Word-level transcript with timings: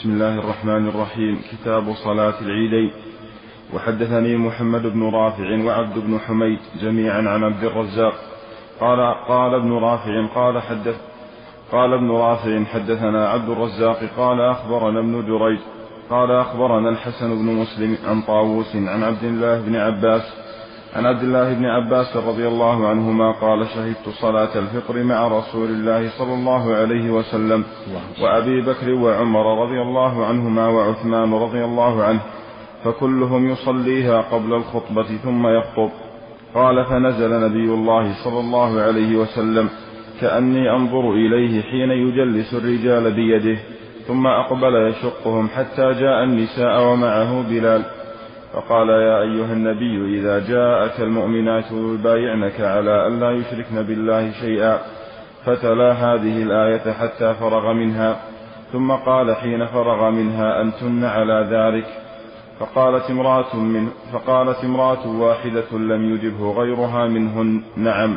بسم 0.00 0.10
الله 0.10 0.34
الرحمن 0.38 0.88
الرحيم 0.88 1.40
كتاب 1.52 1.94
صلاة 2.04 2.34
العيدين 2.40 2.92
وحدثني 3.74 4.36
محمد 4.36 4.82
بن 4.82 5.02
رافع 5.02 5.64
وعبد 5.64 5.98
بن 5.98 6.18
حميد 6.18 6.58
جميعا 6.82 7.18
عن 7.18 7.44
عبد 7.44 7.64
الرزاق 7.64 8.14
قال 8.80 9.14
قال 9.28 9.54
ابن 9.54 9.72
رافع 9.72 10.26
قال 10.34 10.62
حدث 10.62 10.96
قال 11.72 11.94
ابن 11.94 12.10
رافع 12.10 12.64
حدثنا 12.64 13.28
عبد 13.28 13.48
الرزاق 13.48 13.98
قال 14.16 14.40
أخبرنا 14.40 14.98
ابن 15.00 15.22
جريج 15.22 15.60
قال 16.10 16.30
أخبرنا 16.30 16.88
الحسن 16.88 17.34
بن 17.34 17.52
مسلم 17.54 17.96
عن 18.08 18.22
طاووس 18.22 18.76
عن 18.76 19.02
عبد 19.02 19.24
الله 19.24 19.60
بن 19.60 19.76
عباس 19.76 20.45
عن 20.96 21.06
عبد 21.06 21.22
الله 21.22 21.54
بن 21.54 21.64
عباس 21.64 22.16
رضي 22.16 22.46
الله 22.48 22.88
عنهما 22.88 23.32
قال 23.32 23.66
شهدت 23.66 24.08
صلاة 24.20 24.58
الفطر 24.58 25.02
مع 25.02 25.28
رسول 25.28 25.68
الله 25.70 26.10
صلى 26.18 26.34
الله 26.34 26.74
عليه 26.74 27.10
وسلم 27.10 27.64
وأبي 28.22 28.62
بكر 28.62 28.90
وعمر 28.90 29.62
رضي 29.62 29.80
الله 29.82 30.26
عنهما 30.26 30.68
وعثمان 30.68 31.34
رضي 31.34 31.64
الله 31.64 32.04
عنه 32.04 32.20
فكلهم 32.84 33.48
يصليها 33.48 34.20
قبل 34.20 34.52
الخطبة 34.54 35.16
ثم 35.24 35.46
يخطب 35.46 35.90
قال 36.54 36.84
فنزل 36.84 37.30
نبي 37.40 37.72
الله 37.74 38.24
صلى 38.24 38.40
الله 38.40 38.80
عليه 38.80 39.16
وسلم 39.16 39.68
كأني 40.20 40.70
أنظر 40.70 41.12
إليه 41.12 41.62
حين 41.62 41.90
يجلس 41.90 42.54
الرجال 42.54 43.12
بيده 43.12 43.60
ثم 44.08 44.26
أقبل 44.26 44.88
يشقهم 44.88 45.48
حتى 45.48 45.90
جاء 46.00 46.24
النساء 46.24 46.82
ومعه 46.92 47.42
بلال 47.48 47.82
فقال 48.56 48.88
يا 48.88 49.20
أيها 49.22 49.52
النبي 49.52 50.18
إذا 50.20 50.38
جاءك 50.48 51.00
المؤمنات 51.00 51.64
يبايعنك 51.72 52.60
على 52.60 53.06
ألا 53.06 53.30
يشركن 53.30 53.82
بالله 53.82 54.32
شيئا 54.32 54.78
فتلا 55.44 55.92
هذه 55.92 56.42
الآية 56.42 56.92
حتى 56.92 57.34
فرغ 57.34 57.72
منها 57.72 58.16
ثم 58.72 58.92
قال 58.92 59.36
حين 59.36 59.66
فرغ 59.66 60.10
منها 60.10 60.62
أنتن 60.62 61.04
على 61.04 61.46
ذلك 61.50 61.86
فقالت 62.60 63.10
امرأة, 63.10 63.56
من 63.56 63.88
فقالت 64.12 64.64
امرأة 64.64 65.08
واحدة 65.10 65.72
لم 65.78 66.14
يجبه 66.14 66.52
غيرها 66.52 67.06
منهن 67.08 67.62
نعم 67.76 68.16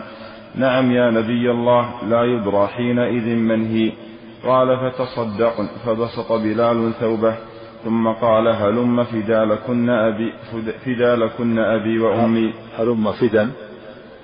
نعم 0.55 0.91
يا 0.91 1.11
نبي 1.11 1.51
الله 1.51 1.89
لا 2.09 2.23
يدرى 2.23 2.67
حينئذ 2.67 3.27
من 3.35 3.65
هي 3.65 3.91
قال 4.45 4.77
فتصدقن 4.77 5.67
فبسط 5.85 6.31
بلال 6.31 6.93
ثوبه 6.99 7.35
ثم 7.83 8.07
قال 8.07 8.47
هلم 8.47 9.03
فدا 9.03 9.45
لكن 9.45 9.89
أبي 9.89 10.33
فدا 10.85 11.15
لكن 11.15 11.59
أبي 11.59 11.99
وأمي 11.99 12.53
هلم 12.77 13.11
فدا 13.11 13.51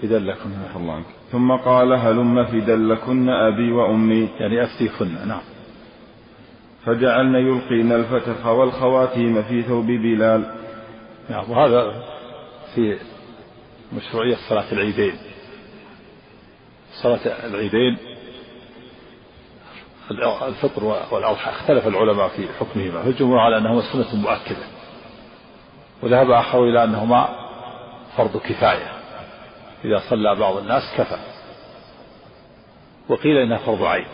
فدا 0.01 0.19
لكن 0.19 0.49
نعم. 0.49 0.81
الله 0.81 0.93
عنك 0.93 1.05
ثم 1.31 1.51
قال 1.51 1.93
هلم 1.93 2.43
فدا 2.45 2.75
لكن 2.75 3.29
أبي 3.29 3.71
وأمي 3.71 4.29
يعني 4.39 4.63
أفتيكن 4.63 5.27
نعم 5.27 5.41
فجعلن 6.85 7.35
يلقين 7.35 7.91
الفتخ 7.91 8.45
والخواتيم 8.47 9.41
في 9.41 9.61
ثوب 9.61 9.85
بلال 9.85 10.45
نعم 11.29 11.51
وهذا 11.51 11.91
في 12.75 12.97
مشروعية 13.97 14.35
صلاة 14.49 14.71
العيدين 14.71 15.13
صلاة 17.03 17.47
العيدين 17.47 17.97
الفطر 20.11 20.81
آه. 20.95 21.13
والأضحى 21.13 21.49
اختلف 21.51 21.87
العلماء 21.87 22.27
في 22.27 22.47
حكمهما 22.59 23.03
فالجمهور 23.03 23.39
على 23.39 23.57
أنهما 23.57 23.81
سنة 23.93 24.15
مؤكدة 24.15 24.65
وذهب 26.03 26.31
آخر 26.31 26.63
إلى 26.63 26.83
أنهما 26.83 27.27
فرض 28.17 28.37
كفاية 28.37 28.91
إذا 29.85 30.01
صلى 30.09 30.35
بعض 30.35 30.57
الناس 30.57 30.81
كفى 30.97 31.17
وقيل 33.09 33.37
إنها 33.37 33.57
فرض 33.57 33.83
عين 33.83 34.07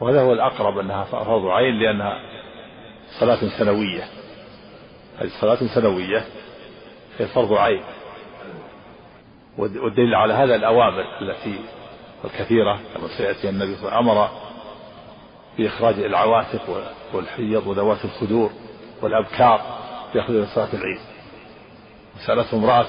وهذا 0.00 0.22
هو 0.22 0.32
الأقرب 0.32 0.78
أنها 0.78 1.04
فرض 1.04 1.46
عين 1.46 1.74
لأنها 1.74 2.12
صلاة 3.20 3.40
سنوية 3.58 4.04
هذه 5.18 5.30
صلاة 5.40 5.74
سنوية 5.74 6.24
هي 7.18 7.26
فرض 7.26 7.52
عين 7.52 7.82
والدليل 9.58 10.14
على 10.14 10.34
هذا 10.34 10.54
الأوامر 10.54 11.04
التي 11.22 11.58
الكثيرة 12.24 12.80
كما 12.94 13.08
سيأتي 13.16 13.48
النبي 13.48 13.76
صلى 13.76 13.82
الله 13.98 13.98
عليه 13.98 14.10
وسلم 14.10 14.10
أمر 14.10 14.28
بإخراج 15.58 15.98
العواتق 15.98 16.84
والحيض 17.14 17.66
وذوات 17.66 18.04
الخدور 18.04 18.50
والأبكار 19.02 19.60
يأخذون 20.14 20.46
صلاة 20.54 20.68
العيد 20.72 21.00
سألته 22.26 22.56
امرأة 22.56 22.86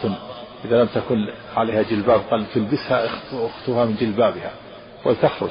إذا 0.66 0.82
لم 0.82 0.88
تكن 0.88 1.30
عليها 1.56 1.82
جلباب 1.82 2.22
قال 2.32 2.46
تلبسها 2.54 3.06
أختها 3.46 3.86
من 3.86 3.96
جلبابها 3.96 4.52
ولتخرج 5.06 5.50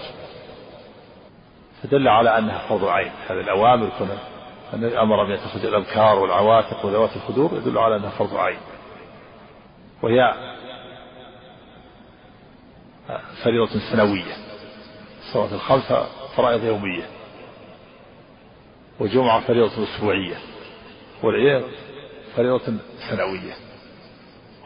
فدل 1.83 2.09
على 2.09 2.39
أنها 2.39 2.59
فرض 2.69 2.85
عين 2.85 3.13
هذه 3.27 3.41
الأوامر 3.41 3.89
كنا 3.99 4.19
أن 4.75 4.85
أمر 4.97 5.25
بأن 5.25 5.39
تخرج 5.39 5.67
الأبكار 5.67 6.19
والعواتق 6.19 6.85
وذوات 6.87 7.17
الخدور 7.17 7.51
يدل 7.57 7.79
على 7.79 7.97
أنها 7.97 8.11
فرض 8.11 8.37
عين 8.37 8.59
وهي 10.03 10.21
فريضة 13.45 13.71
سنوية 13.93 14.37
الصلاة 15.27 15.55
الخمسة 15.55 16.07
فرائض 16.37 16.65
يومية 16.65 17.07
والجمعة 19.01 19.41
فريضة 19.47 19.85
أسبوعية 19.85 20.37
والعيد 21.23 21.65
فريضة 22.37 22.73
سنوية 23.11 23.53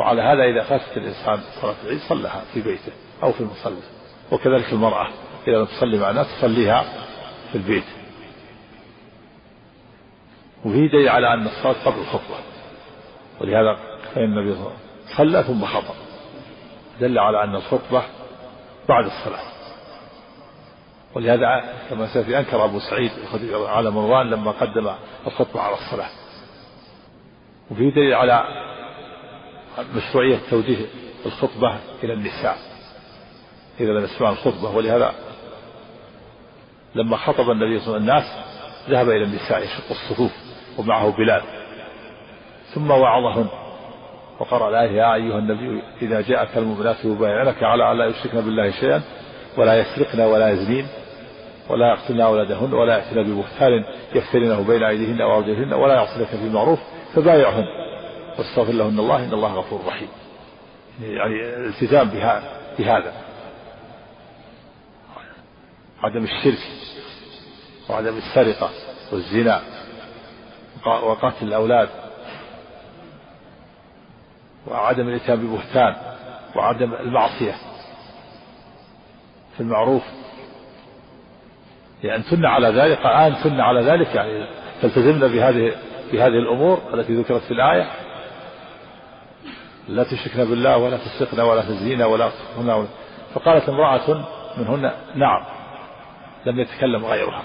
وعلى 0.00 0.22
هذا 0.22 0.42
إذا 0.44 0.62
فاتت 0.62 0.96
الإنسان 0.96 1.40
صلاة 1.60 1.74
العيد 1.84 2.00
صلها 2.08 2.44
في 2.54 2.60
بيته 2.62 2.92
أو 3.22 3.32
في 3.32 3.40
المصلى 3.40 3.76
وكذلك 4.32 4.72
المرأة 4.72 5.08
إذا 5.48 5.56
لم 5.58 5.64
تصلي 5.64 5.98
مع 5.98 6.10
الناس 6.10 6.26
تصليها 6.38 6.82
في 7.50 7.54
البيت 7.58 7.84
وفي 10.64 10.88
دليل 10.88 11.08
على 11.08 11.34
أن 11.34 11.46
الصلاة 11.46 11.84
قبل 11.84 11.98
الخطبة 12.00 12.36
ولهذا 13.40 13.76
فإن 14.14 14.24
النبي 14.24 14.52
صلى 14.54 14.60
الله 14.60 14.76
عليه 14.76 15.10
وسلم 15.14 15.16
صلى 15.32 15.42
ثم 15.42 15.64
خطب 15.64 15.94
دل 17.00 17.18
على 17.18 17.44
أن 17.44 17.54
الخطبة 17.56 18.02
بعد 18.88 19.04
الصلاة 19.04 19.42
ولهذا 21.14 21.62
كما 21.90 22.12
سيأتي 22.12 22.38
أنكر 22.38 22.64
أبو 22.64 22.78
سعيد 22.80 23.10
على 23.52 23.90
مروان 23.90 24.26
لما 24.30 24.50
قدم 24.50 24.90
الخطبة 25.26 25.60
على 25.60 25.74
الصلاة 25.76 26.10
وفي 27.70 27.90
دليل 27.90 28.14
على 28.14 28.44
مشروعية 29.94 30.40
توجيه 30.50 30.86
الخطبة 31.26 31.76
إلى 32.02 32.12
النساء 32.12 32.56
إذا 33.80 33.90
لم 33.92 34.04
يسمع 34.04 34.30
الخطبة 34.30 34.76
ولهذا 34.76 35.14
لما 36.94 37.16
خطب 37.16 37.50
النبي 37.50 37.78
صلى 37.78 37.78
الله 37.78 37.80
عليه 37.80 37.80
وسلم 37.80 37.96
الناس 37.96 38.24
ذهب 38.90 39.08
إلى 39.10 39.24
النساء 39.24 39.58
يشق 39.62 39.90
الصفوف 39.90 40.32
ومعه 40.78 41.10
بلال 41.12 41.42
ثم 42.74 42.90
وعظهن 42.90 43.48
وقرأ 44.40 44.68
الآية 44.68 44.90
يا 44.90 45.14
أيها 45.14 45.38
النبي 45.38 45.82
إذا 46.02 46.20
جاءك 46.20 46.56
المؤمنات 46.58 47.04
يبايعنك 47.04 47.62
على 47.62 47.92
أن 47.92 47.98
لا 47.98 48.06
يشركن 48.06 48.40
بالله 48.40 48.70
شيئا 48.70 49.02
ولا 49.58 49.74
يسرقن 49.78 50.20
ولا 50.20 50.50
يزنين 50.50 50.86
ولا 51.70 51.94
يقتلن 51.94 52.20
أولادهن 52.20 52.72
ولا 52.74 52.98
يأتين 52.98 53.22
ببهتان 53.24 53.84
يفترنه 54.14 54.62
بين 54.66 54.82
أيديهن 54.82 55.20
أو 55.20 55.36
أرجلهن 55.38 55.72
ولا 55.72 55.94
يعصينك 55.94 56.28
في 56.28 56.48
معروف 56.48 56.80
فبايعهن 57.14 57.64
واستغفر 58.38 58.72
لهن 58.72 58.98
الله 58.98 59.24
إن 59.24 59.32
الله 59.34 59.54
غفور 59.54 59.80
رحيم 59.86 60.08
يعني 61.02 61.34
الالتزام 61.56 62.08
بهذا 62.78 63.12
عدم 66.02 66.24
الشرك 66.24 66.58
وعدم 67.90 68.16
السرقة 68.16 68.70
والزنا 69.12 69.60
وقتل 70.86 71.46
الأولاد 71.48 71.88
وعدم 74.66 75.08
الإتيان 75.08 75.46
ببهتان 75.46 75.96
وعدم 76.56 76.94
المعصية 76.94 77.54
في 79.56 79.60
المعروف 79.60 80.02
لأن 82.02 82.24
تن 82.24 82.44
على 82.46 82.68
ذلك 82.68 82.98
الان 82.98 83.34
تن 83.44 83.60
على 83.60 83.80
ذلك 83.82 84.14
يعني 84.14 84.46
تلتزمنا 84.82 85.26
بهذه 85.26 85.72
بهذه 86.12 86.38
الأمور 86.38 86.78
التي 86.94 87.14
ذكرت 87.14 87.42
في 87.42 87.50
الآية 87.50 87.90
لا 89.88 90.04
تشركن 90.04 90.44
بالله 90.50 90.76
ولا 90.76 90.96
تسرقن 90.98 91.40
ولا 91.40 91.62
تزينا 91.62 92.06
ولا 92.06 92.30
هنا 92.56 92.86
فقالت 93.34 93.68
امرأة 93.68 94.24
منهن 94.58 94.82
نعم 95.14 95.44
لم 96.46 96.60
يتكلم 96.60 97.04
غيرها 97.04 97.42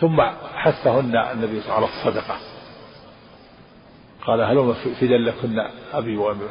ثم 0.00 0.22
حثهن 0.54 1.16
النبي 1.16 1.60
على 1.72 1.86
الصدقه 1.86 2.36
قال 4.26 4.40
هم 4.40 4.72
فدا 4.74 5.18
لكن 5.18 5.60
أبي 5.92 6.16
وأمي 6.16 6.48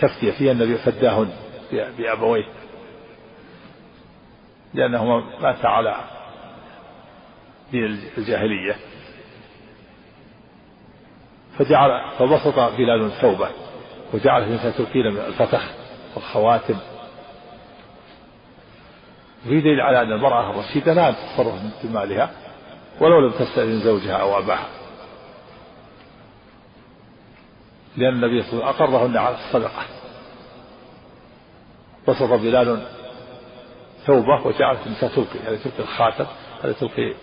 تفتي 0.00 0.32
فيها 0.32 0.52
النبي 0.52 0.78
فداهن 0.78 1.30
بأبويه 1.98 2.46
لأنهما 4.74 5.40
ماتا 5.42 5.66
على 5.66 5.94
دين 7.72 7.84
الجاهلية 8.18 8.76
فجعل 11.58 11.90
فبسط 12.18 12.58
بلال 12.76 13.10
ثوبه 13.22 13.50
وجعلت 14.14 14.46
النساء 14.48 14.78
تركيلا 14.84 15.10
من 15.10 15.20
الفتح 15.20 15.70
والخواتم 16.14 16.76
في 19.44 19.60
دليل 19.60 19.80
على 19.80 20.00
أن 20.02 20.12
المرأة 20.12 20.50
الرشيدة 20.50 20.92
لا 20.92 21.10
تتصرف 21.10 21.54
بمالها 21.84 22.30
ولو 23.00 23.20
لم 23.20 23.30
تستأذن 23.30 23.80
زوجها 23.84 24.16
أو 24.16 24.38
أباها 24.38 24.79
لأن 28.00 28.12
النبي 28.14 28.42
صلى 28.42 28.52
الله 28.52 28.64
عليه 28.66 28.74
وسلم 28.76 28.86
أقرهن 28.88 29.16
على 29.16 29.34
الصدقة 29.36 29.82
بسط 32.08 32.22
بلال 32.32 32.86
ثوبه 34.06 34.46
وجعلت 34.46 34.86
النساء 34.86 35.10
تلقي 35.14 35.38
هذه 35.38 35.44
يعني 35.44 35.56
تلقي 35.56 35.82
الخاتم 35.82 36.26
هذه 36.62 36.72
تلقي 36.72 37.14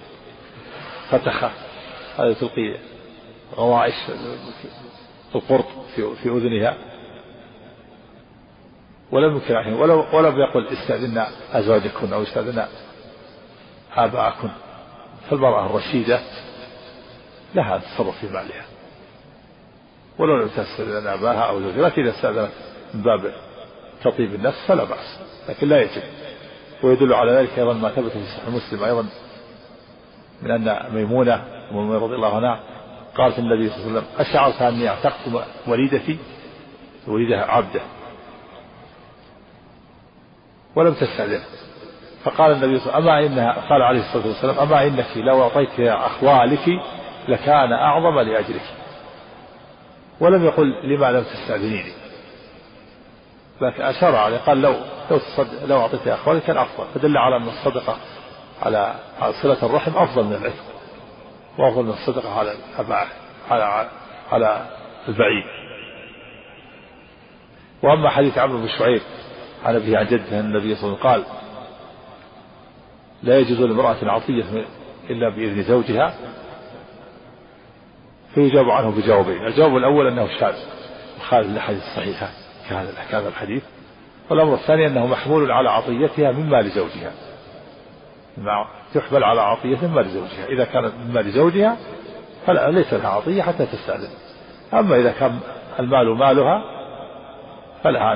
فتخة 1.09 1.51
هذه 2.18 2.33
تلقي 2.33 2.77
غوائش 3.56 3.94
القرط 5.35 5.65
في, 5.95 6.15
في 6.15 6.29
أذنها 6.29 6.77
ولم 9.12 9.38
يكن 9.38 9.56
عليهم 9.56 9.69
يعني، 9.71 9.81
ولو 9.81 10.06
ولم 10.18 10.35
يقل 10.39 10.68
استأذنا 10.68 11.27
أزواجكن 11.51 12.13
أو 12.13 12.24
استأذنا 12.24 12.68
آباءكن 13.95 14.50
فالمرأة 15.29 15.65
الرشيدة 15.65 16.19
لها 17.56 17.75
التصرف 17.75 18.18
في 18.19 18.25
مالها 18.27 18.66
ولو 20.19 20.37
لم 20.41 20.47
تستأذن 20.49 21.07
أباها 21.07 21.41
أو 21.41 21.59
زوجها 21.59 21.81
لكن 21.89 22.01
إذا 22.01 22.11
استأذنت 22.11 22.49
من 22.93 23.01
باب 23.01 23.31
تطيب 24.03 24.35
النفس 24.35 24.67
فلا 24.67 24.83
بأس 24.83 25.19
لكن 25.49 25.67
لا 25.67 25.81
يجب 25.81 26.01
ويدل 26.83 27.13
على 27.13 27.31
ذلك 27.31 27.59
أيضا 27.59 27.73
ما 27.73 27.89
ثبت 27.89 28.11
في 28.11 28.23
صحيح 28.25 28.49
مسلم 28.49 28.83
أيضا 28.83 29.05
من 30.41 30.51
أن 30.51 30.95
ميمونة 30.95 31.43
ميمونة 31.71 31.97
رضي 31.99 32.15
الله 32.15 32.35
عنها 32.35 32.59
قالت 33.17 33.39
النبي 33.39 33.69
صلى 33.69 33.75
الله 33.77 33.87
عليه 33.89 33.99
وسلم 33.99 34.19
أشعرت 34.27 34.61
أني 34.61 34.89
اعتقت 34.89 35.19
وليدتي 35.67 36.17
وليدها 37.07 37.51
عبده 37.51 37.81
ولم 40.75 40.93
تستأذن 40.93 41.39
فقال 42.23 42.51
النبي 42.51 42.79
صلى 42.79 42.97
الله 42.97 43.11
عليه 43.11 43.25
وسلم 43.27 43.39
أما 43.39 43.49
إنها 43.53 43.69
قال 43.69 43.81
عليه 43.81 43.99
الصلاة 43.99 44.27
والسلام 44.27 44.59
أما 44.59 44.83
إنك 44.87 45.05
لو 45.17 45.43
أعطيت 45.43 45.79
أخوالك 45.79 46.69
لكان 47.27 47.71
أعظم 47.73 48.19
لأجلك 48.19 48.73
ولم 50.19 50.45
يقل 50.45 50.75
لما 50.83 51.11
لم 51.11 51.23
تستأذنيني 51.23 51.91
لكن 53.61 53.81
أشار 53.81 54.15
عليه 54.15 54.37
قال 54.37 54.61
لو 54.61 54.75
لو 55.09 55.17
لو 55.65 55.79
أعطيت 55.79 56.07
إخواني 56.07 56.39
كان 56.39 56.57
أفضل 56.57 56.85
فدل 56.93 57.17
على 57.17 57.35
أن 57.37 57.47
الصدقة 57.47 57.97
على 58.61 58.95
صلة 59.43 59.65
الرحم 59.65 59.97
أفضل 59.97 60.23
من 60.23 60.33
العتق 60.33 60.63
وأفضل 61.59 61.83
من 61.83 61.89
الصدقة 61.89 62.39
على 62.39 62.51
الأباعة 62.51 63.07
على 63.49 63.89
على 64.31 64.67
البعيد 65.07 65.43
وأما 67.83 68.09
حديث 68.09 68.37
عمرو 68.37 68.57
بن 68.57 68.67
شعيب 68.79 69.01
عن 69.65 69.75
أبيه 69.75 69.97
عن 69.97 70.05
جده 70.05 70.39
النبي 70.39 70.75
صلى 70.75 70.83
الله 70.83 71.09
عليه 71.09 71.11
وسلم 71.11 71.11
قال 71.11 71.23
لا 73.23 73.39
يجوز 73.39 73.61
لامرأة 73.61 73.97
عطية 74.03 74.65
إلا 75.09 75.29
بإذن 75.35 75.63
زوجها 75.63 76.13
فيجاب 78.38 78.69
عنه 78.69 78.92
بجوابين 78.92 79.45
الجواب 79.48 79.78
الأول 79.78 80.07
أنه 80.07 80.28
شاذ 80.39 80.56
وخالف 81.19 81.48
الأحاديث 81.51 81.84
الصحيحة 81.84 82.30
كهذا 82.69 82.92
هذا 83.10 83.28
الحديث 83.30 83.63
والأمر 84.30 84.54
الثاني 84.54 84.88
أنه 84.88 85.07
محمول 85.07 85.51
على 85.51 85.69
عطيتها 85.69 86.31
مما 86.31 86.62
لزوجها 86.62 87.12
زوجها 88.38 88.68
تحمل 88.94 89.24
على 89.24 89.42
عطية 89.42 89.88
مما 89.88 90.01
لزوجها 90.01 90.45
إذا 90.50 90.66
كانت 90.66 90.94
مما 91.06 91.19
لزوجها 91.19 91.78
فلا 92.45 92.72
ليس 92.72 92.94
لها 92.94 93.07
عطية 93.10 93.42
حتى 93.42 93.66
تستأذن 93.66 94.10
أما 94.74 94.95
إذا 94.95 95.12
كان 95.12 95.39
المال 95.80 96.18
مالها 96.18 96.62
فلها 97.84 98.13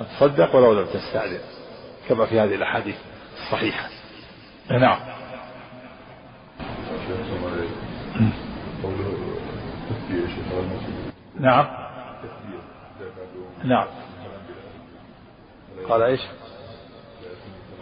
أن 0.00 0.04
تصدق 0.04 0.56
ولو 0.56 0.72
لم 0.72 0.86
تستأذن 0.86 1.40
كما 2.08 2.26
في 2.26 2.40
هذه 2.40 2.54
الأحاديث 2.54 2.96
الصحيحة 3.46 3.88
نعم 4.70 5.13
نعم 11.40 11.66
نعم 13.64 13.86
قال 15.88 16.02
ايش 16.02 16.20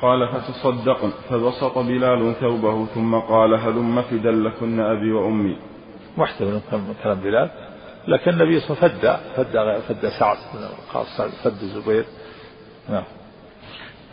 قال 0.02 0.28
فتصدقن 0.28 1.12
فبسط 1.28 1.78
بلال 1.78 2.34
ثوبه 2.40 2.86
ثم 2.86 3.14
قال 3.14 3.54
هلم 3.54 3.98
لكن 4.44 4.80
أبي 4.80 5.12
وأمي 5.12 5.56
محتمل 6.16 6.60
كلام 7.02 7.20
بلال 7.20 7.50
لكن 8.08 8.30
النبي 8.30 8.60
صلى 8.60 8.70
الله 8.76 8.82
عليه 8.82 8.98
وسلم 8.98 9.20
فدى 9.36 9.80
فدى 9.88 10.10
سعد 10.20 10.36
بن 10.54 10.64
وقاص 10.64 11.20
فد 11.44 11.62
الزبير 11.62 12.04
نعم 12.88 13.04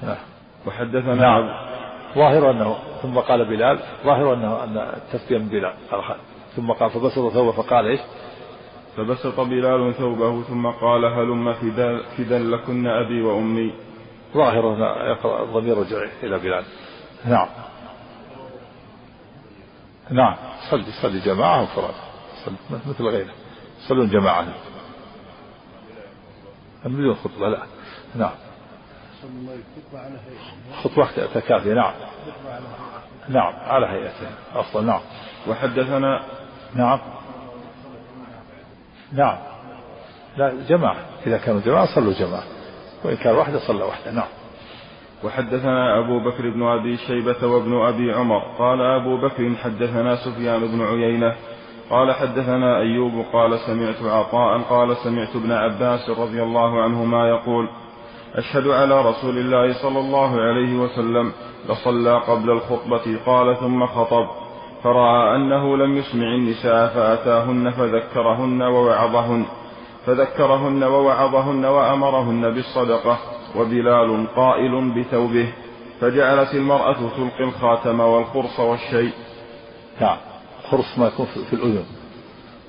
نعم 0.03 0.17
وحدثنا 0.67 1.15
نعم 1.15 1.69
ظاهر 2.15 2.51
انه 2.51 2.77
ثم 3.01 3.19
قال 3.19 3.45
بلال 3.49 3.79
ظاهر 4.05 4.33
انه 4.33 4.63
ان 4.63 4.77
التفتيه 4.77 5.37
من 5.37 5.47
بلال 5.49 5.73
ثم 6.55 6.71
قال 6.71 6.89
فبسط 6.89 7.33
ثوبه 7.33 7.51
فقال 7.51 7.85
ايش؟ 7.85 7.99
فبسط 8.97 9.39
بلال 9.39 9.93
ثوبه 9.93 10.43
ثم 10.43 10.67
قال 10.67 11.05
هلم 11.05 11.53
فدا, 11.53 12.03
فدا 12.17 12.39
لكن 12.39 12.87
أبي 12.87 13.21
وأمي 13.21 13.73
ظاهر 14.33 14.73
هنا 14.75 15.07
يقرأ 15.09 15.43
الضمير 15.43 15.77
رجع 15.77 16.07
إلى 16.23 16.39
بلال 16.39 16.65
نعم 17.25 17.47
نعم 20.11 20.35
صلي 20.71 20.85
صلي 21.01 21.19
جماعة 21.25 21.61
وفراد 21.63 21.93
مثل 22.85 23.03
غيره 23.03 23.33
يصلون 23.85 24.07
جماعة 24.09 24.45
بدون 26.85 27.15
خطبة 27.15 27.49
لا 27.49 27.63
نعم 28.15 28.35
خطوة 30.83 31.25
تكافي 31.33 31.73
نعم 31.73 31.93
نعم 33.29 33.53
على 33.53 33.85
هيئته 33.87 34.31
أصلا 34.59 34.81
نعم 34.81 35.01
وحدثنا 35.49 36.23
نعم 36.75 36.99
نعم 39.13 39.37
لا 40.37 40.53
جماعة 40.69 40.97
إذا 41.27 41.37
كانوا 41.37 41.61
جماعة 41.61 41.95
صلوا 41.95 42.13
جماعة 42.13 42.43
وإن 43.05 43.15
كان 43.15 43.35
واحدة 43.35 43.59
صلى 43.67 43.83
واحدة 43.83 44.11
نعم 44.11 44.27
وحدثنا 45.23 45.99
أبو 46.05 46.29
بكر 46.31 46.49
بن 46.49 46.63
أبي 46.63 46.97
شيبة 46.97 47.47
وابن 47.47 47.75
أبي 47.81 48.11
عمر 48.13 48.39
قال 48.59 48.81
أبو 48.81 49.17
بكر 49.21 49.55
حدثنا 49.63 50.15
سفيان 50.15 50.67
بن 50.67 50.81
عيينة 50.81 51.35
قال 51.89 52.13
حدثنا 52.13 52.77
أيوب 52.79 53.25
قال 53.33 53.59
سمعت 53.67 54.01
عطاء 54.11 54.57
قال 54.61 54.97
سمعت 54.97 55.35
ابن 55.35 55.51
عباس 55.51 56.09
رضي 56.09 56.43
الله 56.43 56.81
عنهما 56.83 57.29
يقول 57.29 57.69
أشهد 58.35 58.67
على 58.67 59.01
رسول 59.01 59.37
الله 59.37 59.81
صلى 59.81 59.99
الله 59.99 60.41
عليه 60.41 60.77
وسلم 60.79 61.31
لصلى 61.69 62.19
قبل 62.23 62.49
الخطبة 62.49 63.17
قال 63.25 63.57
ثم 63.59 63.85
خطب 63.85 64.48
فرأى 64.83 65.35
أنه 65.35 65.77
لم 65.77 65.97
يسمع 65.97 66.27
النساء 66.27 66.87
فأتاهن 66.87 67.71
فذكرهن 67.71 68.61
ووعظهن 68.61 69.45
فذكرهن 70.05 70.83
ووعظهن 70.83 71.65
وأمرهن 71.65 72.53
بالصدقة 72.53 73.19
وبلال 73.55 74.27
قائل 74.35 74.99
بثوبه 74.99 75.53
فجعلت 76.01 76.53
المرأة 76.53 77.09
تلقي 77.17 77.43
الخاتم 77.43 77.99
والقرص 77.99 78.59
والشيء 78.59 79.11
نعم 80.01 80.17
قرص 80.71 80.97
ما 80.99 81.07
يكون 81.07 81.25
في 81.49 81.53
الأذن 81.53 81.85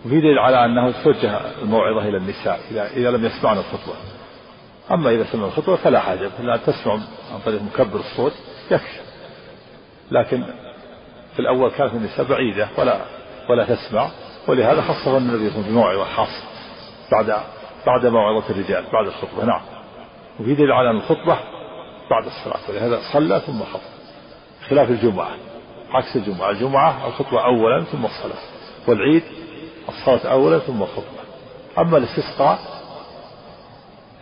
وفي 0.07 0.21
دليل 0.21 0.39
على 0.39 0.65
أنه 0.65 1.05
توجه 1.05 1.41
الموعظة 1.63 2.09
إلى 2.09 2.17
النساء 2.17 2.59
إذا 2.71 2.87
اذا 2.87 3.11
لم 3.11 3.25
يسمعن 3.25 3.59
الخطبة 3.59 3.97
أما 4.93 5.11
إذا 5.11 5.25
سمعوا 5.33 5.49
الخطبة 5.49 5.77
فلا 5.77 6.01
حاجة 6.01 6.31
لا 6.43 6.57
تسمع 6.57 6.93
عن 7.33 7.39
طريق 7.47 7.63
مكبر 7.63 7.99
الصوت 8.01 8.33
يكفي 8.71 9.01
لكن 10.11 10.45
في 11.33 11.39
الأول 11.41 11.71
كانت 11.71 11.93
النساء 11.95 12.25
بعيدة 12.27 12.69
ولا 12.79 13.01
ولا 13.51 13.65
تسمع 13.65 14.11
ولهذا 14.49 14.81
خصه 14.83 15.17
النبي 15.17 15.51
صلى 15.51 15.67
الله 15.69 15.87
عليه 15.89 15.99
وسلم 16.03 16.15
خاصة 16.17 16.45
بعد 17.13 17.35
بعد 17.87 18.07
موعظة 18.07 18.51
الرجال 18.51 18.85
بعد 18.93 19.07
الخطبة 19.07 19.45
نعم 19.45 19.61
وفي 20.41 20.55
دليل 20.55 20.73
على 20.73 20.91
أن 20.91 20.97
الخطبة 20.97 21.39
بعد 22.11 22.25
الصلاة 22.27 22.71
ولهذا 22.71 22.99
صلى 23.13 23.41
ثم 23.47 23.61
خطب 23.63 23.83
خلاف 24.69 24.91
الجمعة 24.91 25.31
عكس 25.91 26.17
الجمعة 26.17 26.51
الجمعة 26.51 27.07
الخطبة 27.07 27.45
أولا 27.45 27.85
ثم 27.85 28.05
الصلاة 28.05 28.43
والعيد 28.89 29.23
الصلاة 29.89 30.33
أولا 30.33 30.59
ثم 30.59 30.83
الخطبة 30.83 31.21
أما 31.79 31.97
الاستسقاء 31.97 32.59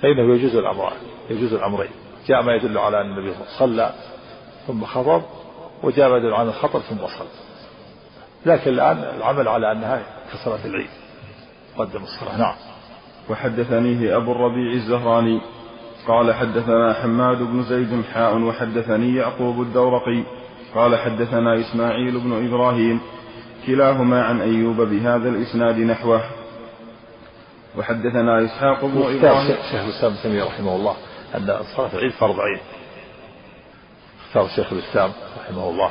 فإنه 0.03 0.35
يجوز 0.37 0.55
الأمران 0.57 0.97
يجوز 1.31 1.53
الأمرين 1.55 1.91
جاء 2.29 2.43
ما 2.43 2.53
يدل 2.53 2.79
على 2.79 2.97
أن 3.01 3.07
النبي 3.07 3.35
صلى 3.59 3.93
ثم 4.67 4.85
خطب 4.85 5.23
وجابدوا 5.83 6.37
عن 6.37 6.49
الخطر 6.49 6.81
ثم 6.81 6.97
صلى 6.99 7.29
لكن 8.47 8.71
الآن 8.71 8.97
العمل 9.17 9.49
على 9.49 9.73
أنها 9.73 10.03
كصلاة 10.33 10.65
العيد 10.67 10.91
قدم 11.79 12.03
الصلاة 12.03 12.39
نعم 12.39 12.57
وحدثنيه 13.31 14.17
أبو 14.17 14.33
الربيع 14.33 14.73
الزهراني 14.75 15.41
قال 16.09 16.35
حدثنا 16.35 16.95
حماد 17.03 17.39
بن 17.39 17.63
زيد 17.63 18.03
حاء 18.13 18.39
وحدثني 18.39 19.15
يعقوب 19.15 19.61
الدورقي 19.63 20.23
قال 20.75 20.99
حدثنا 20.99 21.55
إسماعيل 21.61 22.21
بن 22.21 22.49
إبراهيم 22.49 23.01
كلاهما 23.67 24.23
عن 24.23 24.41
أيوب 24.41 24.81
بهذا 24.81 25.29
الإسناد 25.29 25.79
نحوه 25.79 26.21
وحدثنا 27.79 28.45
إسحاق 28.45 28.85
بن 28.85 28.99
إبراهيم 29.03 29.57
شيخ 29.73 30.05
الإسلام 30.05 30.47
رحمه 30.49 30.77
الله 30.77 30.95
أن 31.35 31.61
صلاة 31.77 31.93
العيد 31.95 32.13
فرض 32.13 32.41
عين 32.41 32.61
اختار 34.29 34.49
شيخ 34.49 34.73
الاسلام 34.73 35.13
رحمه 35.41 35.71
الله 35.71 35.91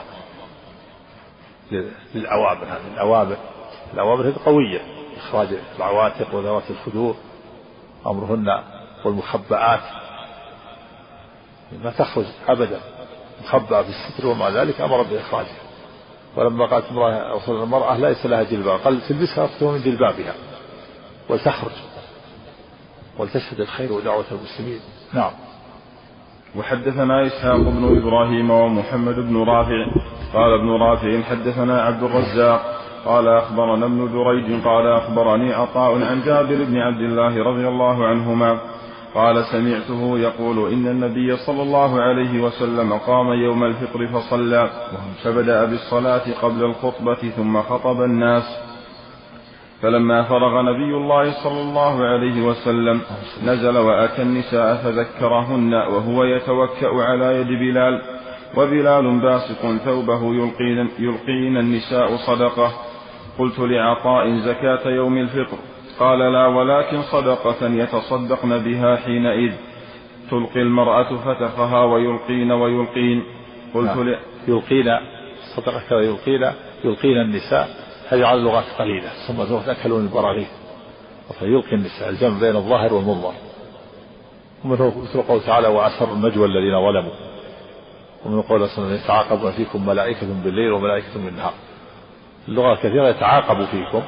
للأوامر 2.15 2.65
هذه 2.65 2.87
الأوامر 2.93 3.37
الأوامر 3.93 4.27
هذه 4.29 4.35
قوية 4.45 4.81
إخراج 5.17 5.47
العواتق 5.77 6.35
وذوات 6.35 6.63
الخدور 6.69 7.15
أمرهن 8.07 8.45
والمخبآت 9.05 9.79
ما 11.83 11.91
تخرج 11.91 12.25
أبدا 12.47 12.79
مخبأة 13.43 13.81
في 13.81 13.89
الستر 13.89 14.27
ومع 14.27 14.49
ذلك 14.49 14.81
أمر 14.81 15.03
بإخراجها 15.03 15.59
ولما 16.35 16.65
قالت 16.65 16.85
امرأة 16.85 17.35
وصل 17.35 17.63
المرأة 17.63 17.97
ليس 17.97 18.25
لها 18.25 18.43
جلباب 18.43 18.79
قال 18.79 19.01
تلبسها 19.07 19.45
أختها 19.45 19.71
من 19.71 19.81
جلبابها 19.83 20.33
ولتخرج 21.29 21.71
ولتشهد 23.17 23.59
الخير 23.59 23.93
ودعوة 23.93 24.25
المسلمين 24.31 24.79
نعم 25.13 25.31
وحدثنا 26.55 27.25
إسحاق 27.27 27.57
بن 27.57 27.97
إبراهيم 28.01 28.51
ومحمد 28.51 29.15
بن 29.15 29.37
رافع 29.37 29.85
قال 30.33 30.53
ابن 30.59 30.69
رافع 30.81 31.21
حدثنا 31.21 31.81
عبد 31.81 32.03
الرزاق 32.03 32.61
قال 33.05 33.27
أخبرنا 33.27 33.85
ابن 33.85 34.09
دريد 34.11 34.63
قال 34.63 34.87
أخبرني 34.87 35.53
عطاء 35.53 36.03
عن 36.03 36.21
جابر 36.21 36.63
بن 36.63 36.77
عبد 36.77 37.01
الله 37.01 37.43
رضي 37.43 37.67
الله 37.67 38.05
عنهما 38.07 38.59
قال 39.13 39.43
سمعته 39.51 40.19
يقول 40.19 40.73
إن 40.73 40.87
النبي 40.87 41.37
صلى 41.37 41.61
الله 41.61 42.01
عليه 42.01 42.43
وسلم 42.43 42.93
قام 42.93 43.27
يوم 43.33 43.63
الفطر 43.63 44.07
فصلى 44.07 44.69
فبدأ 45.23 45.65
بالصلاة 45.65 46.33
قبل 46.41 46.63
الخطبة 46.63 47.29
ثم 47.35 47.61
خطب 47.61 48.01
الناس 48.01 48.43
فلما 49.81 50.23
فرغ 50.23 50.61
نبي 50.61 50.95
الله 50.95 51.43
صلى 51.43 51.61
الله 51.61 52.03
عليه 52.05 52.41
وسلم 52.45 53.01
نزل 53.43 53.77
وأتى 53.77 54.21
النساء 54.21 54.75
فذكرهن 54.75 55.73
وهو 55.73 56.23
يتوكأ 56.23 56.87
على 57.03 57.25
يد 57.41 57.47
بلال 57.47 58.01
وبلال 58.57 59.19
باسق 59.19 59.83
ثوبه 59.85 60.23
يلقين, 60.35 60.77
يلقين 60.99 61.57
النساء 61.57 62.15
صدقة 62.27 62.71
قلت 63.39 63.59
لعطاء 63.59 64.37
زكاة 64.39 64.87
يوم 64.89 65.17
الفطر 65.17 65.57
قال 65.99 66.19
لا 66.19 66.47
ولكن 66.47 67.01
صدقة 67.01 67.67
يتصدقن 67.67 68.49
بها 68.63 68.95
حينئذ 68.95 69.51
تلقي 70.31 70.61
المرأة 70.61 71.09
فتخها 71.15 71.83
ويلقين 71.85 72.51
ويلقين 72.51 73.23
قلت 73.73 73.89
نعم. 73.95 74.03
لا. 74.03 74.19
يلقين 74.47 74.85
صدقة 75.57 75.95
ويلقين 75.95 76.41
يلقين 76.85 77.17
النساء 77.17 77.86
هذه 78.09 78.25
على 78.25 78.39
اللغات 78.39 78.63
قليلة 78.79 79.09
ثم 79.27 79.43
زوجة 79.45 79.71
أكلون 79.71 80.03
البراغيث 80.05 80.47
فيلقي 81.39 81.75
النساء 81.75 82.09
الجمع 82.09 82.39
بين 82.39 82.55
الظاهر 82.55 82.93
والمنظر 82.93 83.33
ومن 84.65 84.73
مثل 84.87 85.21
قوله 85.21 85.45
تعالى 85.45 85.67
وأسر 85.67 86.13
النجوى 86.13 86.45
الذين 86.45 86.73
ظلموا 86.91 87.13
ومن 88.25 88.41
قول 88.41 88.69
صلى 88.69 88.77
الله 88.77 88.87
عليه 88.93 88.95
وسلم 88.95 89.03
يتعاقب 89.03 89.51
فيكم 89.51 89.85
ملائكة 89.87 90.27
بالليل 90.43 90.71
وملائكة 90.71 91.23
بالنهار 91.25 91.53
اللغة 92.47 92.73
الكثيرة 92.73 93.07
يتعاقب 93.07 93.65
فيكم 93.65 94.01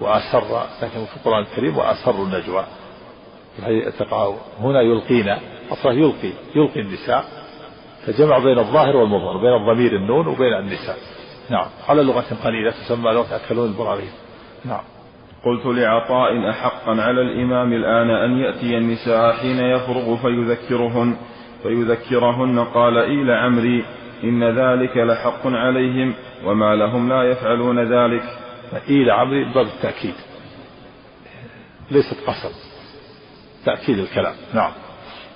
وأسر 0.00 0.62
لكن 0.82 1.04
في 1.04 1.16
القرآن 1.16 1.42
الكريم 1.42 1.76
وأسر 1.78 2.22
النجوى 2.22 2.64
هنا 4.60 4.80
يلقينا 4.80 5.40
أصلا 5.72 5.92
يلقي 5.92 6.32
يلقي 6.56 6.80
النساء 6.80 7.24
فجمع 8.06 8.38
بين 8.38 8.58
الظاهر 8.58 8.96
والمظهر 8.96 9.36
بين 9.36 9.54
الضمير 9.62 9.96
النون 9.96 10.26
وبين 10.26 10.52
النساء 10.60 10.96
نعم 11.50 11.66
على 11.88 12.02
لغة 12.02 12.26
قليلة 12.44 12.70
تسمى 12.70 13.10
لغة 13.12 13.36
أكلون 13.36 13.68
البراغيث 13.70 14.12
نعم 14.64 14.80
قلت 15.44 15.66
لعطاء 15.78 16.50
أحقا 16.50 16.90
على 16.90 17.20
الإمام 17.22 17.72
الآن 17.72 18.10
أن 18.10 18.38
يأتي 18.38 18.78
النساء 18.78 19.32
حين 19.32 19.58
يفرغ 19.58 20.16
فيذكرهن 20.16 21.16
فيذكرهن 21.62 22.64
قال 22.64 22.98
إي 22.98 23.24
لعمري 23.24 23.84
إن 24.24 24.44
ذلك 24.44 24.96
لحق 24.96 25.46
عليهم 25.46 26.14
وما 26.44 26.76
لهم 26.76 27.08
لا 27.08 27.22
يفعلون 27.30 27.78
ذلك 27.78 28.24
إي 28.88 29.04
لعمري 29.04 29.44
باب 29.54 29.66
التأكيد 29.66 30.14
ليست 31.90 32.16
قصر 32.26 32.66
تأكيد 33.66 33.98
الكلام 33.98 34.34
نعم 34.54 34.72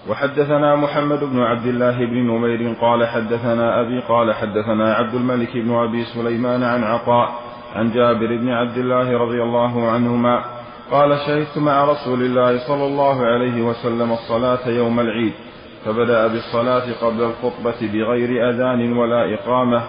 وحدثنا 0.09 0.77
محمد 0.77 1.25
بن 1.25 1.41
عبد 1.41 1.67
الله 1.67 1.99
بن 2.07 2.17
نمير 2.17 2.75
قال 2.81 3.07
حدثنا 3.07 3.81
أبي 3.81 4.01
قال 4.09 4.35
حدثنا 4.35 4.95
عبد 4.95 5.15
الملك 5.15 5.53
بن 5.57 5.75
أبي 5.75 6.05
سليمان 6.05 6.63
عن 6.63 6.85
عطاء 6.85 7.29
عن 7.75 7.91
جابر 7.93 8.37
بن 8.37 8.49
عبد 8.49 8.77
الله 8.77 9.19
رضي 9.19 9.43
الله 9.43 9.91
عنهما 9.91 10.45
قال 10.91 11.17
شهدت 11.27 11.59
مع 11.59 11.85
رسول 11.85 12.23
الله 12.23 12.67
صلى 12.69 12.87
الله 12.87 13.27
عليه 13.27 13.63
وسلم 13.63 14.13
الصلاة 14.13 14.69
يوم 14.69 15.01
العيد 15.01 15.33
فبدأ 15.85 16.27
بالصلاة 16.27 16.93
قبل 17.03 17.23
الخطبة 17.23 17.93
بغير 17.93 18.51
أذان 18.51 18.93
ولا 18.97 19.35
إقامة 19.35 19.83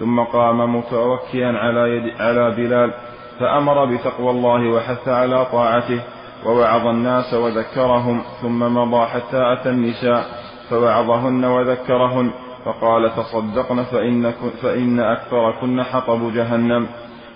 ثم 0.00 0.20
قام 0.20 0.76
متوكيا 0.76 1.46
على, 1.48 1.80
يد 1.90 2.20
على 2.20 2.50
بلال 2.50 2.94
فأمر 3.40 3.84
بتقوى 3.94 4.30
الله 4.30 4.68
وحث 4.74 5.08
على 5.08 5.44
طاعته 5.52 6.02
ووعظ 6.46 6.86
الناس 6.86 7.34
وذكرهم 7.34 8.22
ثم 8.42 8.58
مضى 8.64 9.06
حتى 9.06 9.38
أتى 9.60 9.68
النساء 9.70 10.24
فوعظهن 10.70 11.44
وذكرهن 11.44 12.30
فقال 12.64 13.12
تصدقن 13.16 13.82
فإن, 13.84 14.32
فإن 14.62 15.00
أكثركن 15.00 15.82
حطب 15.82 16.32
جهنم 16.32 16.86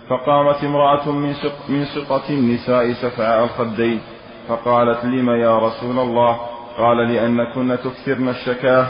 فقامت 0.09 0.65
امرأة 0.65 1.11
من, 1.13 1.33
سقة 1.35 1.71
من 1.73 1.85
سقة 1.85 2.29
النساء 2.31 2.93
سفعاء 2.93 3.45
الخدين 3.45 4.01
فقالت 4.49 5.05
لم 5.05 5.31
يا 5.31 5.59
رسول 5.59 5.99
الله 5.99 6.41
قال 6.79 6.97
لأنكن 7.13 7.77
تكثرن 7.85 8.29
الشكاه 8.29 8.87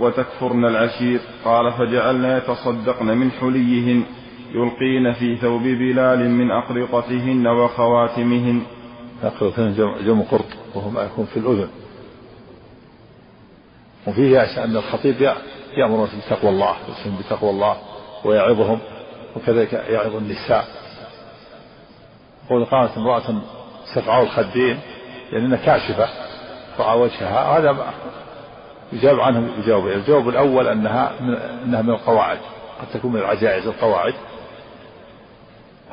وتكفرن 0.00 0.64
العشير 0.64 1.20
قال 1.44 1.72
فجعلنا 1.72 2.36
يتصدقن 2.36 3.06
من 3.06 3.30
حليهن 3.30 4.02
يلقين 4.54 5.12
في 5.18 5.36
ثوب 5.36 5.62
بلال 5.62 6.30
من 6.30 6.50
أقرطتهن 6.50 7.46
وخواتمهن 7.46 8.62
اثنين 9.24 9.74
جم 10.06 10.22
قرط 10.22 10.44
وهو 10.74 10.90
ما 10.90 11.02
يكون 11.02 11.26
في 11.26 11.36
الأذن 11.38 11.68
وفيه 14.06 14.42
أن 14.64 14.76
الخطيب 14.76 15.30
يأمر 15.76 16.08
بتقوى 16.26 16.50
الله 16.50 16.76
يسلم 16.88 17.16
بتقوى 17.16 17.50
الله 17.50 17.76
ويعظهم 18.24 18.78
وكذلك 19.36 19.72
يعظ 19.72 20.16
النساء 20.16 20.64
يقول 22.46 22.64
قامت 22.64 22.90
امرأة 22.96 23.42
سقعاء 23.94 24.22
الخدين 24.22 24.80
لأنها 25.32 25.56
يعني 25.58 25.64
كاشفة 25.66 26.08
رأى 26.78 26.98
وجهها 26.98 27.58
هذا 27.58 27.94
يجاب 28.92 29.20
عنه 29.20 29.50
بجوابين 29.62 29.92
الجواب 29.92 30.28
الأول 30.28 30.66
أنها 30.66 31.12
من 31.20 31.34
أنها 31.34 31.82
من 31.82 31.90
القواعد 31.90 32.38
قد 32.80 32.86
تكون 32.98 33.12
من 33.12 33.20
العجائز 33.20 33.66
القواعد 33.66 34.14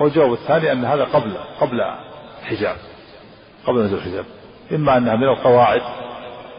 والجواب 0.02 0.34
الثاني 0.34 0.72
أن 0.72 0.86
هذا 0.86 1.04
قبل 1.04 1.38
قبل 1.62 1.80
الحجاب 2.42 2.76
قبل 3.68 3.86
نزول 3.86 3.98
الحجاب 3.98 4.26
إما 4.72 4.98
أنها 4.98 5.16
من 5.16 5.24
القواعد 5.24 5.82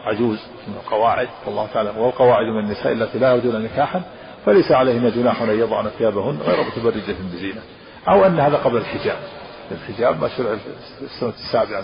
عجوز 0.05 0.39
من 0.67 0.73
القواعد 0.73 1.27
والله 1.45 1.67
تعالى 1.73 1.89
والقواعد 1.89 2.45
من 2.45 2.59
النساء 2.59 2.91
التي 2.91 3.19
لا 3.19 3.33
يرجون 3.35 3.61
نكاحا 3.63 4.01
فليس 4.45 4.71
عليهن 4.71 5.11
جناح 5.11 5.41
أن 5.41 5.49
يضعن 5.59 5.89
ثيابهن 5.89 6.37
غير 6.37 6.65
متبرجة 6.67 7.15
بزينة 7.33 7.61
أو 8.09 8.25
أن 8.25 8.39
هذا 8.39 8.57
قبل 8.57 8.77
الحجاب 8.77 9.17
الحجاب 9.71 10.21
ما 10.21 10.29
شرع 10.37 10.55
السنة 11.01 11.29
السابعة 11.47 11.81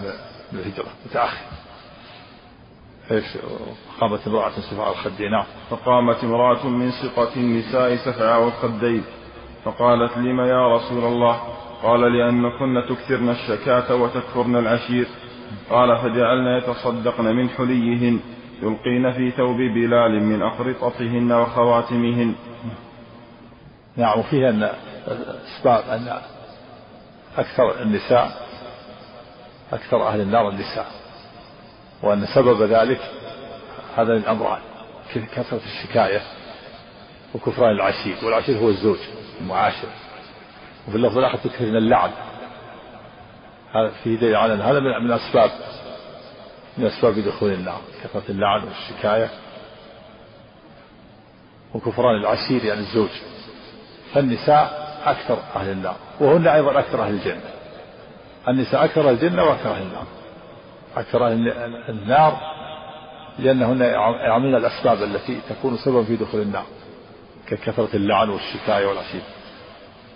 من 0.52 0.60
الهجرة 0.60 0.88
متأخر 1.10 1.42
ايش 3.12 3.38
قامت 4.02 4.28
امرأة 4.28 4.50
سفع 4.72 4.90
الخدين 4.92 5.32
نعم 5.32 5.46
فقامت 5.70 6.24
امرأة 6.24 6.68
من 6.68 6.90
سقة 6.92 7.32
النساء 7.36 7.96
سفع 7.96 8.44
الخدين 8.48 9.04
فقالت 9.64 10.18
لم 10.18 10.40
يا 10.42 10.76
رسول 10.76 11.04
الله 11.06 11.42
قال 11.84 12.00
لأنكن 12.18 12.84
تكثرن 12.90 13.30
الشكاة 13.30 13.96
وتكفرن 13.96 14.56
العشير 14.56 15.08
قال 15.70 15.98
فجعلن 15.98 16.48
يتصدقن 16.58 17.24
من 17.26 17.50
حليهن 17.50 18.20
يلقين 18.62 19.12
في 19.12 19.32
ثوب 19.38 19.58
بلال 19.58 20.24
من 20.24 20.42
أخرطتهن 20.42 21.32
وخواتمهن 21.32 22.36
نعم 23.98 24.20
وفيه 24.20 24.50
أن 24.50 24.64
أسباب 25.26 25.84
أن 25.90 26.20
أكثر 27.38 27.82
النساء 27.82 28.32
أكثر 29.74 30.08
أهل 30.08 30.22
النار 30.22 30.50
النساء 30.50 30.86
وأن 32.04 32.26
سبب 32.36 32.62
ذلك 32.62 33.02
هذا 33.96 34.14
من 34.16 34.26
أمران 34.26 34.60
كثرة 35.36 35.60
الشكاية 35.66 36.22
وكفران 37.36 37.72
العشير 37.76 38.16
والعشير 38.26 38.58
هو 38.58 38.70
الزوج 38.70 38.98
المعاشر 39.42 39.88
وفي 40.92 40.98
اللفظ 40.98 41.18
الآخر 41.18 41.40
من 41.62 41.76
اللعن 41.76 42.10
هذا 43.76 43.92
في 44.04 44.16
دليل 44.18 44.36
على 44.36 44.54
هذا 44.54 44.80
من, 44.80 45.04
من 45.04 45.12
أسباب 45.12 45.50
من 46.78 46.86
أسباب 46.86 47.14
دخول 47.20 47.52
النار 47.54 47.82
كثرة 48.04 48.24
اللعن 48.30 48.62
والشكاية 48.64 49.30
وكفران 51.74 52.16
العشير 52.20 52.66
يعني 52.66 52.80
الزوج 52.80 53.10
فالنساء 54.14 54.98
أكثر 55.06 55.38
أهل 55.56 55.70
النار 55.72 55.96
وهن 56.20 56.48
أيضا 56.48 56.80
أكثر 56.80 57.04
أهل 57.04 57.14
الجنة 57.14 57.42
النساء 58.48 58.86
أكثر 58.86 59.02
أهل 59.10 59.14
الجنة 59.14 59.44
وأكثر 59.44 59.72
أهل 59.76 59.82
النار 59.82 60.08
أكثر 60.98 61.28
أهل 61.28 61.50
النار 61.90 62.38
لأنهن 63.40 63.80
يعملن 64.28 64.56
الأسباب 64.56 65.04
التي 65.04 65.42
تكون 65.50 65.78
سببا 65.86 66.04
في 66.04 66.16
دخول 66.16 66.42
النار 66.42 66.66
ككثرة 67.48 67.90
اللعن 67.94 68.30
والشكاية 68.30 68.86
والعشير 68.86 69.22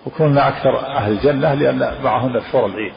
وكنا 0.06 0.48
أكثر 0.50 0.80
أهل 0.86 1.12
الجنة 1.12 1.54
لأن 1.54 2.04
معهن 2.04 2.36
الحور 2.36 2.66
العين 2.66 2.94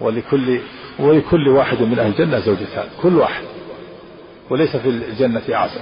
ولكل 0.00 0.60
ولكل 0.98 1.48
واحد 1.48 1.82
من 1.82 1.98
أهل 1.98 2.06
الجنة 2.06 2.38
زوجتان 2.40 2.88
كل 3.02 3.16
واحد 3.16 3.42
وليس 4.50 4.76
في 4.76 4.88
الجنة 4.88 5.42
أعزب 5.54 5.80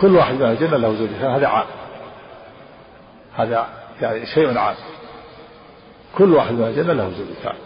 كل 0.00 0.16
واحد 0.16 0.34
من 0.34 0.42
أهل 0.42 0.52
الجنة 0.52 0.76
له 0.76 0.92
زوجتان 0.94 1.30
هذا 1.34 1.46
عام 1.46 1.66
هذا 3.34 3.66
يعني 4.00 4.26
شيء 4.26 4.58
عام 4.58 4.76
كل 6.18 6.32
واحد 6.34 6.52
من 6.52 6.62
أهل 6.62 6.70
الجنة 6.70 6.92
له 6.92 7.10
زوجتان 7.10 7.58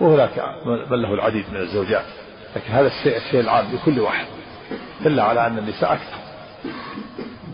وهناك 0.00 0.44
من 0.90 1.02
له 1.02 1.14
العديد 1.14 1.44
من 1.52 1.60
الزوجات 1.60 2.04
لكن 2.56 2.72
هذا 2.72 2.86
الشيء 2.86 3.16
الشيء 3.16 3.40
العام 3.40 3.66
لكل 3.74 4.00
واحد 4.00 4.26
دل 5.04 5.20
على 5.20 5.46
أن 5.46 5.58
النساء 5.58 5.92
أكثر 5.92 6.16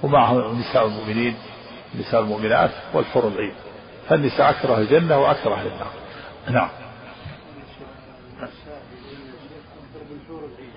ومعهم 0.02 0.58
نساء 0.60 0.86
المؤمنين 0.86 1.34
النساء 1.94 2.20
المؤمنات 2.20 2.70
والحور 2.94 3.28
العين 3.28 3.52
فالنساء 4.08 4.50
أكره 4.50 4.78
الجنة 4.78 5.18
وأكره 5.20 5.54
النار 5.62 5.86
نعم 6.62 6.70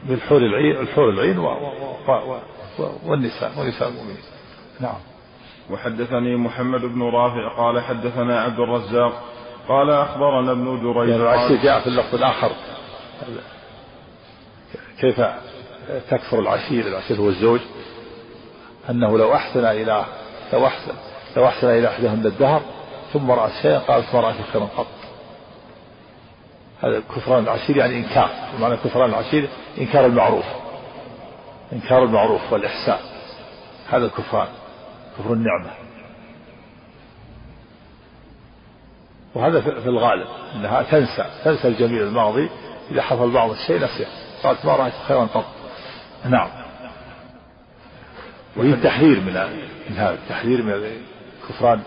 بالحور 0.04 0.38
العين 0.38 0.82
الحور 0.88 1.10
العين 1.10 1.38
و... 1.40 1.44
و... 1.46 2.34
و... 2.80 2.90
والنساء 3.06 3.52
ونساء 3.60 3.88
المؤمنين 3.88 4.18
نعم 4.80 4.98
وحدثني 5.72 6.36
محمد 6.38 6.82
بن 6.82 7.02
رافع 7.04 7.58
قال 7.58 7.82
حدثنا 7.82 8.42
عبد 8.42 8.60
الرزاق 8.60 9.24
قال 9.68 9.90
أخبرنا 9.92 10.52
ابن 10.52 10.94
جريج 10.94 11.10
يعني 11.20 11.64
جاء 11.64 11.82
في 11.82 11.88
اللفظ 11.88 12.16
الآخر 12.16 12.52
كيف 15.00 15.22
تكفر 16.10 16.40
العشير 16.40 16.88
العشير 16.88 17.18
هو 17.18 17.30
الزوج 17.30 17.60
أنه 18.90 19.18
لو 19.18 19.34
أحسن 19.34 19.66
إلى 19.66 20.06
لو 20.54 20.68
أحسن 20.68 20.92
لو 21.38 21.46
أحسن 21.48 21.68
إلى 21.68 21.88
احدهم 21.88 22.28
الدهر 22.28 22.62
ثم 23.14 23.32
رأت 23.32 23.52
شيئا 23.62 23.80
قالت 23.80 24.06
ما 24.16 24.20
رأيت 24.22 24.36
خيرا 24.54 24.66
قط 24.66 24.88
هذا 26.84 27.00
كفران 27.16 27.44
العشير 27.44 27.78
يعني 27.78 27.98
إنكار 27.98 28.30
معنى 28.60 28.78
كفران 28.78 29.10
العشير 29.10 29.50
إنكار 29.78 30.06
المعروف 30.06 30.46
إنكار 31.74 32.04
المعروف 32.04 32.54
والإحسان 32.54 33.00
هذا 33.90 34.06
الكفران 34.06 34.48
كفر 35.20 35.34
النعمة 35.34 35.72
وهذا 39.36 39.62
في 39.62 39.70
الغالب 39.90 40.28
أنها 40.56 40.82
تنسى 40.84 41.26
تنسى 41.44 41.68
الجميل 41.68 42.02
الماضي 42.02 42.50
إذا 42.92 43.02
حصل 43.02 43.32
بعض 43.32 43.50
الشيء 43.50 43.76
نسيه 43.76 44.08
قالت 44.44 44.66
ما 44.66 44.76
رأيت 44.76 44.94
خيرا 45.08 45.26
قط 45.34 45.46
نعم 46.26 46.65
وهي 48.58 48.74
التحذير 48.74 49.22
من 49.22 49.32
هذا 49.98 50.14
التحذير 50.14 50.64
من 50.64 50.72
الكفران 50.72 51.80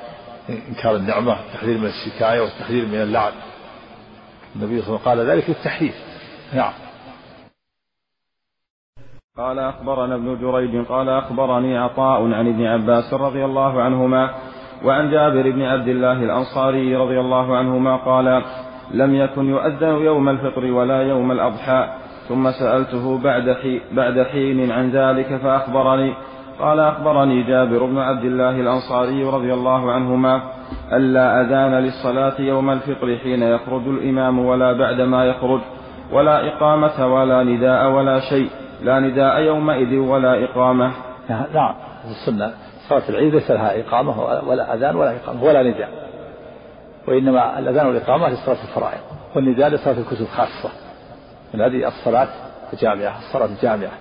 إنكار 0.69 0.97
النعمة 0.97 1.33
التحذير 1.41 1.79
من 1.79 1.87
الشكاية 1.87 2.41
والتحذير 2.41 2.87
من 2.87 2.95
اللعن 3.03 3.33
النبي 4.57 4.83
صلى 4.83 4.89
الله 4.89 5.01
عليه 5.09 5.21
وسلم 5.21 5.29
قال 5.29 5.31
ذلك 5.31 5.51
التحذير 5.51 5.93
نعم 6.55 6.73
قال 9.37 9.59
أخبرنا 9.59 10.15
ابن 10.15 10.41
جريج 10.41 10.87
قال 10.87 11.09
أخبرني 11.09 11.79
عطاء 11.79 12.23
عن 12.33 12.47
ابن 12.49 12.63
عباس 12.63 13.15
رضي 13.15 13.45
الله 13.45 13.83
عنهما 13.83 14.35
وعن 14.85 15.11
جابر 15.11 15.51
بن 15.51 15.63
عبد 15.63 15.89
الله 15.89 16.13
الأنصاري 16.25 16.97
رضي 16.97 17.21
الله 17.21 17.57
عنهما 17.57 17.97
قال 17.97 18.45
لم 18.95 19.15
يكن 19.15 19.45
يؤذن 19.45 19.89
يوم 20.05 20.29
الفطر 20.29 20.65
ولا 20.65 21.03
يوم 21.03 21.33
الأضحى 21.33 21.95
ثم 22.29 22.51
سألته 22.53 23.19
بعد, 23.23 23.45
بعد 23.93 24.27
حين 24.27 24.73
عن 24.73 24.91
ذلك 24.91 25.41
فأخبرني 25.43 26.15
قال 26.59 26.81
أخبرني 26.81 27.43
جابر 27.43 27.87
بن 27.87 27.99
عبد 27.99 28.25
الله 28.25 28.51
الأنصاري 28.51 29.25
رضي 29.25 29.55
الله 29.55 29.93
عنهما 29.93 30.43
ألا 30.93 31.41
أذان 31.41 31.75
للصلاة 31.75 32.41
يوم 32.41 32.71
الفطر 32.71 33.17
حين 33.23 33.43
يخرج 33.43 33.83
الإمام 33.87 34.39
ولا 34.47 34.73
بعد 34.73 35.01
ما 35.01 35.25
يخرج 35.25 35.61
ولا 36.13 36.49
إقامة 36.57 37.15
ولا 37.15 37.43
نداء 37.43 37.91
ولا 37.91 38.21
شيء 38.31 38.51
لا 38.83 39.01
نداء 39.01 39.41
يومئذ 39.41 39.95
ولا 39.97 40.45
إقامة 40.45 40.93
نعم 41.31 41.75
السنة 42.05 42.53
صلاة 42.89 43.09
العيد 43.09 43.35
ليس 43.35 43.51
لها 43.51 43.81
إقامة 43.81 44.21
ولا 44.49 44.75
أذان 44.75 44.97
ولا 44.97 45.17
إقامة 45.17 45.43
ولا 45.45 45.63
نداء 45.63 45.89
وإنما 47.09 47.59
الأذان 47.59 47.87
والإقامة 47.87 48.29
لصلاة 48.29 48.63
الفرائض 48.71 49.01
والنداء 49.37 49.69
لصلاة 49.69 49.99
الكتب 49.99 50.27
خاصة 50.27 50.71
هذه 51.55 51.89
الصلاة 51.89 52.29
الجامعة 52.73 53.19
الصلاة 53.19 53.47
الجامعة 53.57 53.93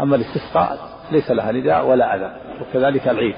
أما 0.00 0.16
الاستسقاء 0.16 0.93
ليس 1.14 1.30
لها 1.30 1.52
نداء 1.52 1.86
ولا 1.86 2.14
أذان 2.16 2.36
وكذلك 2.60 3.08
العيد 3.08 3.36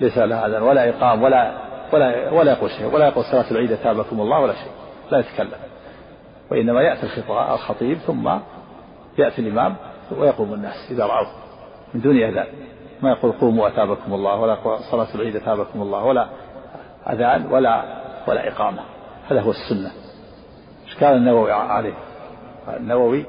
ليس 0.00 0.18
لها 0.18 0.46
أذان 0.46 0.62
ولا 0.62 0.88
إقام 0.88 1.22
ولا 1.22 1.52
ولا 1.92 2.30
ولا 2.30 2.52
يقول 2.52 2.70
شيء 2.70 2.94
ولا 2.94 3.08
يقول 3.08 3.24
صلاة 3.24 3.50
العيد 3.50 3.76
تابكم 3.76 4.20
الله 4.20 4.40
ولا 4.40 4.52
شيء 4.52 4.72
لا 5.10 5.18
يتكلم 5.18 5.58
وإنما 6.50 6.82
يأتي 6.82 7.06
الخطيب 7.54 7.96
ثم 7.98 8.28
يأتي 9.18 9.38
الإمام 9.40 9.76
ويقوم 10.18 10.54
الناس 10.54 10.74
إذا 10.90 11.06
رأوه 11.06 11.30
من 11.94 12.00
دون 12.00 12.16
أذان 12.22 12.46
ما 13.02 13.10
يقول 13.12 13.32
قوموا 13.32 13.68
أتابكم 13.68 14.14
الله 14.14 14.36
ولا 14.40 14.58
صلاة 14.90 15.14
العيد 15.14 15.36
أتابكم 15.36 15.82
الله 15.82 16.04
ولا 16.04 16.28
أذان 17.10 17.46
ولا 17.50 17.84
ولا 18.28 18.48
إقامة 18.48 18.82
هذا 19.30 19.40
هو 19.40 19.50
السنة 19.50 19.90
إشكال 20.86 21.08
النووي 21.16 21.52
عليه 21.52 21.94
النووي 22.76 23.26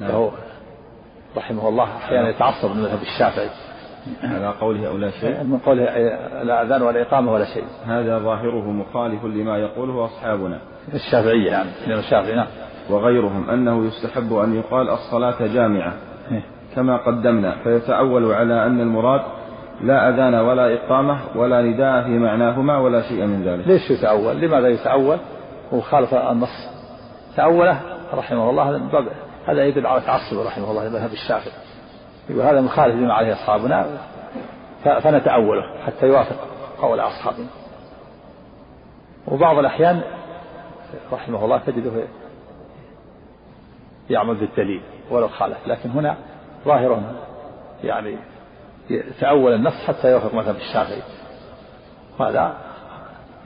له 0.00 0.30
نعم. 0.32 0.40
رحمه 1.36 1.68
الله 1.68 1.96
أحيانا 1.96 2.22
نعم. 2.22 2.30
يتعصب 2.30 2.70
من 2.70 2.82
مذهب 2.82 2.98
الشافعي 3.02 3.48
على 4.22 4.54
قوله 4.60 4.88
أو 4.88 4.96
لا 4.96 5.10
شيء 5.10 5.42
من 5.44 5.58
قوله 5.58 5.84
لا 6.42 6.62
أذان 6.62 6.82
ولا 6.82 7.02
إقامة 7.02 7.32
ولا 7.32 7.44
شيء 7.54 7.64
هذا 7.86 8.18
ظاهره 8.18 8.70
مخالف 8.70 9.24
لما 9.24 9.58
يقوله 9.58 10.04
أصحابنا 10.04 10.58
الشافعية 10.94 11.50
يعني 11.50 11.70
الشافعي 11.98 12.36
نعم 12.36 12.46
وغيرهم 12.90 13.50
أنه 13.50 13.84
يستحب 13.84 14.32
أن 14.32 14.54
يقال 14.54 14.90
الصلاة 14.90 15.46
جامعة 15.54 15.92
إيه. 16.32 16.44
كما 16.76 16.96
قدمنا 16.96 17.56
فيتعول 17.64 18.32
على 18.32 18.66
أن 18.66 18.80
المراد 18.80 19.20
لا 19.82 20.08
أذان 20.08 20.34
ولا 20.34 20.74
إقامة 20.74 21.20
ولا 21.36 21.62
نداء 21.62 22.02
في 22.02 22.18
معناهما 22.18 22.78
ولا 22.78 23.02
شيء 23.08 23.26
من 23.26 23.42
ذلك 23.42 23.68
ليش 23.68 23.90
يتعول؟ 23.90 24.36
لماذا 24.36 24.68
يتعول؟ 24.68 25.18
هو 25.74 25.80
خالف 25.80 26.14
النص 26.14 26.68
تعوله 27.36 27.80
رحمه 28.14 28.50
الله 28.50 28.78
من 28.78 28.88
باب 28.88 29.06
هذا 29.48 29.64
يدل 29.64 29.86
على 29.86 30.00
تعصبه 30.00 30.44
رحمه 30.46 30.70
الله 30.70 30.88
لمذهب 30.88 31.12
الشافعي 31.12 31.52
يقول 32.30 32.42
هذا 32.42 32.60
مخالف 32.60 32.94
لما 32.94 33.14
عليه 33.14 33.32
أصحابنا 33.32 33.98
فنتأوله 35.02 35.62
حتى 35.86 36.06
يوافق 36.06 36.36
قول 36.78 37.00
أصحابنا 37.00 37.46
وبعض 39.28 39.58
الأحيان 39.58 40.02
رحمه 41.12 41.44
الله 41.44 41.58
تجده 41.58 41.90
يعمل 44.10 44.34
بالدليل 44.40 44.82
ولو 45.10 45.28
خالف 45.28 45.58
لكن 45.66 45.90
هنا 45.90 46.16
ظاهر 46.64 47.02
يعني 47.84 48.16
تأول 49.20 49.52
النص 49.54 49.74
حتى 49.88 50.10
يوافق 50.10 50.34
مذهب 50.34 50.56
الشافعي 50.56 51.02
هذا 52.20 52.56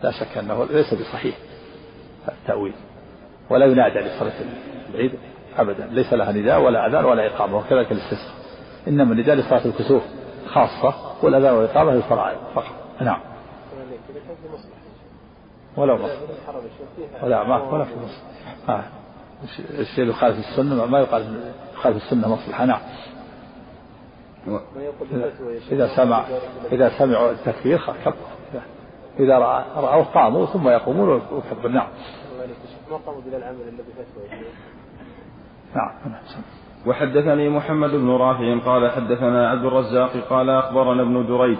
لا 0.02 0.10
شك 0.10 0.38
أنه 0.38 0.64
ليس 0.64 0.94
بصحيح 0.94 1.36
التأويل 2.28 2.74
ولا 3.50 3.66
ينادى 3.66 3.98
لصلاة 3.98 4.32
العيد 4.94 5.18
أبدا 5.58 5.86
ليس 5.86 6.12
لها 6.12 6.32
نداء 6.32 6.60
ولا 6.62 6.86
أذان 6.86 7.04
ولا 7.04 7.26
إقامة 7.26 7.56
وكذلك 7.56 7.92
الاستسقاء 7.92 8.36
إنما 8.88 9.12
النداء 9.12 9.36
لصلاة 9.36 9.64
الكسوف 9.66 10.02
خاصة 10.46 10.94
والأذان 11.22 11.54
والإقامة 11.54 11.92
للفرائض 11.94 12.38
فقط 12.54 12.72
نعم 13.00 13.20
ولا 15.76 15.94
مصلحة 15.94 16.56
ولا 17.22 17.44
ما 17.44 17.62
ولا 17.62 17.84
في 17.84 17.92
مصلحة 17.96 18.82
الشيء 19.80 19.98
اللي 20.04 20.10
يخالف 20.12 20.36
السنة 20.38 20.86
ما 20.86 21.00
يقال 21.00 21.52
يخالف 21.74 21.96
السنة 21.96 22.28
مصلحة 22.34 22.64
نعم 22.64 22.80
إذا 25.72 25.96
سمع 25.96 26.24
إذا 26.72 26.98
سمعوا 26.98 27.30
التكبير 27.30 27.78
كبر 28.04 28.14
إذا 29.20 29.38
رأوا 29.76 30.02
قاموا 30.04 30.46
ثم 30.46 30.68
يقومون 30.68 31.08
ويكبر 31.08 31.68
نعم. 31.68 31.88
ما 32.90 32.96
قاموا 33.06 33.20
بالعمل 33.20 33.60
الذي 33.60 33.92
فتوى 33.92 34.38
نعم 35.76 35.88
وحدثني 36.86 37.48
محمد 37.48 37.90
بن 37.90 38.10
رافع 38.10 38.58
قال 38.58 38.90
حدثنا 38.90 39.50
عبد 39.50 39.64
الرزاق 39.64 40.10
قال 40.30 40.50
أخبرنا 40.50 41.02
ابن 41.02 41.26
دريد 41.26 41.58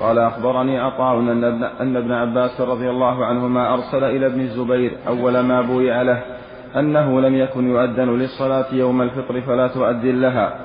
قال 0.00 0.18
أخبرني 0.18 0.78
عطاء 0.80 1.18
أن 1.18 1.44
أن 1.64 1.96
ابن 1.96 2.12
عباس 2.12 2.60
رضي 2.60 2.90
الله 2.90 3.24
عنهما 3.26 3.74
أرسل 3.74 4.04
إلى 4.04 4.26
ابن 4.26 4.40
الزبير 4.40 4.92
أول 5.08 5.40
ما 5.40 5.60
بويع 5.62 6.02
له 6.02 6.22
أنه 6.76 7.20
لم 7.20 7.34
يكن 7.34 7.70
يؤذن 7.70 8.08
للصلاة 8.18 8.74
يوم 8.74 9.02
الفطر 9.02 9.40
فلا 9.40 9.66
تؤذن 9.68 10.20
لها 10.20 10.56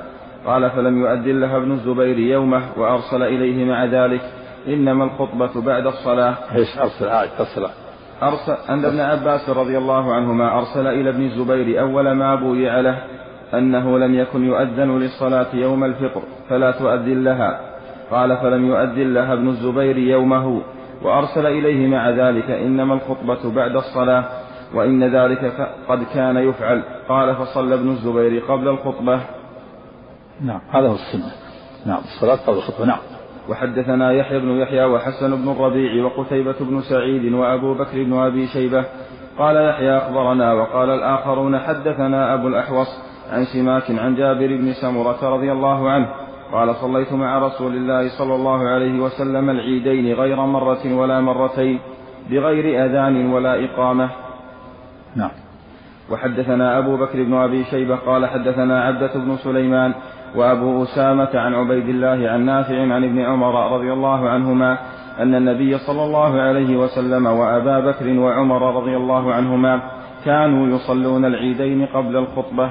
قال 0.46 0.70
فلم 0.72 1.02
يؤذن 1.02 1.40
لها 1.40 1.58
ابن 1.58 1.72
الزبير 1.72 2.18
يومه 2.20 2.62
وأرسل 2.78 3.24
إليه 3.24 3.66
مع 3.66 3.86
ذلك 3.86 4.22
إنما 4.68 5.04
الخطبة 5.04 5.62
بعد 5.62 5.86
الصلاة 5.88 6.36
إيش 6.56 6.78
أرسل 6.80 7.08
أرسل 7.10 7.64
آه، 7.64 7.70
أرسل 8.22 8.58
أن 8.70 8.86
ابن 8.86 9.00
عباس 9.00 9.50
رضي 9.50 9.78
الله 9.78 10.14
عنهما 10.14 10.60
أرسل 10.60 10.88
إلى 10.88 11.10
ابن 11.10 11.22
الزبير 11.26 11.82
أول 11.82 12.12
ما 12.12 12.36
بويع 12.36 12.80
له 12.80 13.04
أنه 13.54 13.98
لم 14.00 14.14
يكن 14.16 14.44
يؤذن 14.46 15.00
للصلاة 15.00 15.48
يوم 15.56 15.84
الفطر 15.84 16.22
فلا 16.50 16.72
تؤذن 16.72 17.24
لها 17.24 17.60
قال 18.12 18.38
فلم 18.38 18.66
يؤذن 18.66 19.14
لها 19.14 19.34
ابن 19.34 19.48
الزبير 19.50 19.98
يومه 19.98 20.62
وأرسل 21.02 21.46
إليه 21.46 21.88
مع 21.88 22.10
ذلك 22.10 22.52
إنما 22.52 22.94
الخطبة 22.94 23.56
بعد 23.56 23.76
الصلاة 23.76 24.26
وإن 24.76 25.04
ذلك 25.16 25.70
قد 25.90 26.04
كان 26.04 26.38
يفعل 26.38 26.84
قال 27.10 27.36
فصلى 27.36 27.76
ابن 27.76 27.90
الزبير 27.92 28.40
قبل 28.46 28.68
الخطبة 28.68 29.22
نعم 30.42 30.62
هذا 30.70 30.88
هو 30.88 30.96
السنة 30.96 31.32
نعم 31.86 32.02
الصلاة 32.18 32.46
قبل 32.48 32.58
الخطبة 32.58 32.86
نعم 32.86 33.00
وحدثنا 33.50 34.12
يحيى 34.12 34.40
بن 34.40 34.50
يحيى 34.50 34.84
وحسن 34.84 35.42
بن 35.42 35.52
الربيع 35.52 36.04
وقتيبة 36.04 36.56
بن 36.60 36.82
سعيد 36.82 37.34
وأبو 37.34 37.74
بكر 37.74 38.04
بن 38.04 38.14
أبي 38.14 38.48
شيبة 38.48 38.86
قال 39.38 39.70
يحيى 39.70 39.98
أخبرنا 39.98 40.54
وقال 40.54 40.90
الآخرون 40.90 41.60
حدثنا 41.60 42.34
أبو 42.34 42.48
الأحوص 42.48 42.88
عن 43.32 43.46
سماك 43.46 43.92
عن 43.92 44.16
جابر 44.16 44.48
بن 44.48 44.74
سمرة 44.82 45.30
رضي 45.36 45.52
الله 45.52 45.90
عنه 45.90 46.06
قال 46.52 46.76
صليت 46.76 47.14
مع 47.14 47.38
رسول 47.40 47.76
الله 47.76 48.18
صلى 48.20 48.36
الله 48.36 48.68
عليه 48.68 49.00
وسلم 49.04 49.50
العيدين 49.50 50.14
غير 50.14 50.36
مرة 50.46 50.94
ولا 50.96 51.22
مرتين 51.22 51.80
بغير 52.30 52.86
أذان 52.86 53.34
ولا 53.34 53.66
إقامة 53.66 54.10
نعم 55.16 55.32
وحدثنا 56.12 56.78
أبو 56.78 56.98
بكر 56.98 57.24
بن 57.24 57.34
أبي 57.34 57.64
شيبة 57.64 57.96
قال 57.96 58.26
حدثنا 58.26 58.82
عبدة 58.84 59.14
بن 59.16 59.38
سليمان 59.38 59.94
وأبو 60.36 60.84
أسامة 60.84 61.30
عن 61.34 61.54
عبيد 61.56 61.90
الله 61.90 62.30
عن 62.30 62.46
نافع 62.46 62.94
عن 62.94 63.04
ابن 63.04 63.20
عمر 63.20 63.72
رضي 63.74 63.94
الله 63.94 64.30
عنهما 64.30 64.78
أن 65.20 65.36
النبي 65.36 65.78
صلى 65.78 66.04
الله 66.06 66.42
عليه 66.42 66.78
وسلم 66.78 67.26
وأبا 67.26 67.80
بكر 67.80 68.08
وعمر 68.20 68.76
رضي 68.76 68.98
الله 68.98 69.34
عنهما 69.34 69.82
كانوا 70.26 70.68
يصلون 70.76 71.26
العيدين 71.26 71.86
قبل 71.86 72.16
الخطبة 72.18 72.70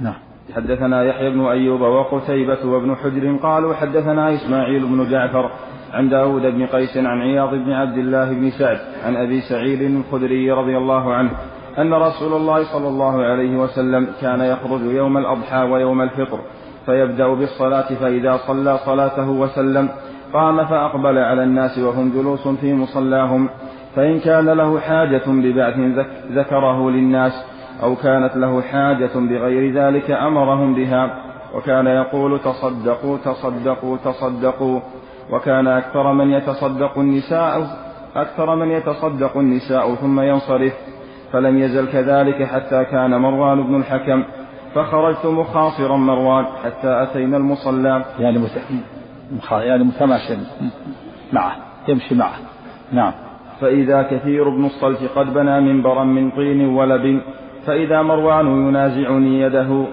نعم 0.00 0.14
حدثنا 0.56 1.04
يحيى 1.04 1.30
بن 1.30 1.40
أيوب 1.40 1.80
وقتيبة 1.80 2.66
وابن 2.66 2.96
حجر 2.96 3.36
قالوا 3.42 3.74
حدثنا 3.74 4.34
إسماعيل 4.34 4.86
بن 4.86 5.10
جعفر 5.10 5.50
عن 5.92 6.08
داود 6.08 6.42
بن 6.42 6.66
قيس 6.66 6.96
عن 6.96 7.20
عياض 7.22 7.54
بن 7.54 7.72
عبد 7.72 7.98
الله 7.98 8.32
بن 8.32 8.50
سعد 8.50 8.78
عن 9.06 9.16
أبي 9.16 9.40
سعيد 9.40 9.82
الخدري 9.82 10.52
رضي 10.52 10.76
الله 10.78 11.12
عنه 11.14 11.30
أن 11.78 11.94
رسول 11.94 12.32
الله 12.32 12.72
صلى 12.72 12.88
الله 12.88 13.22
عليه 13.24 13.56
وسلم 13.58 14.08
كان 14.20 14.40
يخرج 14.40 14.80
يوم 14.82 15.18
الأضحى 15.18 15.58
ويوم 15.58 16.02
الفطر 16.02 16.38
فيبدأ 16.86 17.34
بالصلاة 17.34 17.94
فإذا 17.94 18.36
صلى 18.46 18.78
صلاته 18.86 19.30
وسلم 19.30 19.88
قام 20.32 20.64
فأقبل 20.64 21.18
على 21.18 21.44
الناس 21.44 21.78
وهم 21.78 22.10
جلوس 22.12 22.48
في 22.48 22.74
مصلاهم 22.74 23.48
فإن 23.96 24.20
كان 24.20 24.48
له 24.50 24.80
حاجة 24.80 25.22
ببعث 25.26 25.74
ذكره 26.32 26.90
للناس 26.90 27.32
أو 27.82 27.96
كانت 27.96 28.36
له 28.36 28.62
حاجة 28.62 29.14
بغير 29.14 29.74
ذلك 29.74 30.10
أمرهم 30.10 30.74
بها 30.74 31.10
وكان 31.54 31.86
يقول 31.86 32.38
تصدقوا 32.40 33.18
تصدقوا 33.24 33.96
تصدقوا 34.04 34.80
وكان 35.32 35.68
أكثر 35.68 36.12
من 36.12 36.30
يتصدق 36.30 36.98
النساء 36.98 37.66
أكثر 38.16 38.56
من 38.56 38.68
يتصدق 38.68 39.36
النساء 39.36 39.94
ثم 39.94 40.20
ينصرف 40.20 40.72
فلم 41.32 41.58
يزل 41.58 41.92
كذلك 41.92 42.42
حتى 42.44 42.84
كان 42.84 43.10
مروان 43.10 43.62
بن 43.66 43.76
الحكم 43.80 44.24
فخرجت 44.74 45.26
مخاصرا 45.26 45.96
مروان 45.96 46.44
حتى 46.64 47.02
أتينا 47.02 47.36
المصلى 47.36 48.04
يعني 48.18 48.38
مت... 48.38 48.50
مخ... 49.36 49.52
يعني 49.52 49.84
متماشي 49.84 50.36
معه 51.32 51.56
يمشي 51.88 52.14
معه 52.14 52.32
نعم 52.92 53.12
فإذا 53.60 54.02
كثير 54.02 54.48
بن 54.48 54.64
الصلت 54.64 54.98
قد 55.16 55.34
بنى 55.34 55.60
منبرا 55.60 56.04
من 56.04 56.30
طين 56.30 56.66
ولب 56.68 57.20
فإذا 57.66 58.02
مروان 58.02 58.46
ينازعني 58.46 59.40
يده 59.40 59.86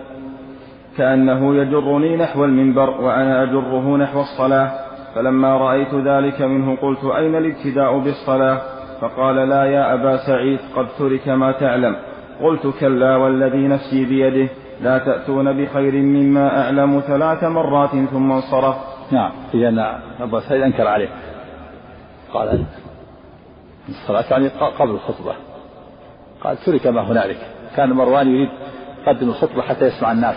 كأنه 0.97 1.55
يجرني 1.55 2.17
نحو 2.17 2.45
المنبر 2.45 2.89
وأنا 2.89 3.43
أجره 3.43 3.97
نحو 3.97 4.21
الصلاة 4.21 4.71
فلما 5.15 5.57
رأيت 5.57 5.93
ذلك 5.95 6.41
منه 6.41 6.75
قلت 6.75 7.05
أين 7.17 7.35
الابتداء 7.35 7.99
بالصلاة 7.99 8.61
فقال 9.01 9.49
لا 9.49 9.63
يا 9.65 9.93
أبا 9.93 10.25
سعيد 10.27 10.59
قد 10.75 10.87
ترك 10.99 11.27
ما 11.27 11.51
تعلم 11.51 11.95
قلت 12.41 12.73
كلا 12.79 13.15
والذي 13.15 13.67
نفسي 13.67 14.05
بيده 14.05 14.51
لا 14.81 14.97
تأتون 14.97 15.65
بخير 15.65 15.91
مما 15.93 16.61
أعلم 16.63 16.99
ثلاث 16.99 17.43
مرات 17.43 17.89
ثم 17.89 18.31
انصرف 18.31 18.75
نعم 19.11 19.31
إذا 19.53 19.99
أبا 20.19 20.39
سعيد 20.49 20.61
أنكر 20.61 20.87
عليه 20.87 21.09
قال 22.33 22.65
الصلاة 23.89 24.29
يعني 24.31 24.47
قبل 24.79 24.89
الخطبة 24.91 25.35
قال 26.43 26.57
ترك 26.57 26.87
ما 26.87 27.11
هنالك 27.11 27.37
كان 27.75 27.89
مروان 27.89 28.27
يريد 28.27 28.49
يقدم 29.07 29.29
الخطبة 29.29 29.61
حتى 29.61 29.85
يسمع 29.85 30.11
الناس 30.11 30.35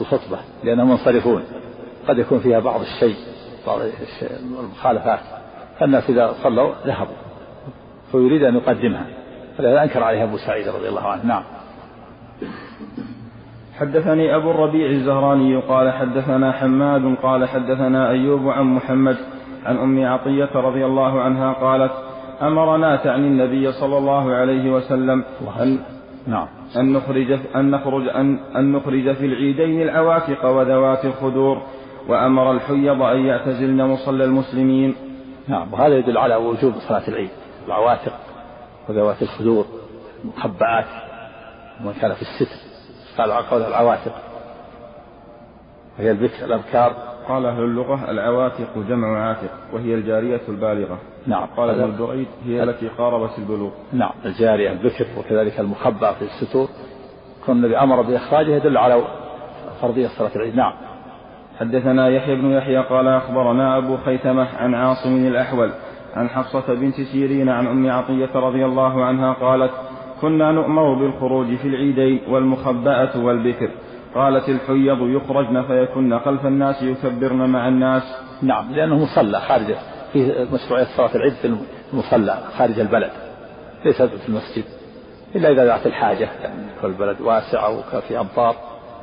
الخطبة 0.00 0.38
لأنهم 0.64 0.90
منصرفون 0.90 1.42
قد 2.08 2.18
يكون 2.18 2.38
فيها 2.38 2.60
بعض 2.60 2.80
الشيء 2.80 3.16
بعض 3.66 3.78
المخالفات 4.60 5.20
فالناس 5.80 6.10
إذا 6.10 6.32
صلوا 6.42 6.72
ذهبوا 6.86 7.27
فيريد 8.12 8.42
أن 8.42 8.54
يقدمها 8.54 9.06
فلذا 9.58 9.82
أنكر 9.82 10.02
عليها 10.02 10.24
أبو 10.24 10.36
سعيد 10.36 10.68
رضي 10.68 10.88
الله 10.88 11.02
عنه 11.08 11.24
نعم 11.24 11.42
حدثني 13.78 14.36
أبو 14.36 14.50
الربيع 14.50 14.90
الزهراني 14.90 15.56
قال 15.56 15.92
حدثنا 15.92 16.52
حماد 16.52 17.14
قال 17.22 17.48
حدثنا 17.48 18.10
أيوب 18.10 18.48
عن 18.48 18.64
محمد 18.64 19.16
عن 19.66 19.76
أم 19.76 20.04
عطية 20.04 20.50
رضي 20.54 20.86
الله 20.86 21.20
عنها 21.20 21.52
قالت 21.52 21.92
أمرنا 22.42 22.96
تعني 22.96 23.26
النبي 23.26 23.72
صلى 23.72 23.98
الله 23.98 24.34
عليه 24.34 24.70
وسلم 24.72 25.24
أن 25.60 25.78
نعم 26.26 26.46
أن 26.76 26.92
نخرج 26.92 27.38
أن 27.56 27.70
نخرج 27.70 28.08
أن, 28.08 28.38
أن 28.56 28.72
نخرج 28.72 29.12
في 29.14 29.26
العيدين 29.26 29.82
العواتق 29.82 30.46
وذوات 30.46 31.04
الخدور 31.04 31.62
وأمر 32.08 32.52
الحيض 32.52 33.02
أن 33.02 33.20
يعتزلن 33.26 33.84
مصلى 33.84 34.24
المسلمين 34.24 34.94
نعم 35.48 35.72
وهذا 35.72 35.96
يدل 35.98 36.18
على 36.18 36.36
وجوب 36.36 36.72
صلاة 36.88 37.08
العيد 37.08 37.30
العواتق 37.68 38.12
وذوات 38.88 39.22
الخدور 39.22 39.64
المخبعات 40.24 40.84
ومن 41.80 41.92
كان 41.92 42.14
في 42.14 42.22
الستر 42.22 42.54
قال 43.18 43.32
قول 43.32 43.62
العواتق 43.62 44.12
وهي 45.98 46.10
البكر 46.10 46.44
الأبكار 46.44 46.92
قال 47.28 47.46
أهل 47.46 47.60
اللغة 47.62 48.10
العواتق 48.10 48.78
جمع 48.78 49.28
عاتق 49.28 49.50
وهي 49.72 49.94
الجارية 49.94 50.40
البالغة 50.48 50.98
نعم 51.26 51.46
قال 51.56 51.70
ابن 51.70 51.90
الدريد 51.90 52.28
هي 52.44 52.62
التي 52.62 52.88
قاربت 52.88 53.38
البلوغ 53.38 53.70
نعم 53.92 54.12
الجارية 54.24 54.72
البكر 54.72 55.06
وكذلك 55.18 55.60
المخبأ 55.60 56.12
في 56.12 56.22
الستور 56.22 56.68
كن 57.46 57.52
النبي 57.52 57.78
أمر 57.78 58.02
بإخراجه 58.02 58.50
يدل 58.54 58.76
على 58.78 59.04
فرضية 59.82 60.08
صلاة 60.18 60.36
العيد 60.36 60.54
نعم 60.56 60.72
حدثنا 61.58 62.08
يحيى 62.08 62.36
بن 62.36 62.50
يحيى 62.50 62.82
قال 62.88 63.08
أخبرنا 63.08 63.78
أبو 63.78 63.96
خيثمة 63.96 64.48
عن 64.56 64.74
عاصم 64.74 65.26
الأحول 65.26 65.72
عن 66.18 66.28
حفصة 66.28 66.74
بنت 66.74 66.94
سيرين 67.12 67.48
عن 67.48 67.66
أم 67.66 67.90
عطية 67.90 68.30
رضي 68.36 68.64
الله 68.64 69.04
عنها 69.04 69.32
قالت 69.32 69.72
كنا 70.20 70.52
نؤمر 70.52 70.94
بالخروج 70.94 71.46
في 71.56 71.68
العيدين 71.68 72.20
والمخبأة 72.28 73.24
والبكر 73.24 73.70
قالت 74.14 74.48
الحيض 74.48 75.02
يخرجن 75.08 75.62
فيكن 75.62 76.18
خلف 76.18 76.46
الناس 76.46 76.82
يكبرن 76.82 77.50
مع 77.50 77.68
الناس 77.68 78.02
نعم 78.42 78.72
لأنه 78.72 78.94
مصلى 78.98 79.40
خارج 79.40 79.74
في 80.12 80.46
مشروعية 80.52 80.86
صلاة 80.96 81.14
العيد 81.14 81.32
في 81.32 81.56
المصلى 81.92 82.38
خارج 82.58 82.80
البلد 82.80 83.10
ليس 83.84 84.02
في 84.02 84.28
المسجد 84.28 84.64
إلا 85.36 85.48
إذا 85.50 85.64
دعت 85.64 85.86
الحاجة 85.86 86.28
يعني 86.42 86.66
البلد 86.84 87.20
واسعة 87.20 88.00
في 88.00 88.20
أمطار 88.20 88.54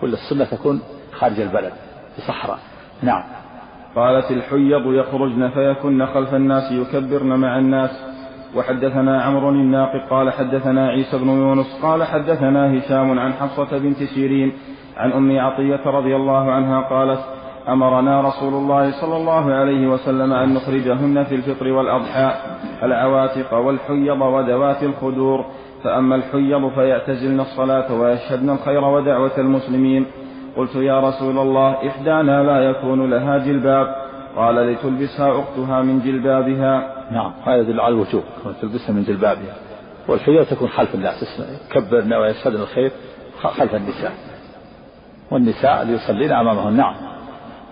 ولا 0.04 0.14
السنة 0.14 0.46
تكون 0.58 0.82
خارج 1.14 1.40
البلد 1.40 1.74
في 2.16 2.22
صحراء 2.22 2.60
نعم 3.02 3.24
قالت 3.96 4.32
الحيض 4.32 4.94
يخرجن 4.94 5.50
فيكن 5.50 6.06
خلف 6.06 6.34
الناس 6.34 6.72
يكبرن 6.72 7.28
مع 7.40 7.60
الناس 7.60 7.90
وحدثنا 8.56 9.22
عمرو 9.22 9.50
الناقد 9.50 10.00
قال 10.10 10.34
حدثنا 10.34 10.88
عيسى 10.88 11.18
بن 11.18 11.28
يونس 11.30 11.68
قال 11.82 12.04
حدثنا 12.04 12.78
هشام 12.80 13.20
عن 13.20 13.34
حفصة 13.34 13.78
بنت 13.78 14.04
سيرين 14.04 14.54
عن 14.98 15.12
أم 15.12 15.40
عطية 15.40 15.82
رضي 15.86 16.16
الله 16.16 16.52
عنها 16.52 16.82
قالت 16.82 17.20
أمرنا 17.70 18.22
رسول 18.22 18.54
الله 18.54 19.02
صلى 19.02 19.16
الله 19.18 19.54
عليه 19.54 19.88
وسلم 19.88 20.34
أن 20.34 20.54
نخرجهن 20.54 21.24
في 21.24 21.36
الفطر 21.36 21.68
والأضحى 21.68 22.32
العواتق 22.84 23.54
والحيض 23.54 24.22
وذوات 24.22 24.84
الخدور 24.84 25.46
فأما 25.84 26.16
الحيض 26.16 26.72
فيعتزلن 26.76 27.40
الصلاة 27.40 28.00
ويشهدن 28.02 28.50
الخير 28.50 28.84
ودعوة 28.84 29.38
المسلمين 29.38 30.06
قلت 30.58 30.76
يا 30.76 31.00
رسول 31.00 31.38
الله 31.38 31.88
إحدانا 31.90 32.44
لا 32.44 32.60
يكون 32.60 33.10
لها 33.10 33.38
جلباب 33.38 33.96
قال 34.36 34.56
لتلبسها 34.56 35.32
أختها 35.40 35.82
من 35.82 36.00
جلبابها 36.00 36.96
نعم 37.12 37.32
هذا 37.46 37.56
يدل 37.56 37.80
على 37.82 37.94
الوجوب 37.96 38.24
تلبسها 38.62 38.94
من 38.94 39.04
جلبابها 39.04 39.54
والحياة 40.08 40.44
تكون 40.44 40.68
خلف 40.68 40.96
الناس 40.96 41.16
كبرنا 41.72 42.18
ويسعدنا 42.20 42.64
الخير 42.64 42.92
خلف 43.58 43.76
النساء 43.76 44.12
والنساء 45.32 45.84
ليصلين 45.84 46.32
أمامهن 46.32 46.74
نعم 46.74 46.96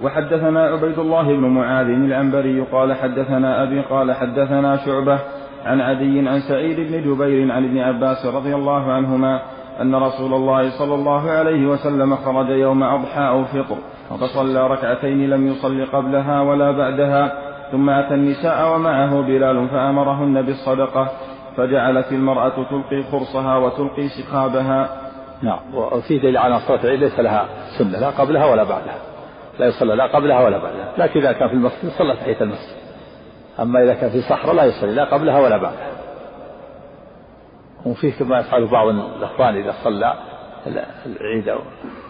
وحدثنا 0.04 0.64
عبيد 0.66 1.00
الله 1.00 1.24
بن 1.28 1.44
معاذ 1.48 1.86
العنبري 1.88 2.62
قال 2.62 2.94
حدثنا 2.94 3.64
أبي 3.64 3.82
قال 3.82 4.12
حدثنا 4.12 4.78
شعبة 4.86 5.20
عن 5.66 5.82
عدي 5.82 6.30
عن 6.30 6.40
سعيد 6.50 6.76
بن 6.80 7.04
جبير 7.16 7.52
عن 7.52 7.66
ابن 7.66 7.78
عباس 7.78 8.26
رضي 8.26 8.56
الله 8.56 8.92
عنهما 8.92 9.42
أن 9.82 9.96
رسول 9.96 10.34
الله 10.34 10.78
صلى 10.80 10.96
الله 10.96 11.30
عليه 11.32 11.66
وسلم 11.68 12.16
خرج 12.16 12.50
يوم 12.50 12.84
أضحى 12.84 13.22
أو 13.28 13.46
فطر 13.46 13.76
فصلى 14.22 14.68
ركعتين 14.68 15.30
لم 15.30 15.48
يصل 15.48 15.86
قبلها 15.86 16.42
ولا 16.42 16.72
بعدها 16.72 17.32
ثم 17.72 17.90
أتى 17.90 18.14
النساء 18.14 18.76
ومعه 18.76 19.22
بلال 19.22 19.68
فأمرهن 19.70 20.42
بالصدقة 20.42 21.12
فجعلت 21.58 22.12
المرأة 22.12 22.50
تلقي 22.70 23.04
خرصها 23.12 23.58
وتلقي 23.58 24.08
سخابها 24.08 24.90
نعم 25.42 25.60
وفي 25.76 26.18
دليل 26.20 26.38
على 26.38 26.60
صلاة 26.68 26.84
العيد 26.84 27.00
ليس 27.00 27.20
لها 27.20 27.46
سنة 27.80 28.00
لا 28.00 28.10
قبلها 28.10 28.46
ولا 28.46 28.64
بعدها 28.64 28.96
لا 29.60 29.66
يصلى 29.66 29.96
لا 29.96 30.08
قبلها 30.16 30.40
ولا 30.46 30.58
بعدها 30.58 30.92
لكن 30.98 31.20
إذا 31.20 31.32
كان 31.32 31.48
في 31.48 31.54
المسجد 31.54 31.90
صلى 31.98 32.14
تحية 32.16 32.42
المسجد 32.42 32.78
أما 33.60 33.84
إذا 33.84 33.94
كان 33.94 34.10
في 34.10 34.22
صحراء 34.22 34.56
لا 34.56 34.64
يصلي 34.66 34.96
لا 34.96 35.04
قبلها 35.04 35.40
ولا 35.40 35.58
بعدها 35.58 35.93
وفيه 37.86 38.12
كما 38.20 38.40
يفعل 38.40 38.68
بعض 38.68 38.88
الإخوان 38.88 39.56
إذا 39.56 39.74
صلى 39.84 40.14
العيد 41.06 41.50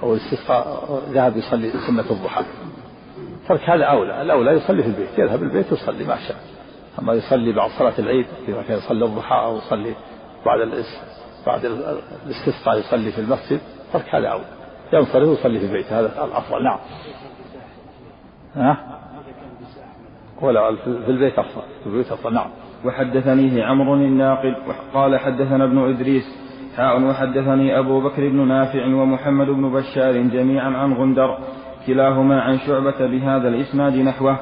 أو 0.01 0.13
الاستسقاء 0.13 0.87
ذهب 1.09 1.37
يصلي 1.37 1.71
سنة 1.87 2.11
الضحى 2.11 2.45
ترك 3.49 3.61
هذا 3.69 3.83
أولى 3.83 4.21
الأولى 4.21 4.51
يصلي 4.51 4.83
في 4.83 4.89
البيت 4.89 5.19
يذهب 5.19 5.43
البيت 5.43 5.71
ويصلي 5.71 6.03
ما 6.05 6.15
شاء 6.27 6.37
أما 6.99 7.13
يصلي 7.13 7.53
بعد 7.53 7.69
صلاة 7.79 7.99
العيد 7.99 8.25
إذا 8.47 8.61
كان 8.61 8.77
يصلي 8.77 9.05
الضحى 9.05 9.35
أو 9.35 9.57
يصلي 9.57 9.95
بعد 10.45 10.83
بعد 11.45 11.65
الاستسقاء 11.65 12.77
يصلي 12.79 13.11
في 13.11 13.19
المسجد 13.21 13.59
ترك 13.93 14.05
هذا 14.15 14.27
أولى 14.27 14.45
ينصرف 14.93 15.27
ويصلي 15.29 15.59
في 15.59 15.65
البيت 15.65 15.85
هذا 15.85 16.23
الأفضل 16.25 16.63
نعم 16.63 16.79
ها؟ 18.55 18.99
ولا 20.41 20.75
في 20.83 20.87
البيت 21.11 21.33
أفضل 21.39 21.63
في 21.83 21.89
البيت 21.89 22.11
أفضل 22.11 22.33
نعم 22.33 22.51
وحدثنيه 22.85 23.63
عمرو 23.65 23.93
الناقد 23.93 24.55
قال 24.93 25.19
حدثنا 25.19 25.63
ابن 25.63 25.77
إدريس 25.79 26.23
حاء 26.77 27.05
وحدثني 27.05 27.79
أبو 27.79 28.01
بكر 28.03 28.29
بن 28.29 28.47
نافع 28.47 28.85
ومحمد 28.85 29.47
بن 29.47 29.73
بشار 29.73 30.17
جميعا 30.21 30.69
عن 30.71 30.93
غندر 30.93 31.37
كلاهما 31.87 32.41
عن 32.41 32.57
شعبة 32.67 33.05
بهذا 33.11 33.47
الإسناد 33.47 33.95
نحوه 33.95 34.39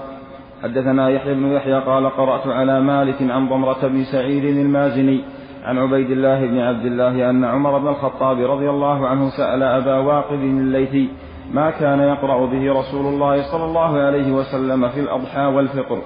حدثنا 0.63 1.09
يحيى 1.09 1.33
بن 1.33 1.45
يحيى 1.45 1.81
قال 1.85 2.09
قرأت 2.09 2.47
على 2.47 2.81
مالك 2.81 3.21
عن 3.21 3.49
ضمرة 3.49 3.87
بن 3.87 4.03
سعيد 4.11 4.43
المازني 4.45 5.23
عن 5.63 5.77
عبيد 5.77 6.11
الله 6.11 6.45
بن 6.47 6.57
عبد 6.57 6.85
الله 6.85 7.29
أن 7.29 7.45
عمر 7.45 7.77
بن 7.79 7.87
الخطاب 7.87 8.41
رضي 8.51 8.69
الله 8.69 9.07
عنه 9.07 9.29
سأل 9.37 9.63
أبا 9.63 9.97
واقد 9.97 10.39
الليثي 10.39 11.09
ما 11.53 11.71
كان 11.71 11.99
يقرأ 11.99 12.45
به 12.45 12.73
رسول 12.79 13.13
الله 13.13 13.51
صلى 13.51 13.65
الله 13.65 13.97
عليه 13.97 14.31
وسلم 14.31 14.87
في 14.87 14.99
الأضحى 14.99 15.41
والفطر 15.41 16.01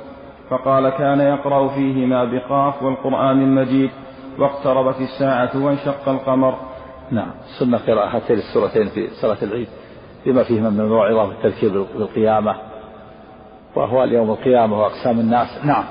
فقال 0.49 0.89
كان 0.89 1.19
يقرأ 1.19 1.67
فيهما 1.67 2.25
بقاف 2.25 2.84
والقرآن 2.84 3.41
المجيد 3.41 3.91
واقتربت 4.39 4.95
الساعة 5.01 5.65
وانشق 5.65 6.10
القمر 6.10 6.55
نعم 7.12 7.31
سنة 7.60 7.77
قراءة 7.77 8.15
هاتين 8.15 8.38
السورتين 8.38 8.88
في 8.89 9.08
صلاة 9.21 9.43
العيد 9.43 9.67
بما 10.25 10.43
فيهما 10.43 10.69
من 10.69 10.79
الموعظة 10.79 11.23
والتذكير 11.29 11.69
بالقيامة 11.71 12.55
وأهوال 13.75 14.12
يوم 14.13 14.31
القيامة 14.31 14.79
وأقسام 14.81 15.19
الناس 15.19 15.65
نعم 15.65 15.84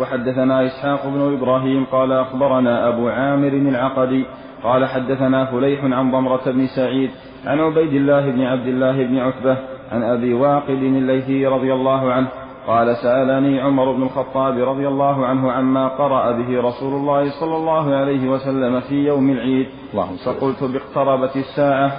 وحدثنا 0.00 0.66
إسحاق 0.66 1.06
بن 1.08 1.36
إبراهيم 1.38 1.84
قال 1.86 2.12
أخبرنا 2.12 2.88
أبو 2.88 3.08
عامر 3.08 3.48
العقدي 3.48 4.26
قال 4.62 4.86
حدثنا 4.86 5.50
فليح 5.50 5.84
عن 5.84 6.10
ضمرة 6.12 6.50
بن 6.50 6.66
سعيد 6.76 7.10
عن 7.46 7.58
عبيد 7.58 7.92
الله 7.92 8.30
بن 8.30 8.40
عبد 8.42 8.66
الله 8.66 9.06
بن 9.06 9.18
عتبة 9.18 9.56
عن 9.92 10.02
أبي 10.02 10.34
واقد 10.34 10.68
الليثي 10.70 11.46
رضي 11.46 11.72
الله 11.74 12.12
عنه 12.12 12.28
قال 12.68 12.96
سألني 12.96 13.60
عمر 13.60 13.92
بن 13.92 14.02
الخطاب 14.02 14.68
رضي 14.68 14.88
الله 14.88 15.26
عنه 15.26 15.52
عما 15.52 15.88
قرأ 15.88 16.32
به 16.32 16.60
رسول 16.62 16.92
الله 16.94 17.40
صلى 17.40 17.56
الله 17.56 17.94
عليه 17.94 18.28
وسلم 18.28 18.80
في 18.80 18.94
يوم 18.94 19.30
العيد 19.30 19.66
اللهم 19.92 20.16
فقلت 20.26 20.64
باقتربت 20.64 21.36
الساعة 21.36 21.90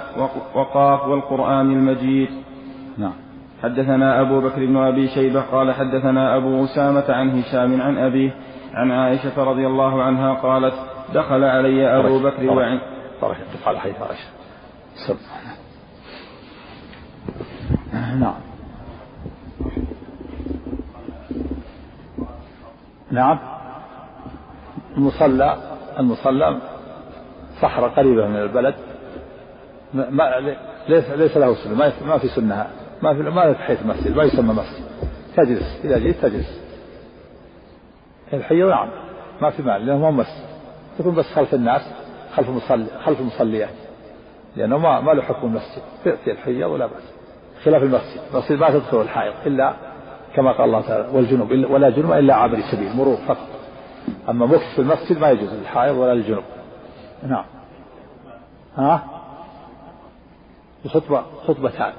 وقاف 0.54 1.06
والقرآن 1.08 1.70
المجيد 1.70 2.28
نعم 2.98 3.12
حدثنا 3.62 4.20
أبو 4.20 4.40
بكر 4.40 4.66
بن 4.66 4.76
أبي 4.76 5.08
شيبة 5.08 5.40
قال 5.42 5.72
حدثنا 5.74 6.36
أبو 6.36 6.64
أسامة 6.64 7.04
عن 7.08 7.30
هشام 7.40 7.80
عن 7.80 7.98
أبيه 7.98 8.34
عن 8.74 8.90
عائشة 8.90 9.44
رضي 9.44 9.66
الله 9.66 10.02
عنها 10.02 10.34
قالت 10.34 10.74
دخل 11.14 11.44
علي 11.44 11.86
أبو 11.98 12.18
بكر 12.22 12.44
وعن 12.50 12.80
طرح 13.20 13.36
على 13.66 13.80
حيث 13.80 13.94
عائشة 14.02 14.30
نعم 18.18 18.49
نعم 23.10 23.38
المصلى 24.96 25.56
المصلى 25.98 26.60
صحراء 27.62 27.90
قريبة 27.90 28.26
من 28.26 28.36
البلد 28.36 28.74
ما 29.94 30.40
ليس 30.88 31.10
ليس 31.10 31.36
له 31.36 31.54
سنة 31.64 31.74
ما 31.74 31.92
ما 32.06 32.18
في 32.18 32.28
سنة 32.28 32.66
ما 33.02 33.14
في 33.14 33.22
ما 33.22 33.52
في 33.52 33.58
حيث 33.58 33.86
مسجد 33.86 34.16
ما 34.16 34.24
يسمى 34.24 34.54
مسجد 34.54 34.84
تجلس 35.36 35.80
إذا 35.84 35.98
جئت 35.98 36.16
تجلس 36.22 36.60
الحية 38.32 38.64
نعم 38.64 38.90
ما 39.42 39.50
في 39.50 39.62
مال 39.62 39.86
لأنه 39.86 40.10
ما 40.10 40.10
مسجد 40.10 40.46
تكون 40.98 41.14
بس 41.14 41.32
خلف 41.34 41.54
الناس 41.54 41.82
خلف 42.34 42.48
المصلي 42.48 42.86
خلف 43.04 43.20
المصليات 43.20 43.74
لأنه 44.56 44.78
ما 44.78 45.00
ما 45.00 45.12
له 45.12 45.22
حكم 45.22 45.54
مسجد 45.54 45.82
تأتي 46.04 46.30
الحية 46.30 46.64
ولا 46.64 46.86
بأس 46.86 47.12
خلاف 47.64 47.82
المسجد 47.82 48.20
المسجد 48.34 48.56
ما 48.58 48.70
تدخل 48.70 49.00
الحائط 49.02 49.34
إلا 49.46 49.74
كما 50.34 50.52
قال 50.52 50.64
الله 50.66 50.80
تعالى 50.80 51.08
والجنوب 51.16 51.50
ولا 51.70 51.90
جنوب 51.90 52.12
إلا 52.12 52.34
عابر 52.34 52.58
سبيل 52.72 52.96
مرور 52.96 53.16
فقط 53.28 53.48
أما 54.28 54.46
مكث 54.46 54.74
في 54.74 54.78
المسجد 54.82 55.18
ما 55.18 55.30
يجوز 55.30 55.54
للحائض 55.54 55.96
ولا 55.96 56.14
للجنوب 56.14 56.44
نعم 57.22 57.44
ها 58.76 59.04
خطبة 60.88 61.22
خطبتان 61.48 61.92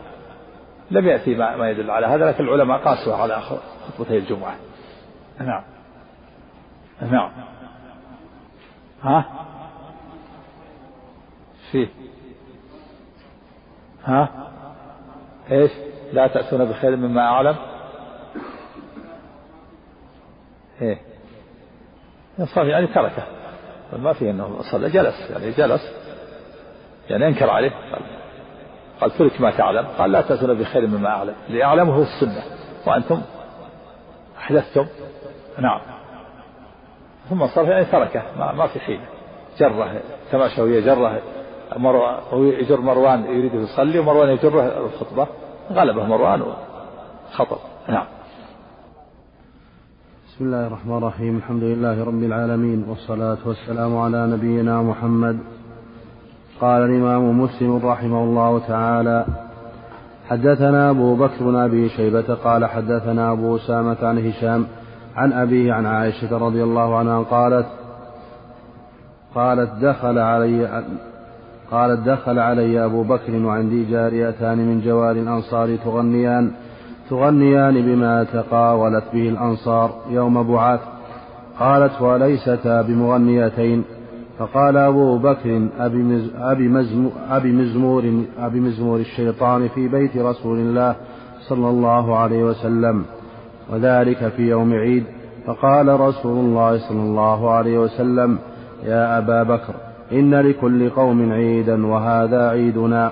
لم 0.92 1.08
يأتي 1.08 1.36
ما 1.36 1.70
يدل 1.70 1.92
على 1.92 2.06
هذا 2.08 2.26
لكن 2.28 2.44
العلماء 2.44 2.78
قاسوا 2.78 3.16
على 3.16 3.42
خطبتي 3.98 4.18
الجمعة 4.18 4.56
نعم 5.40 5.64
نعم 7.02 7.32
ها 9.02 9.26
في 11.72 11.88
ها 14.06 14.30
ايش 15.52 15.72
لا 16.14 16.28
تأتون 16.28 16.66
بخير 16.66 16.96
مما 16.96 17.22
أعلم 17.22 17.56
إيه 20.82 20.98
الصافي 22.40 22.70
يعني 22.70 22.88
تركه 22.88 23.24
ما 23.98 24.14
في 24.14 24.30
انه 24.30 24.60
صلى 24.72 24.90
جلس 24.90 25.30
يعني 25.32 25.52
جلس 25.52 25.82
يعني 27.10 27.28
انكر 27.28 27.50
عليه 27.50 27.70
قال, 27.92 28.02
قال 29.02 29.12
ترك 29.18 29.42
ما 29.42 29.52
تعلم 29.58 29.86
قال 29.98 30.12
لا 30.12 30.22
تاتون 30.22 30.54
بخير 30.60 30.88
مما 30.88 31.08
اعلم 31.10 31.34
اللي 31.50 31.64
اعلمه 31.64 31.94
هو 31.96 32.02
السنه 32.02 32.44
وانتم 32.88 33.22
احدثتم 34.38 34.86
نعم 35.58 35.82
ثم 37.30 37.48
صار 37.48 37.66
يعني 37.66 37.86
تركه 37.86 38.24
ما, 38.40 38.52
ما 38.52 38.68
في 38.68 38.80
حيله 38.80 39.06
جره 39.60 40.02
تماشى 40.32 40.62
وهي 40.62 40.82
جره 40.82 41.22
مروان 41.76 42.20
يجر 42.60 42.82
مروان 42.82 43.24
يريد 43.26 43.54
يصلي 43.54 44.00
ومروان 44.00 44.30
يجره 44.30 44.64
الخطبه 44.78 45.28
غلبه 45.72 46.04
مروان 46.04 46.42
وخطب 46.42 47.58
نعم 47.88 48.06
بسم 50.42 50.48
الله 50.54 50.68
الرحمن 50.68 50.98
الرحيم 50.98 51.38
الحمد 51.38 51.64
لله 51.64 52.04
رب 52.04 52.24
العالمين 52.24 52.86
والصلاة 52.90 53.38
والسلام 53.46 53.98
على 53.98 54.28
نبينا 54.28 54.82
محمد 54.82 55.38
قال 56.62 56.82
الإمام 56.82 57.42
مسلم 57.42 57.76
رحمه 57.86 58.24
الله 58.24 58.68
تعالى 58.68 59.26
حدثنا 60.30 60.90
أبو 60.90 61.16
بكر 61.16 61.46
بن 61.46 61.56
أبي 61.56 61.90
شيبة 61.90 62.22
قال 62.36 62.66
حدثنا 62.66 63.32
أبو 63.32 63.56
أسامة 63.56 63.98
عن 64.02 64.28
هشام 64.30 64.66
عن 65.16 65.34
أبيه 65.34 65.74
عن 65.74 65.86
عائشة 65.86 66.38
رضي 66.38 66.64
الله 66.64 66.98
عنها 66.98 67.24
قالت 67.24 67.68
قالت 69.36 69.70
دخل 69.86 70.18
علي 70.20 70.84
قالت 71.72 72.08
دخل 72.10 72.40
علي 72.40 72.86
أبو 72.86 73.04
بكر 73.04 73.36
وعندي 73.36 73.86
جاريتان 73.86 74.58
من 74.58 74.82
جوار 74.82 75.12
الأنصار 75.12 75.76
تغنيان 75.76 76.52
تغنيان 77.12 77.82
بما 77.82 78.24
تقاولت 78.24 79.04
به 79.14 79.30
الأنصار 79.30 79.92
يوم 80.10 80.44
بعاث 80.44 80.80
قالت 81.60 82.02
وليستا 82.02 82.82
بمغنيتين 82.82 83.84
فقال 84.40 84.78
أبو 84.78 85.18
بكر 85.18 85.68
أبي 85.80 85.94
مزمور, 86.68 87.12
أبي 87.30 87.52
مزمور, 87.54 88.04
أبي 88.40 88.60
مزمور 88.60 89.00
الشيطان 89.00 89.68
في 89.68 89.88
بيت 89.88 90.18
رسول 90.18 90.60
الله 90.60 90.96
صلى 91.50 91.70
الله 91.70 92.18
عليه 92.18 92.44
وسلم 92.44 93.06
وذلك 93.74 94.28
في 94.38 94.50
يوم 94.50 94.74
عيد 94.74 95.04
فقال 95.46 96.00
رسول 96.00 96.46
الله 96.46 96.90
صلى 96.90 97.00
الله 97.02 97.52
عليه 97.52 97.80
وسلم 97.80 98.38
يا 98.86 99.18
أبا 99.18 99.44
بكر 99.44 99.74
إن 100.12 100.36
لكل 100.36 100.90
قوم 100.90 101.32
عيدا 101.32 101.88
وهذا 101.88 102.50
عيدنا 102.50 103.12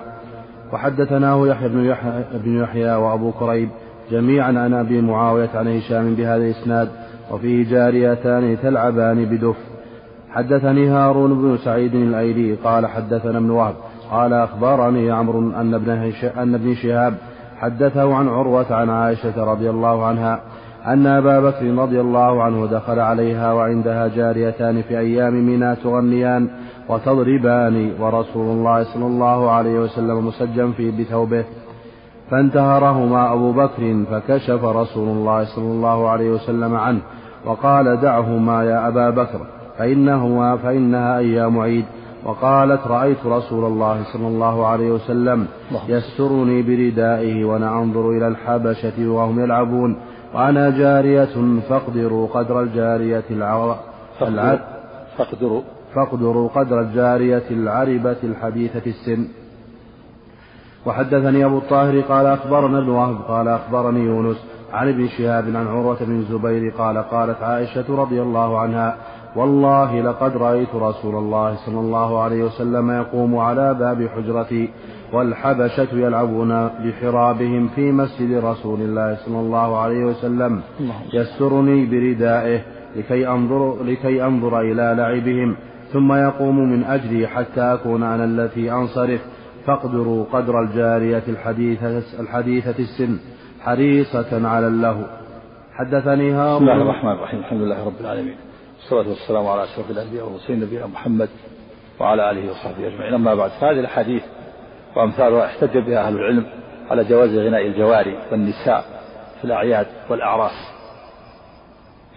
وحدثناه 0.72 1.46
يحيى 1.46 1.68
بن 1.68 1.84
يحيى, 1.84 2.24
بن 2.44 2.58
يحيى 2.62 2.94
وأبو 2.94 3.32
كريب 3.32 3.68
جميعا 4.10 4.48
عن 4.48 4.74
أبي 4.74 5.00
معاوية 5.00 5.50
عن 5.54 5.68
هشام 5.76 6.14
بهذا 6.14 6.36
الإسناد 6.46 6.88
وفيه 7.32 7.70
جاريتان 7.70 8.56
تلعبان 8.62 9.24
بدف 9.24 9.56
حدثني 10.30 10.88
هارون 10.88 11.42
بن 11.42 11.56
سعيد 11.64 11.94
الأيلي 11.94 12.54
قال 12.54 12.86
حدثنا 12.86 13.38
ابن 13.38 13.50
وهب 13.50 13.74
قال 14.10 14.32
أخبرني 14.32 15.10
عمرو 15.10 15.38
أن 15.40 15.74
ابن, 15.74 15.90
أن 16.38 16.54
ابن 16.54 16.74
شهاب 16.74 17.14
حدثه 17.58 18.14
عن 18.14 18.28
عروة 18.28 18.74
عن 18.74 18.90
عائشة 18.90 19.44
رضي 19.44 19.70
الله 19.70 20.04
عنها 20.06 20.40
أن 20.86 21.06
أبا 21.06 21.40
بكر 21.40 21.66
رضي 21.74 22.00
الله 22.00 22.42
عنه 22.42 22.66
دخل 22.66 22.98
عليها 23.00 23.52
وعندها 23.52 24.08
جاريتان 24.08 24.82
في 24.82 24.98
أيام 24.98 25.34
منى 25.34 25.76
تغنيان 25.76 26.48
وتضربان 26.88 27.92
ورسول 28.00 28.56
الله 28.56 28.84
صلى 28.94 29.06
الله 29.06 29.50
عليه 29.50 29.80
وسلم 29.80 30.26
مسجم 30.26 30.72
في 30.72 30.90
بثوبه 30.90 31.44
فانتهرهما 32.30 33.32
أبو 33.32 33.52
بكر 33.52 34.04
فكشف 34.10 34.64
رسول 34.64 35.08
الله 35.08 35.44
صلى 35.44 35.64
الله 35.64 36.08
عليه 36.08 36.30
وسلم 36.30 36.74
عنه 36.76 37.00
وقال 37.46 38.00
دعهما 38.00 38.62
يا 38.64 38.88
أبا 38.88 39.10
بكر 39.10 39.40
فإنهما 39.78 40.56
فإنها 40.56 41.18
أيام 41.18 41.58
عيد 41.58 41.84
وقالت 42.24 42.86
رأيت 42.86 43.26
رسول 43.26 43.64
الله 43.64 44.00
صلى 44.12 44.28
الله 44.28 44.66
عليه 44.66 44.90
وسلم 44.90 45.46
نعم. 45.70 45.80
يسترني 45.88 46.62
بردائه 46.62 47.44
وأنا 47.44 47.68
أنظر 47.78 48.10
إلى 48.10 48.28
الحبشة 48.28 49.08
وهم 49.10 49.40
يلعبون 49.40 49.96
وأنا 50.34 50.70
جارية 50.78 51.60
فاقدروا 51.68 52.26
قدر 52.28 52.60
الجارية 52.62 53.24
العربة 53.30 53.76
فاقدروا 55.18 55.62
فاقدروا 55.94 56.48
قدر 56.48 56.80
الجارية 56.80 57.42
العربة 57.50 58.16
الحديثة 58.24 58.86
السن 58.90 59.26
وحدثني 60.86 61.44
أبو 61.44 61.58
الطاهر 61.58 62.00
قال 62.00 62.26
أخبرنا 62.26 62.78
ابن 62.78 62.88
وهب 62.88 63.16
قال 63.28 63.48
أخبرني 63.48 64.00
يونس 64.00 64.36
عن 64.72 64.88
ابن 64.88 65.08
شهاب 65.18 65.44
عن 65.44 65.66
عروة 65.66 66.04
بن 66.04 66.18
الزبير 66.18 66.72
قال 66.78 66.98
قالت 66.98 67.42
عائشة 67.42 67.84
رضي 67.88 68.22
الله 68.22 68.58
عنها 68.58 68.96
والله 69.36 70.00
لقد 70.00 70.36
رأيت 70.36 70.74
رسول 70.74 71.14
الله 71.14 71.56
صلى 71.66 71.80
الله 71.80 72.22
عليه 72.22 72.44
وسلم 72.44 72.90
يقوم 72.90 73.38
على 73.38 73.74
باب 73.74 74.08
حجرتي 74.16 74.68
والحبشة 75.12 75.88
يلعبون 75.92 76.68
بحرابهم 76.68 77.68
في 77.68 77.92
مسجد 77.92 78.44
رسول 78.44 78.80
الله 78.80 79.16
صلى 79.26 79.40
الله 79.40 79.78
عليه 79.80 80.04
وسلم 80.04 80.60
يسترني 81.14 81.86
بردائه 81.86 82.60
لكي 82.96 83.28
أنظر, 83.28 83.76
لكي 83.84 84.24
أنظر 84.24 84.60
إلى 84.60 84.94
لعبهم 84.98 85.56
ثم 85.92 86.12
يقوم 86.12 86.70
من 86.72 86.84
أجلي 86.84 87.26
حتى 87.26 87.60
أكون 87.60 88.02
أنا 88.02 88.24
التي 88.24 88.72
أنصرف 88.72 89.20
فاقدروا 89.66 90.24
قدر 90.32 90.60
الجارية 90.60 91.22
الحديثة, 91.28 92.20
الحديثة 92.20 92.74
السن 92.78 93.18
حريصة 93.60 94.48
على 94.48 94.66
اللهو 94.66 95.04
حدثني 95.74 96.32
هارون 96.32 96.56
بسم 96.62 96.70
الله 96.72 96.82
الرحمن 96.90 97.10
الرحيم 97.12 97.40
الحمد 97.40 97.60
لله 97.60 97.86
رب 97.86 98.00
العالمين 98.00 98.36
والصلاة 98.80 99.08
والسلام 99.08 99.46
على 99.46 99.64
أشرف 99.64 99.90
الأنبياء 99.90 100.24
والمرسلين 100.24 100.60
نبينا 100.60 100.86
محمد 100.86 101.28
وعلى 102.00 102.30
آله 102.30 102.50
وصحبه 102.50 102.86
أجمعين 102.86 103.14
أما 103.14 103.34
بعد 103.34 103.50
فهذه 103.50 103.80
الأحاديث 103.80 104.22
وأمثالها 104.96 105.46
احتج 105.46 105.78
بها 105.78 106.00
أهل 106.06 106.16
العلم 106.16 106.46
على 106.90 107.04
جواز 107.04 107.30
غناء 107.36 107.66
الجواري 107.66 108.16
والنساء 108.32 108.84
في 109.38 109.44
الأعياد 109.44 109.86
والأعراس 110.10 110.72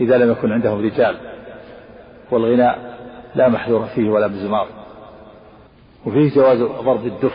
إذا 0.01 0.17
لم 0.17 0.31
يكن 0.31 0.51
عندهم 0.51 0.79
رجال 0.79 1.15
والغناء 2.31 2.93
لا 3.35 3.49
محذور 3.49 3.85
فيه 3.95 4.09
ولا 4.09 4.27
مزمار 4.27 4.67
وفيه 6.05 6.33
جواز 6.35 6.59
ضرب 6.59 7.05
الدف 7.05 7.33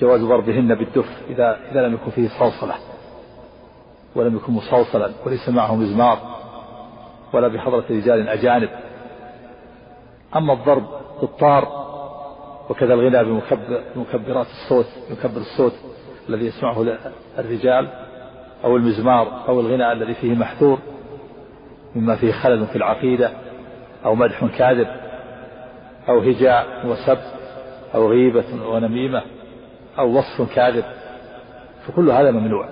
جواز 0.00 0.20
ضربهن 0.20 0.74
بالدف 0.74 1.06
إذا 1.30 1.58
إذا 1.72 1.86
لم 1.88 1.94
يكن 1.94 2.10
فيه 2.10 2.28
صلصلة 2.28 2.74
ولم 4.14 4.36
يكن 4.36 4.52
مصلصلا 4.52 5.10
وليس 5.26 5.48
معه 5.48 5.74
مزمار 5.76 6.18
ولا 7.32 7.48
بحضرة 7.48 7.84
رجال 7.90 8.28
أجانب 8.28 8.68
أما 10.36 10.52
الضرب 10.52 10.86
بالطار 11.20 11.86
وكذا 12.70 12.94
الغنى 12.94 13.40
بمكبرات 13.96 14.46
الصوت 14.46 14.86
مكبر 15.10 15.40
الصوت 15.40 15.72
الذي 16.28 16.46
يسمعه 16.46 16.82
الرجال 17.38 17.88
أو 18.64 18.76
المزمار 18.76 19.48
أو 19.48 19.60
الغنى 19.60 19.92
الذي 19.92 20.14
فيه 20.14 20.34
محذور 20.34 20.78
مما 21.96 22.16
فيه 22.16 22.32
خلل 22.32 22.66
في 22.66 22.76
العقيدة 22.76 23.30
أو 24.06 24.14
مدح 24.14 24.46
كاذب 24.58 25.05
أو 26.08 26.18
هجاء 26.20 26.86
وسب 26.86 27.18
أو 27.94 28.08
غيبة 28.10 28.44
ونميمة 28.68 29.22
أو 29.98 30.18
وصف 30.18 30.54
كاذب 30.54 30.84
فكل 31.86 32.10
هذا 32.10 32.30
ممنوع 32.30 32.68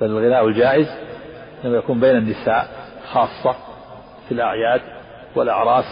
بل 0.00 0.06
الغناء 0.06 0.46
الجائز 0.48 0.86
لما 1.64 1.76
يكون 1.76 2.00
بين 2.00 2.16
النساء 2.16 2.68
خاصة 3.12 3.52
في 4.28 4.34
الأعياد 4.34 4.80
والأعراس 5.36 5.84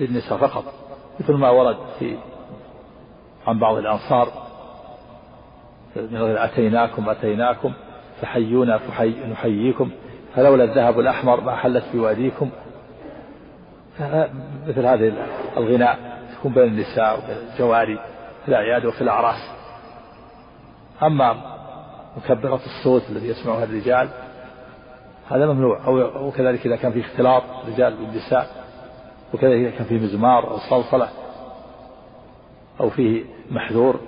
للنساء 0.00 0.38
فقط 0.38 0.64
مثل 1.20 1.32
ما 1.34 1.50
ورد 1.50 1.76
في 1.98 2.16
عن 3.46 3.58
بعض 3.60 3.76
الأنصار 3.76 4.26
من 5.96 6.36
أتيناكم 6.36 7.08
أتيناكم 7.08 7.72
فحيونا 8.22 8.78
فحي 8.78 9.08
نحييكم 9.30 9.90
فلولا 10.34 10.64
الذهب 10.64 11.00
الأحمر 11.00 11.40
ما 11.40 11.56
حلت 11.56 11.84
بواديكم 11.94 12.50
مثل 14.68 14.86
هذه 14.86 15.12
الغناء 15.56 15.98
تكون 16.38 16.52
بين 16.54 16.64
النساء 16.64 17.18
وبين 17.18 17.36
الجواري 17.52 17.98
في 18.44 18.48
الأعياد 18.48 18.84
وفي 18.86 19.00
الأعراس 19.00 19.50
أما 21.02 21.56
مكبرات 22.16 22.60
الصوت 22.60 23.02
الذي 23.10 23.28
يسمعها 23.28 23.64
الرجال 23.64 24.08
هذا 25.30 25.46
ممنوع 25.46 25.84
أو 25.86 26.26
وكذلك 26.28 26.66
إذا 26.66 26.76
كان 26.76 26.92
في 26.92 27.00
اختلاط 27.00 27.42
رجال 27.74 27.96
بالنساء 27.96 28.46
وكذلك 29.34 29.54
إذا 29.66 29.70
كان 29.70 29.84
في 29.84 29.94
مزمار 29.98 30.50
أو 30.50 30.56
صلصلة 30.70 31.08
أو 32.80 32.90
فيه 32.90 33.24
محذور 33.50 34.00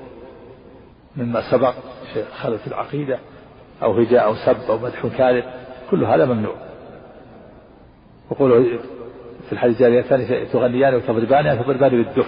مما 1.16 1.50
سبق 1.52 1.74
خلف 2.40 2.66
العقيدة 2.66 3.18
أو 3.82 3.92
هجاء 4.00 4.24
أو 4.24 4.34
سب 4.46 4.60
أو 4.70 4.78
مدح 4.78 5.06
كاذب 5.16 5.44
كل 5.90 6.04
هذا 6.04 6.24
ممنوع 6.24 6.54
وقوله 8.30 8.78
في 9.46 9.52
الحديث 9.52 9.76
الجارية 9.82 10.04
تغنيان 10.52 10.94
وتضربان 10.94 11.64
تضربان 11.64 11.90
بالدف 11.90 12.26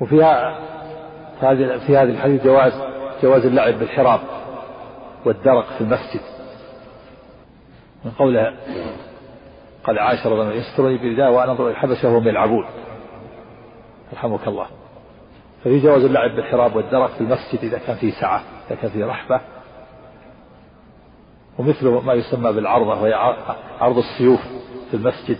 وفيها 0.00 0.58
هذه 1.40 1.86
في 1.86 1.96
هذا 1.96 2.10
الحديث 2.12 2.44
جواز 2.44 2.72
جواز 3.22 3.46
اللعب 3.46 3.74
بالحراب 3.78 4.20
والدرق 5.24 5.64
في 5.64 5.80
المسجد 5.80 6.20
من 8.04 8.10
قولها 8.10 8.54
قال 9.84 9.98
عائشة 9.98 10.24
رضي 10.26 10.32
الله 10.40 10.44
عنها 10.44 10.56
يسترني 10.68 10.98
برداء 10.98 11.32
وأنا 11.32 11.52
أنظر 11.52 11.62
إلى 11.64 11.70
الحبشة 11.70 12.08
وهم 12.08 12.28
يلعبون 12.28 12.64
رحمك 14.14 14.48
الله 14.48 14.66
ففي 15.64 15.80
جواز 15.80 16.04
اللعب 16.04 16.30
بالحراب 16.36 16.76
والدرق 16.76 17.10
في 17.14 17.20
المسجد 17.20 17.58
إذا 17.62 17.78
كان 17.78 17.96
فيه 17.96 18.10
سعة 18.20 18.42
إذا 18.66 18.76
كان 18.82 18.90
فيه 18.90 19.04
رحبة 19.06 19.40
ومثل 21.58 21.88
ما 21.88 22.14
يسمى 22.14 22.52
بالعرضة 22.52 23.00
وهي 23.02 23.12
عرض 23.80 23.98
السيوف 23.98 24.40
المسجد 24.96 25.36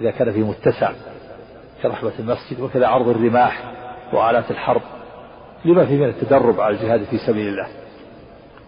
إذا 0.00 0.10
كان 0.10 0.32
في 0.32 0.40
متسع 0.42 0.92
كرحبة 1.82 2.12
المسجد 2.18 2.60
وكذا 2.60 2.86
عرض 2.86 3.08
الرماح 3.08 3.64
وآلات 4.14 4.50
الحرب 4.50 4.82
لما 5.64 5.86
فيه 5.86 5.96
من 5.98 6.08
التدرب 6.08 6.60
على 6.60 6.74
الجهاد 6.76 7.02
في 7.04 7.18
سبيل 7.26 7.48
الله 7.48 7.68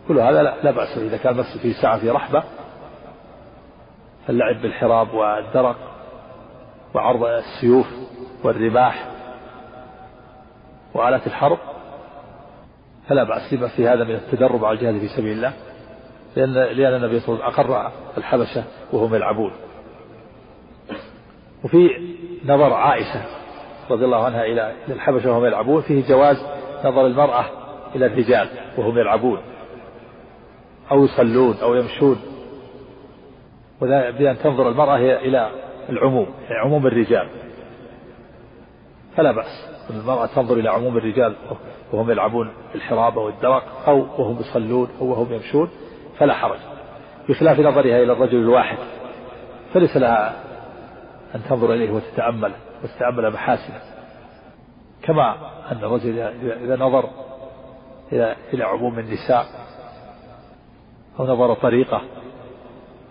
كل 0.09 0.19
هذا 0.21 0.43
لا, 0.43 0.63
لا 0.63 0.71
بأس 0.71 0.99
إذا 0.99 1.17
كان 1.17 1.33
المسجد 1.33 1.61
فيه 1.63 1.73
ساعة 1.83 1.99
في 1.99 2.11
رحبة 2.11 2.45
اللعب 4.29 4.63
بالحراب 4.63 5.15
والدرق 5.15 5.77
وعرض 6.95 7.25
السيوف 7.25 7.87
والرماح 8.45 9.09
وآلات 10.95 11.27
الحرب 11.27 11.59
فلا 13.09 13.25
بأس 13.25 13.53
لما 13.53 13.69
في 13.69 13.89
هذا 13.89 14.05
من 14.05 14.15
التدرب 14.15 14.65
على 14.65 14.79
الجهاد 14.79 14.99
في 15.01 15.09
سبيل 15.17 15.33
الله 15.33 15.53
لأن 16.37 16.53
لأن 16.55 16.95
النبي 16.95 17.21
صلى 17.21 17.35
الله 17.35 17.45
عليه 17.45 17.55
وسلم 17.55 17.71
أقر 17.75 17.93
الحبشة 18.19 18.65
وهم 18.93 19.15
يلعبون 19.15 19.51
وفي 21.65 21.91
نظر 22.45 22.73
عائشة 22.73 23.23
رضي 23.91 24.05
الله 24.05 24.25
عنها 24.25 24.45
إلى 24.45 24.73
الحبشة 24.89 25.31
وهم 25.33 25.45
يلعبون 25.45 25.83
فيه 25.83 26.09
جواز 26.09 26.37
نظر 26.85 27.07
المرأة 27.07 27.45
إلى 27.95 28.07
الرجال 28.07 28.49
وهم 28.79 28.99
يلعبون 28.99 29.39
أو 30.91 31.05
يصلون 31.05 31.57
أو 31.63 31.75
يمشون 31.75 32.17
بأن 34.19 34.39
تنظر 34.39 34.69
المرأة 34.69 34.97
إلى 34.97 35.51
العموم 35.91 36.27
يعني 36.45 36.61
عموم 36.65 36.87
الرجال 36.87 37.29
فلا 39.17 39.33
بأس 39.33 39.71
المرأة 39.91 40.27
تنظر 40.27 40.55
إلى 40.57 40.69
عموم 40.71 40.97
الرجال 40.97 41.37
وهم 41.93 42.11
يلعبون 42.11 42.51
الحرابة 42.75 43.21
أو 43.23 43.29
الدرق 43.29 43.65
أو 43.89 43.99
وهم 43.99 44.39
يصلون 44.41 44.89
أو 45.01 45.07
وهم 45.07 45.33
يمشون 45.33 45.71
فلا 46.19 46.35
حرج 46.35 46.59
بخلاف 47.29 47.61
نظرها 47.61 48.03
إلى 48.03 48.13
الرجل 48.13 48.37
الواحد 48.39 48.77
فليس 49.75 49.97
لها 49.97 50.50
أن 51.35 51.41
تنظر 51.49 51.73
إليه 51.75 51.91
وتتأمله 51.91 52.57
وتتأمل 52.85 53.31
محاسنه 53.33 53.81
كما 55.03 55.35
أن 55.73 55.77
الرجل 55.77 56.19
إذا 56.65 56.77
نظر 56.77 57.11
إلى 58.13 58.37
إلى 58.55 58.65
عموم 58.65 58.99
النساء 58.99 59.45
أو 61.21 61.27
نظر 61.27 61.55
طريقة 61.55 62.03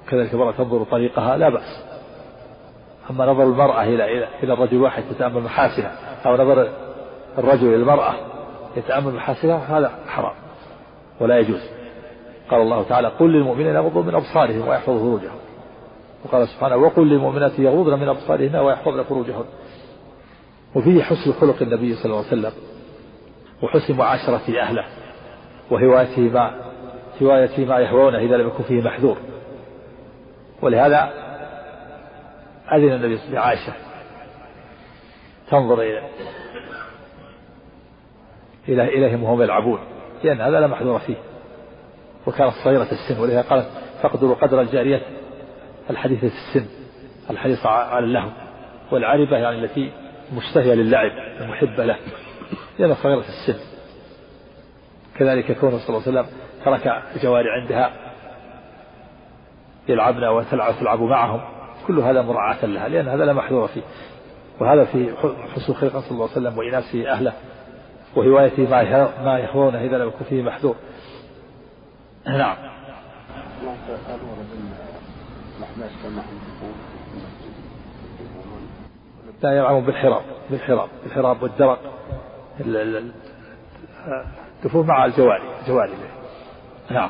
كذلك 0.10 0.34
المرأة 0.34 0.52
تنظر 0.52 0.84
طريقها 0.84 1.38
لا 1.38 1.50
بأس 1.50 1.84
أما 3.10 3.26
نظر 3.26 3.44
المرأة 3.44 3.84
إلى 3.84 4.06
إلى 4.18 4.28
إلى 4.44 4.54
الرجل 4.54 4.78
واحد 4.82 5.04
تتأمل 5.04 5.42
محاسنه 5.42 5.92
أو 6.26 6.34
نظر 6.34 6.70
الرجل 7.38 7.68
إلى 7.68 7.76
المرأة 7.76 8.16
يتأمل 8.78 9.14
محاسنها 9.14 9.58
هذا 9.78 9.92
حرام 10.08 10.36
ولا 11.20 11.38
يجوز 11.38 11.62
قال 12.52 12.62
الله 12.62 12.84
تعالى 12.90 13.08
قل 13.08 13.32
للمؤمنين 13.32 13.76
يغضوا 13.76 14.04
من 14.04 14.16
أبصارهم 14.16 14.68
ويحفظوا 14.68 15.00
فروجهم 15.18 15.36
وقال 16.26 16.48
سبحانه 16.48 16.76
وقل 16.78 17.08
للمؤمنات 17.10 17.60
يغضضن 17.60 18.00
من 18.00 18.08
أبصارهن 18.10 18.56
ويحفظن 18.56 19.04
فروجهن 19.04 19.46
وفيه 20.76 21.04
حسن 21.04 21.32
خلق 21.42 21.62
النبي 21.62 21.96
صلى 21.96 22.06
الله 22.06 22.18
عليه 22.18 22.28
وسلم 22.28 22.52
وحسن 23.64 23.96
معاشرته 23.98 24.62
أهله 24.62 24.86
وهوايته 25.72 26.22
ما 26.22 26.56
هوايته 27.22 27.66
ما 27.66 27.80
يهوونه 27.80 28.18
إذا 28.18 28.36
لم 28.38 28.48
يكن 28.48 28.64
فيه 28.64 28.82
محذور 28.82 29.18
ولهذا 30.62 31.10
أذن 32.74 32.92
النبي 32.94 33.18
صلى 33.18 33.28
الله 33.28 33.40
عليه 33.40 33.46
لعائشة 33.58 33.74
تنظر 35.52 35.82
إلى 35.82 36.02
إلى 38.68 38.84
إليهم 38.84 39.24
وهم 39.24 39.42
يلعبون 39.42 39.80
لأن 40.24 40.42
هذا 40.42 40.60
لا 40.60 40.68
محذور 40.68 41.00
فيه 41.00 41.16
وكانت 42.28 42.54
صغيرة 42.64 42.88
السن 42.92 43.22
ولهذا 43.22 43.42
قالت 43.42 43.68
فاقدروا 44.02 44.36
قدر 44.36 44.62
الجارية 44.62 45.02
الحديثة 45.90 46.30
في 46.30 46.34
السن 46.48 46.66
الحريصة 47.30 47.70
على 47.70 48.06
اللهو 48.06 48.30
والعربة 48.92 49.38
يعني 49.38 49.60
التي 49.64 49.92
مشتهية 50.34 50.74
للعب 50.74 51.12
المحبة 51.42 51.86
له 51.86 51.98
لأنها 52.80 52.96
صغيرة 52.96 53.22
في 53.22 53.28
السن 53.30 53.60
كذلك 55.20 55.60
كونه 55.60 55.78
صلى 55.78 55.90
الله 55.98 56.08
عليه 56.08 56.12
وسلم 56.20 56.26
ترك 56.66 56.94
جواري 57.24 57.50
عندها 57.62 57.92
يلعبن 59.90 60.24
وتلعب 60.24 61.02
معهم 61.02 61.42
كل 61.88 62.00
هذا 62.00 62.22
مراعاة 62.22 62.66
لها 62.66 62.88
لأن 62.90 63.08
هذا 63.08 63.26
لا 63.26 63.34
محذور 63.34 63.68
فيه 63.68 63.82
وهذا 64.62 64.86
في 64.86 65.14
حسن 65.54 65.74
خلقه 65.74 66.02
صلى 66.02 66.12
الله 66.12 66.30
عليه 66.30 66.32
وسلم 66.48 66.58
وإناسه 66.58 67.10
أهله 67.12 67.34
وهوايته 68.16 68.70
ما 68.70 69.24
ما 69.24 69.40
يهوونه 69.40 69.82
إذا 69.82 69.98
لم 69.98 70.08
يكن 70.08 70.26
فيه 70.26 70.42
محذور 70.42 70.76
نعم 72.26 72.58
لا 79.44 79.52
يلعبون 79.58 79.82
بالحراب 79.86 80.22
بالحراب 80.52 80.90
بالحراب 81.04 81.44
والدرق 81.44 81.78
تفوه 84.64 84.84
مع 84.84 85.06
الجواري 85.06 85.44
جوالي 85.68 85.94
نعم 86.92 87.10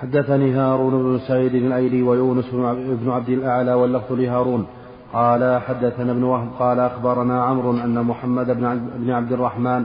حدثني 0.00 0.52
هارون 0.54 1.02
بن 1.02 1.18
سعيد 1.28 1.54
الايلي 1.54 2.02
ويونس 2.02 2.50
بن 2.74 3.10
عبد 3.10 3.28
الاعلى 3.28 3.74
واللفظ 3.74 4.12
لهارون 4.12 4.66
قال 5.12 5.60
حدثنا 5.62 6.12
ابن 6.12 6.22
وهب 6.24 6.48
قال 6.58 6.80
اخبرنا 6.80 7.44
عمرو 7.44 7.70
ان 7.70 8.00
محمد 8.04 8.50
بن 8.96 9.10
عبد 9.10 9.32
الرحمن 9.32 9.84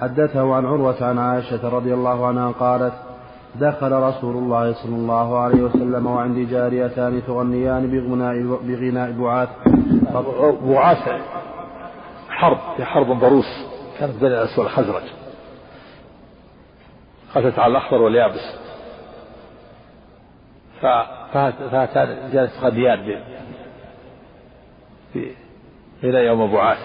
حدثه 0.00 0.54
عن 0.54 0.66
عروه 0.66 1.04
عن 1.04 1.18
عائشه 1.18 1.68
رضي 1.68 1.94
الله 1.94 2.26
عنها 2.26 2.52
قالت 2.52 2.94
دخل 3.54 3.92
رسول 3.92 4.36
الله 4.36 4.72
صلى 4.74 4.94
الله 4.96 5.38
عليه 5.40 5.62
وسلم 5.62 6.06
وعندي 6.06 6.44
جاريتان 6.44 7.22
تغنيان 7.26 7.90
بغناء 7.90 8.34
بغناء 8.62 9.12
بعاث 9.12 9.48
بعاث 10.64 10.98
حرب 12.30 12.58
في 12.76 12.84
حرب 12.84 13.18
ضروس 13.20 13.44
كانت 13.98 14.14
بين 14.16 14.32
الأسود 14.32 14.58
والخزرج 14.64 15.02
قتلت 17.34 17.58
على 17.58 17.70
الاخضر 17.72 18.02
واليابس 18.02 18.56
فهاتان 20.80 22.30
جالس 22.32 22.62
غديان 22.62 23.24
في 25.12 25.30
غناء 26.02 26.22
يوم 26.22 26.52
بعاث 26.52 26.78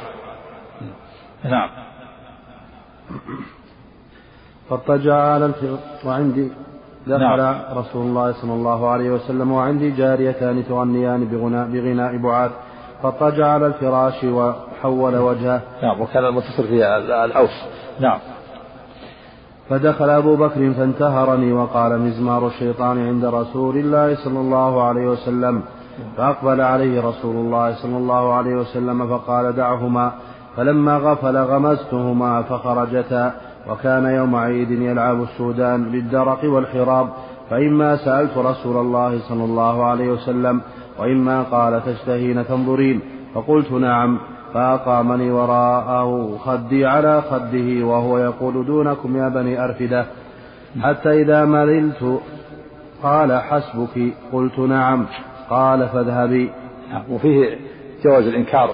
نعم 1.45 1.69
فاضطجع 4.69 5.15
على 5.15 5.45
الفرق 5.45 5.79
وعندي 6.05 6.49
دخل 7.07 7.19
نعم. 7.37 7.55
رسول 7.77 8.05
الله 8.05 8.33
صلى 8.41 8.53
الله 8.53 8.89
عليه 8.89 9.11
وسلم 9.11 9.51
وعندي 9.51 9.91
جاريتان 9.91 10.63
تغنيان 10.69 11.25
بغناء, 11.25 11.67
بغناء 11.67 12.17
بعاث 12.17 12.51
فاضطجع 13.03 13.47
على 13.47 13.67
الفراش 13.67 14.23
وحول 14.23 15.17
وجهه 15.17 15.61
نعم 15.83 16.01
وكان 16.01 16.25
المتصل 16.25 16.67
في 16.67 16.85
الأوس 17.25 17.61
نعم 17.99 18.19
فدخل 19.69 20.09
أبو 20.09 20.35
بكر 20.35 20.73
فانتهرني 20.73 21.53
وقال 21.53 21.99
مزمار 22.01 22.47
الشيطان 22.47 23.07
عند 23.07 23.25
رسول 23.25 23.77
الله 23.77 24.15
صلى 24.15 24.39
الله 24.39 24.83
عليه 24.83 25.07
وسلم 25.07 25.61
فأقبل 26.17 26.61
عليه 26.61 27.01
رسول 27.09 27.35
الله 27.35 27.75
صلى 27.75 27.97
الله 27.97 28.33
عليه 28.33 28.55
وسلم 28.55 29.07
فقال 29.07 29.51
دعهما 29.55 30.11
فلما 30.57 30.97
غفل 30.97 31.37
غمزتهما 31.37 32.41
فخرجتا 32.43 33.33
وكان 33.69 34.05
يوم 34.05 34.35
عيد 34.35 34.71
يلعب 34.71 35.21
السودان 35.23 35.83
بالدرق 35.91 36.43
والحراب 36.43 37.09
فإما 37.49 37.95
سألت 37.95 38.37
رسول 38.37 38.77
الله 38.77 39.19
صلى 39.29 39.43
الله 39.43 39.83
عليه 39.85 40.07
وسلم 40.09 40.61
وإما 40.99 41.43
قال 41.43 41.83
تشتهين 41.85 42.47
تنظرين 42.47 43.01
فقلت 43.33 43.71
نعم 43.71 44.19
فأقامني 44.53 45.31
وراءه 45.31 46.37
خدي 46.37 46.85
على 46.85 47.21
خده 47.21 47.85
وهو 47.85 48.17
يقول 48.17 48.65
دونكم 48.65 49.17
يا 49.17 49.29
بني 49.29 49.63
أرفدة 49.63 50.05
حتى 50.81 51.21
إذا 51.21 51.45
مللت 51.45 52.19
قال 53.03 53.41
حسبك 53.41 54.13
قلت 54.33 54.59
نعم 54.59 55.05
قال 55.49 55.87
فاذهبي 55.89 56.49
نعم، 56.91 57.03
وفيه 57.09 57.57
جواز 58.05 58.27
الإنكار 58.27 58.69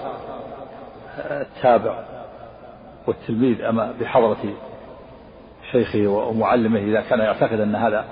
التابع 1.30 2.00
والتلميذ 3.08 3.62
أما 3.62 3.94
بحضرة 4.02 4.38
شيخه 5.72 6.08
ومعلمه 6.08 6.80
إذا 6.80 7.02
كان 7.02 7.20
يعتقد 7.20 7.60
أن 7.60 7.76
هذا 7.76 8.06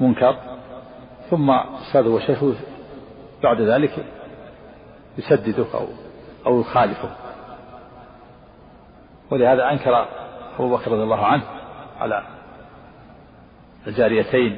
منكر 0.00 0.36
ثم 1.30 1.50
أستاذه 1.50 2.08
وشيخه 2.08 2.54
بعد 3.42 3.60
ذلك 3.60 4.04
يسدده 5.18 5.66
أو 5.74 5.86
أو 6.46 6.60
يخالفه 6.60 7.10
ولهذا 9.30 9.70
أنكر 9.72 10.06
أبو 10.54 10.76
بكر 10.76 10.90
رضي 10.92 11.02
الله 11.02 11.26
عنه 11.26 11.42
على 12.00 12.22
الجاريتين 13.86 14.56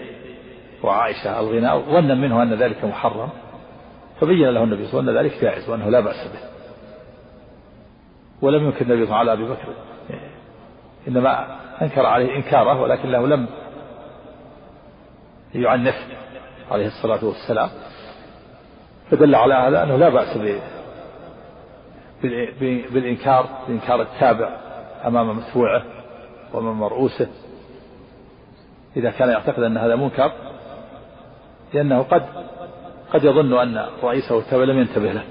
وعائشة 0.84 1.40
الغناء 1.40 1.80
ظنا 1.80 2.14
منه 2.14 2.42
أن 2.42 2.54
ذلك 2.54 2.84
محرم 2.84 3.28
فبين 4.20 4.48
له 4.50 4.62
النبي 4.64 4.86
صلى 4.86 5.00
الله 5.00 5.00
عليه 5.00 5.08
وسلم 5.08 5.08
أن 5.08 5.16
ذلك 5.24 5.42
جائز 5.44 5.70
وأنه 5.70 5.88
لا 5.88 6.00
بأس 6.00 6.32
به 6.32 6.40
ولم 8.46 8.64
ينكر 8.64 8.80
النبي 8.80 9.06
صلى 9.06 9.20
الله 9.20 9.32
عليه 9.32 9.44
وسلم 9.44 9.50
على 9.50 9.56
أبي 9.62 9.62
بكر 9.62 9.74
إنما 11.08 11.58
أنكر 11.82 12.06
عليه 12.06 12.36
إنكاره 12.36 12.80
ولكنه 12.80 13.26
لم 13.26 13.46
يعنف 15.54 15.94
عليه 16.70 16.86
الصلاة 16.86 17.24
والسلام 17.24 17.68
فدل 19.10 19.34
على 19.34 19.54
هذا 19.54 19.82
أنه 19.82 19.96
لا 19.96 20.08
بأس 20.08 20.38
بالإنكار 22.92 23.48
بإنكار 23.68 24.02
التابع 24.02 24.56
أمام 25.06 25.36
متبوعه 25.38 25.82
وأمام 26.52 26.78
مرؤوسه 26.80 27.28
إذا 28.96 29.10
كان 29.10 29.28
يعتقد 29.28 29.62
أن 29.62 29.76
هذا 29.76 29.96
منكر 29.96 30.32
لأنه 31.74 32.02
قد 32.02 32.24
قد 33.12 33.24
يظن 33.24 33.52
أن 33.58 33.86
رئيسه 34.02 34.38
التابع 34.38 34.64
لم 34.64 34.78
ينتبه 34.78 35.12
له 35.12 35.24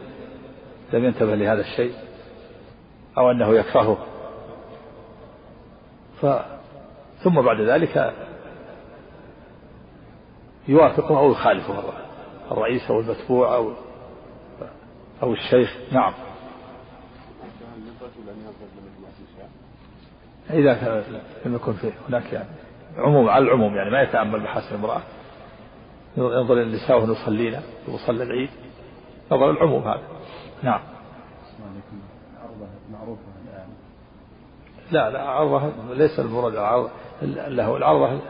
لم 0.94 1.04
ينتبه 1.06 1.36
لهذا 1.36 1.62
الشيء 1.62 1.92
أو 3.18 3.32
أنه 3.32 3.56
يكرهه 3.58 3.98
ف 6.22 6.26
ثم 7.24 7.42
بعد 7.42 7.62
ذلك 7.62 8.14
يوافقه 10.68 11.20
أو 11.20 11.32
يخالفه 11.32 11.84
الرئيس 12.52 12.92
أو 12.92 13.00
المتبوع 13.00 13.56
أو 13.56 13.74
أو 15.24 15.34
الشيخ 15.34 15.78
نعم 15.92 16.14
إذا 20.50 20.74
كان 20.74 21.04
لم 21.46 21.56
يكن 21.56 21.74
فيه 21.74 21.92
هناك 22.10 22.34
يعني 22.34 22.50
عموم 22.98 23.30
على 23.30 23.46
العموم 23.46 23.76
يعني 23.76 23.90
ما 23.90 24.02
يتأمل 24.02 24.40
بحسن 24.44 24.76
المرأة 24.76 25.02
ينظر 26.18 26.54
إلى 26.54 26.64
النساء 26.64 26.98
وهن 26.98 27.10
ويصلي 27.90 28.24
العيد 28.24 28.50
نظر 29.32 29.50
العموم 29.52 29.82
هذا 29.88 30.04
نعم 30.64 30.82
لا 34.92 35.10
لا 35.10 35.22
عرضة 35.22 35.74
ليس 35.94 36.20
المراد 36.20 36.54
العرضة 36.54 36.90
له 37.22 37.78
العرضة 37.78 38.22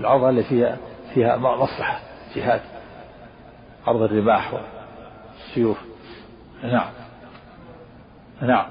العرضة 0.00 0.28
اللي 0.28 0.42
فيها 0.44 0.76
فيها 1.14 1.36
مصلحة 1.36 2.00
جهاد 2.36 2.60
عرض 3.86 4.02
الرماح 4.02 4.54
والسيوف 5.34 5.78
نعم 6.62 6.90
نعم 8.42 8.66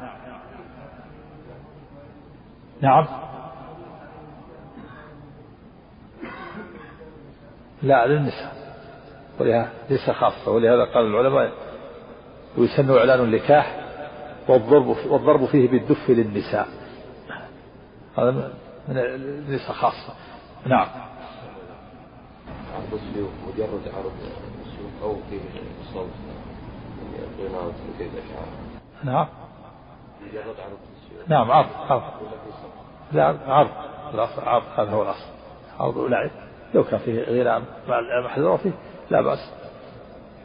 نعم 2.81 3.07
لا 7.81 8.07
للنساء 8.07 8.51
ولهذا 9.39 9.69
ليس 9.89 10.09
خاصة 10.11 10.51
ولهذا 10.51 10.85
قال 10.85 11.05
العلماء 11.05 11.51
ويسن 12.57 12.91
إعلان 12.97 13.19
النكاح 13.19 13.78
والضرب 14.49 14.87
والضرب 14.87 15.45
فيه 15.45 15.69
بالدف 15.69 16.09
للنساء 16.09 16.67
هذا 18.17 18.53
من 18.87 18.97
النساء 18.97 19.71
خاصة 19.73 20.13
نعم 20.65 20.87
عرض 22.75 22.93
السيوف 22.93 23.29
مجرد 23.47 23.93
عرض 23.97 24.11
السيوف 24.67 24.91
أو 25.03 25.15
فيه 25.29 25.39
صوت 25.93 26.09
نعم 29.03 29.21
عرض 31.29 31.29
نعم 31.29 31.51
عرض 31.51 31.67
عرض 31.91 32.03
لا 33.11 33.25
عرض 33.47 33.69
الأصل 34.13 34.41
عرض 34.41 34.63
هذا 34.79 34.91
هو 34.91 35.01
الأصل 35.03 35.27
عرض 35.79 36.29
لو 36.73 36.83
كان 36.83 36.99
فيه 36.99 37.23
غناء 37.23 37.61
مع 37.87 37.99
المحذور 38.19 38.57
فيه 38.57 38.71
لا 39.09 39.21
بأس 39.21 39.53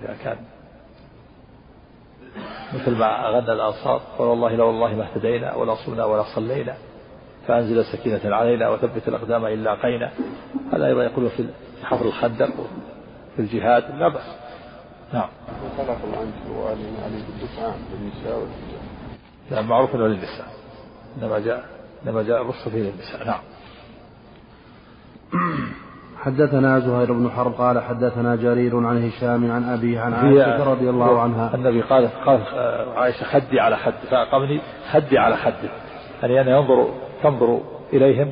إذا 0.03 0.15
كان 0.25 0.37
مثل 2.74 2.95
ما 2.97 3.28
أغنى 3.28 3.53
الأنصار 3.53 4.01
قال 4.18 4.26
والله 4.28 4.55
لو 4.57 4.70
الله 4.70 4.95
ما 4.95 5.05
اهتدينا 5.05 5.55
ولا 5.55 5.74
صمنا 5.87 6.05
ولا 6.05 6.35
صلينا 6.35 6.76
فأنزل 7.47 7.85
سكينة 7.85 8.35
علينا 8.37 8.68
وثبت 8.68 9.09
الأقدام 9.09 9.47
إلا 9.47 9.62
لاقينا 9.74 10.12
هذا 10.72 10.87
أيضا 10.87 11.05
يقول 11.05 11.30
في 11.30 11.47
حفر 11.82 12.05
الخندق 12.07 12.49
في 13.37 13.39
الجهاد 13.43 13.82
لا 13.82 14.09
بأس 14.09 14.37
نعم 15.14 15.28
وخلق 15.66 15.99
للنساء 16.05 17.78
والرجال 17.91 18.49
نعم 19.51 19.68
معروف 19.68 19.95
أنه 19.95 20.07
للنساء 20.07 20.49
إنما 21.22 21.39
جاء 21.39 21.64
إنما 22.07 22.22
جاء 22.22 22.43
الرخصة 22.43 22.70
فيه 22.70 22.78
للنساء 22.78 23.26
نعم 23.26 23.41
حدثنا 26.25 26.79
زهير 26.79 27.12
بن 27.12 27.31
حرب 27.31 27.53
قال 27.53 27.79
حدثنا 27.83 28.37
جرير 28.37 28.87
عن 28.87 29.09
هشام 29.09 29.51
عن 29.51 29.64
أبيه 29.68 30.01
عن 30.01 30.14
عائشة 30.14 30.70
رضي 30.72 30.91
الله 30.91 31.20
عنها 31.20 31.55
النبي 31.55 31.81
قال 31.83 32.09
قال 32.27 32.41
عائشة 32.97 33.25
خدي 33.25 33.61
على 33.61 33.77
خد 33.77 33.93
فأقمني 34.11 34.61
خدي 34.93 35.18
على 35.18 35.37
خده 35.37 35.70
يعني 36.22 36.41
أنا 36.41 36.51
ينظر 36.57 36.95
تنظر 37.22 37.61
إليهم 37.93 38.31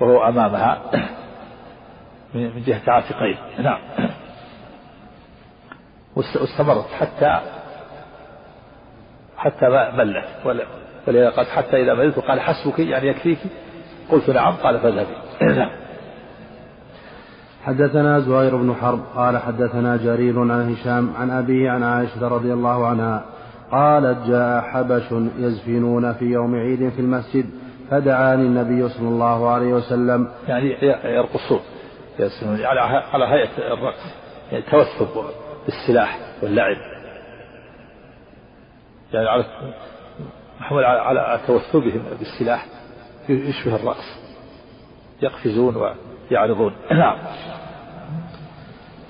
وهو 0.00 0.28
أمامها 0.28 0.78
من 2.34 2.62
جهة 2.62 2.82
عاتقين 2.88 3.36
نعم 3.62 3.80
واستمرت 6.16 6.86
حتى 6.98 7.40
حتى 9.36 9.66
ملت 9.96 10.24
ولذا 11.08 11.30
قالت 11.30 11.48
حتى 11.48 11.82
إذا 11.82 11.94
مللت 11.94 12.18
قال 12.18 12.40
حسبك 12.40 12.78
يعني 12.78 13.08
يكفيك 13.08 13.38
قلت 14.10 14.30
نعم 14.30 14.52
قال 14.54 14.78
فاذهبي 14.80 15.14
نعم 15.58 15.82
حدثنا 17.64 18.20
زهير 18.20 18.56
بن 18.56 18.74
حرب 18.74 19.00
قال 19.14 19.38
حدثنا 19.38 19.96
جرير 19.96 20.40
عن 20.40 20.72
هشام 20.72 21.12
عن 21.16 21.30
أبيه 21.30 21.70
عن 21.70 21.82
عائشة 21.82 22.28
رضي 22.28 22.52
الله 22.52 22.86
عنها 22.86 23.24
قالت 23.70 24.18
جاء 24.30 24.60
حبش 24.62 25.04
يزفنون 25.38 26.12
في 26.12 26.24
يوم 26.24 26.54
عيد 26.54 26.88
في 26.88 26.98
المسجد 27.00 27.44
فدعاني 27.90 28.42
النبي 28.42 28.88
صلى 28.88 29.08
الله 29.08 29.48
عليه 29.50 29.74
وسلم 29.74 30.28
يعني 30.48 30.66
يرقصون 31.04 31.60
يزفنون 32.18 32.64
على 32.66 32.80
على 33.10 33.24
هيئة 33.24 33.58
الرقص 33.72 34.14
يعني 34.52 34.64
توثب 34.64 35.22
بالسلاح 35.66 36.18
واللعب 36.42 36.76
يعني 39.12 39.26
على 39.28 39.44
محمول 40.60 40.84
على 40.84 41.40
توثبهم 41.46 42.02
بالسلاح 42.18 42.66
يشبه 43.28 43.76
الرقص 43.76 44.22
يقفزون 45.22 45.76
و 45.76 45.90
يعرضون 46.32 46.72
نعم 46.92 47.16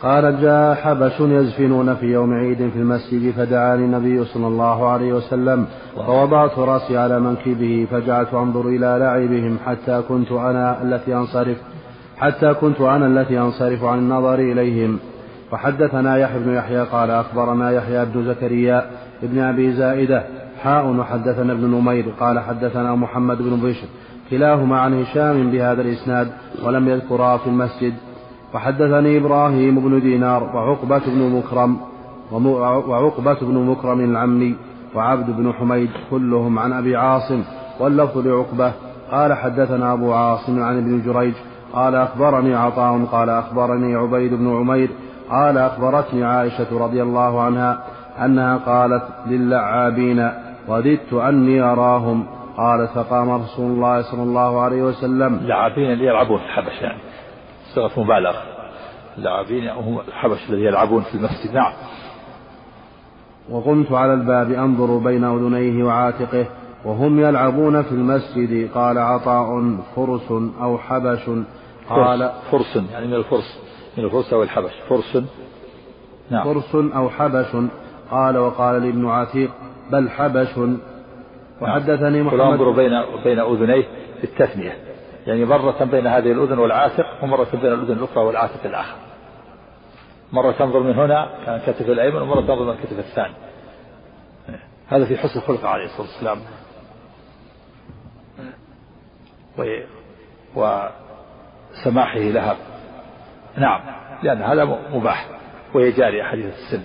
قال 0.02 0.40
جاء 0.40 0.74
حبش 0.74 1.20
يزفنون 1.20 1.94
في 1.94 2.06
يوم 2.06 2.32
عيد 2.34 2.56
في 2.68 2.76
المسجد 2.78 3.30
فدعاني 3.30 3.84
النبي 3.84 4.24
صلى 4.24 4.46
الله 4.46 4.88
عليه 4.88 5.12
وسلم 5.12 5.66
فوضعت 6.06 6.58
راسي 6.58 6.98
على 6.98 7.20
منكبه 7.20 7.86
فجعلت 7.90 8.34
انظر 8.34 8.68
الى 8.68 8.96
لعبهم 9.00 9.56
حتى 9.66 10.02
كنت 10.08 10.32
انا 10.32 10.82
التي 10.82 11.14
انصرف 11.14 11.56
حتى 12.18 12.54
كنت 12.54 12.80
انا 12.80 13.06
التي 13.06 13.38
انصرف 13.40 13.84
عن 13.84 13.98
النظر 13.98 14.34
اليهم 14.34 14.98
وحدثنا 15.52 16.16
يحيى 16.16 16.38
بن 16.38 16.54
يحيى 16.54 16.84
قال 16.84 17.10
اخبرنا 17.10 17.70
يحيى 17.70 18.04
بن 18.04 18.24
زكريا 18.34 18.84
بن 19.22 19.38
ابي 19.38 19.72
زائده 19.72 20.24
حاء 20.62 20.96
وحدثنا 20.96 21.52
ابن 21.52 21.66
نمير 21.70 22.08
قال 22.20 22.38
حدثنا 22.38 22.94
محمد 22.94 23.38
بن 23.42 23.56
بشر 23.68 23.86
كلاهما 24.32 24.80
عن 24.80 25.02
هشام 25.02 25.50
بهذا 25.50 25.82
الإسناد 25.82 26.28
ولم 26.64 26.88
يذكرا 26.88 27.36
في 27.36 27.46
المسجد 27.46 27.94
وحدثني 28.54 29.18
إبراهيم 29.18 29.80
بن 29.80 30.00
دينار 30.00 30.42
وعقبة 30.42 31.02
بن 31.06 31.32
مكرم 31.38 31.76
وعقبة 32.88 33.36
بن 33.40 33.66
مكرم 33.70 34.00
العمي 34.00 34.54
وعبد 34.94 35.30
بن 35.36 35.52
حميد 35.52 35.90
كلهم 36.10 36.58
عن 36.58 36.72
أبي 36.72 36.96
عاصم 36.96 37.42
واللفظ 37.80 38.18
لعقبة 38.26 38.72
قال 39.10 39.32
حدثنا 39.32 39.92
أبو 39.92 40.12
عاصم 40.12 40.62
عن 40.62 40.76
ابن 40.78 41.02
جريج 41.12 41.34
قال 41.72 41.94
أخبرني 41.94 42.54
عطاء 42.54 43.04
قال 43.12 43.30
أخبرني 43.30 43.94
عبيد 43.96 44.34
بن 44.34 44.56
عمير 44.56 44.90
قال 45.30 45.58
أخبرتني 45.58 46.24
عائشة 46.24 46.78
رضي 46.84 47.02
الله 47.02 47.40
عنها 47.40 47.82
أنها 48.24 48.56
قالت 48.56 49.02
للعابين 49.26 50.30
وددت 50.68 51.12
أني 51.12 51.60
أراهم 51.62 52.26
قال 52.57 52.88
فقام 52.88 53.30
رسول 53.42 53.70
الله 53.70 54.03
صلى 54.11 54.22
الله 54.22 54.61
عليه 54.61 54.82
وسلم 54.82 55.34
اللي 55.76 56.07
يلعبون 56.07 56.38
في 56.38 56.44
الحبش 56.44 56.82
يعني 56.82 56.98
صيغة 57.74 58.00
مبالغة 58.00 58.42
لعابين 59.18 59.68
هم 59.68 59.98
الحبش 60.09 60.50
الذي 60.50 60.64
يلعبون 60.64 61.03
في 61.03 61.14
المسجد 61.14 61.55
نعم 61.55 61.72
وقمت 63.50 63.92
على 63.92 64.14
الباب 64.14 64.50
أنظر 64.53 64.98
بين 64.98 65.24
أذنيه 65.24 65.84
وعاتقه 65.84 66.46
وهم 66.84 67.20
يلعبون 67.20 67.82
في 67.82 67.92
المسجد 67.92 68.70
قال 68.74 68.98
عطاء 68.98 69.48
فرس 69.96 70.32
أو 70.62 70.78
حبش 70.78 71.30
قال 71.88 72.32
فرس 72.50 72.78
يعني 72.92 73.07
من 73.07 73.14
الفرس 73.14 73.61
من 73.98 74.05
الفرس 74.05 74.32
أو 74.32 74.42
الحبش 74.42 74.72
فرس 74.88 75.24
نعم 76.30 76.44
فرس 76.44 76.74
أو 76.92 77.11
حبش 77.11 77.57
قال 78.11 78.38
وقال 78.38 78.82
لابن 78.82 79.07
عتيق 79.07 79.50
بل 79.92 80.11
حبش 80.11 80.59
وحدثني 81.62 82.22
محمد 82.22 82.40
والأمر 82.40 82.70
بين 82.70 82.90
بين 83.24 83.38
أذنيه 83.38 83.82
في 84.20 84.24
التثنية 84.24 84.76
يعني 85.26 85.44
مرة 85.44 85.84
بين 85.84 86.06
هذه 86.06 86.32
الأذن 86.32 86.58
والعاتق 86.58 87.04
ومرة 87.22 87.46
بين 87.52 87.72
الأذن 87.72 87.92
الأخرى 87.98 88.24
والعاتق 88.24 88.64
الآخر 88.66 88.96
مرة 90.32 90.52
تنظر 90.52 90.80
من 90.80 90.94
هنا 90.94 91.32
كان 91.46 91.58
كتف 91.66 91.88
الأيمن 91.90 92.22
ومرة 92.22 92.40
تنظر 92.40 92.64
من 92.64 92.70
الكتف 92.70 92.98
الثاني 92.98 93.34
هذا 94.88 95.04
في 95.08 95.16
حسن 95.16 95.38
الخلق 95.40 95.64
عليه 95.68 95.84
الصلاة 95.84 96.00
والسلام 96.08 96.38
وسماحه 100.54 102.18
لها 102.18 102.56
نعم 103.58 103.80
لأن 104.22 104.42
هذا 104.42 104.64
مباح 104.94 105.28
وهي 105.74 105.92
جارية 105.92 106.22
حديث 106.22 106.44
السن 106.46 106.82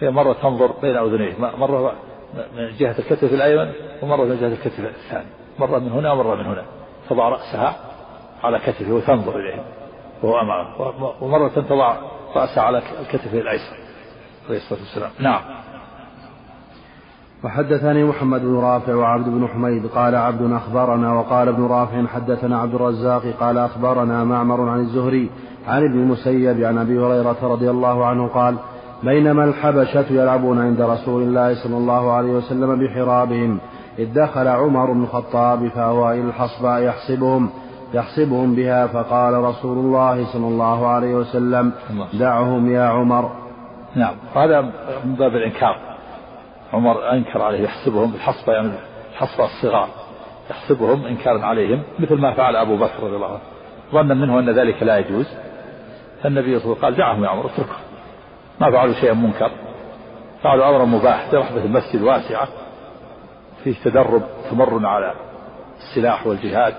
هي 0.00 0.10
مرة 0.10 0.32
تنظر 0.32 0.72
بين 0.80 0.96
أذنيه 0.96 1.38
مرة 1.56 1.94
من 2.34 2.76
جهة 2.78 2.98
الكتف 2.98 3.24
الأيمن 3.24 3.72
ومرة 4.02 4.24
من 4.24 4.40
جهة 4.40 4.48
الكتف 4.48 4.80
الثاني 4.80 5.26
مرة 5.58 5.78
من 5.78 5.92
هنا 5.92 6.12
ومرة 6.12 6.34
من 6.34 6.44
هنا 6.46 6.64
تضع 7.10 7.28
رأسها 7.28 7.76
على 8.42 8.58
كتفه 8.58 8.90
وتنظر 8.92 9.36
إليه 9.36 9.62
وهو 10.22 10.34
أمامه 10.40 11.12
ومرة 11.22 11.48
تضع 11.48 11.96
رأسها 12.36 12.62
على 12.62 12.82
كتفه 13.12 13.38
الأيسر 13.38 13.76
عليه 14.48 14.56
الصلاة 14.56 14.80
والسلام 14.80 15.10
نعم 15.20 15.42
وحدثني 17.44 18.04
محمد 18.04 18.40
بن 18.40 18.56
رافع 18.56 18.94
وعبد 18.94 19.26
بن 19.28 19.48
حميد 19.48 19.86
قال 19.86 20.14
عبد 20.14 20.52
أخبرنا 20.52 21.12
وقال 21.12 21.48
ابن 21.48 21.66
رافع 21.66 22.06
حدثنا 22.06 22.58
عبد 22.58 22.74
الرزاق 22.74 23.22
قال 23.40 23.58
أخبرنا 23.58 24.24
معمر 24.24 24.68
عن 24.68 24.80
الزهري 24.80 25.30
عن 25.66 25.84
ابن 25.84 25.98
المسيب 26.02 26.64
عن 26.64 26.78
أبي 26.78 26.98
هريرة 26.98 27.36
رضي 27.42 27.70
الله 27.70 28.06
عنه 28.06 28.28
قال 28.28 28.56
بينما 29.02 29.44
الحبشة 29.44 30.04
يلعبون 30.10 30.58
عند 30.60 30.80
رسول 30.80 31.22
الله 31.22 31.54
صلى 31.64 31.76
الله 31.76 32.12
عليه 32.12 32.28
وسلم 32.30 32.86
بحرابهم 32.86 33.60
إذ 33.98 34.14
دخل 34.14 34.48
عمر 34.48 34.92
بن 34.92 35.02
الخطاب 35.02 35.68
فهو 35.68 36.10
إلى 36.10 36.20
الحصباء 36.20 36.82
يحسبهم 36.82 37.50
يحسبهم 37.94 38.54
بها 38.54 38.86
فقال 38.86 39.34
رسول 39.34 39.78
الله 39.78 40.32
صلى 40.32 40.46
الله 40.46 40.86
عليه 40.88 41.14
وسلم 41.14 41.72
دعهم 42.20 42.72
يا 42.72 42.82
عمر 42.82 43.30
نعم 43.96 44.14
هذا 44.36 44.60
من 45.04 45.14
باب 45.16 45.32
الإنكار 45.36 45.76
عمر 46.72 47.12
أنكر 47.12 47.42
عليه 47.42 47.60
يحسبهم 47.62 48.10
بالحصبة 48.10 48.52
يعني 48.52 48.70
الحصبة 49.12 49.44
الصغار 49.44 49.88
يحسبهم 50.50 51.04
إنكارا 51.06 51.44
عليهم 51.46 51.82
مثل 51.98 52.14
ما 52.20 52.34
فعل 52.34 52.56
أبو 52.56 52.76
بكر 52.76 53.02
رضي 53.02 53.16
الله 53.16 53.28
عنه 53.30 53.40
ظنا 53.92 54.14
منه 54.14 54.38
أن 54.38 54.50
ذلك 54.58 54.82
لا 54.82 54.98
يجوز 54.98 55.26
فالنبي 56.22 56.58
صلى 56.58 56.58
الله 56.58 56.60
عليه 56.60 56.60
وسلم 56.60 56.74
قال 56.84 56.94
دعهم 56.96 57.24
يا 57.24 57.28
عمر 57.28 57.46
اتركهم 57.46 57.87
ما 58.60 58.70
فعلوا 58.70 58.94
شيئا 58.94 59.12
منكر 59.14 59.50
فعلوا 60.42 60.68
أمرا 60.70 60.84
مباح 60.84 61.30
في 61.30 61.36
رحبة 61.36 61.64
المسجد 61.64 62.02
واسعة 62.02 62.48
فيه 63.64 63.74
تدرب 63.84 64.22
تمرن 64.50 64.84
على 64.84 65.14
السلاح 65.78 66.26
والجهاد 66.26 66.74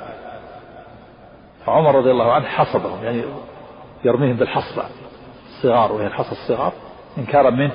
فعمر 1.65 1.95
رضي 1.95 2.11
الله 2.11 2.33
عنه 2.33 2.45
حصبهم 2.45 3.03
يعني 3.03 3.23
يرميهم 4.05 4.37
بالحصبة 4.37 4.83
الصغار 5.47 5.91
وهي 5.91 6.07
الحصى 6.07 6.31
الصغار 6.31 6.73
إنكارا 7.17 7.49
منه 7.49 7.71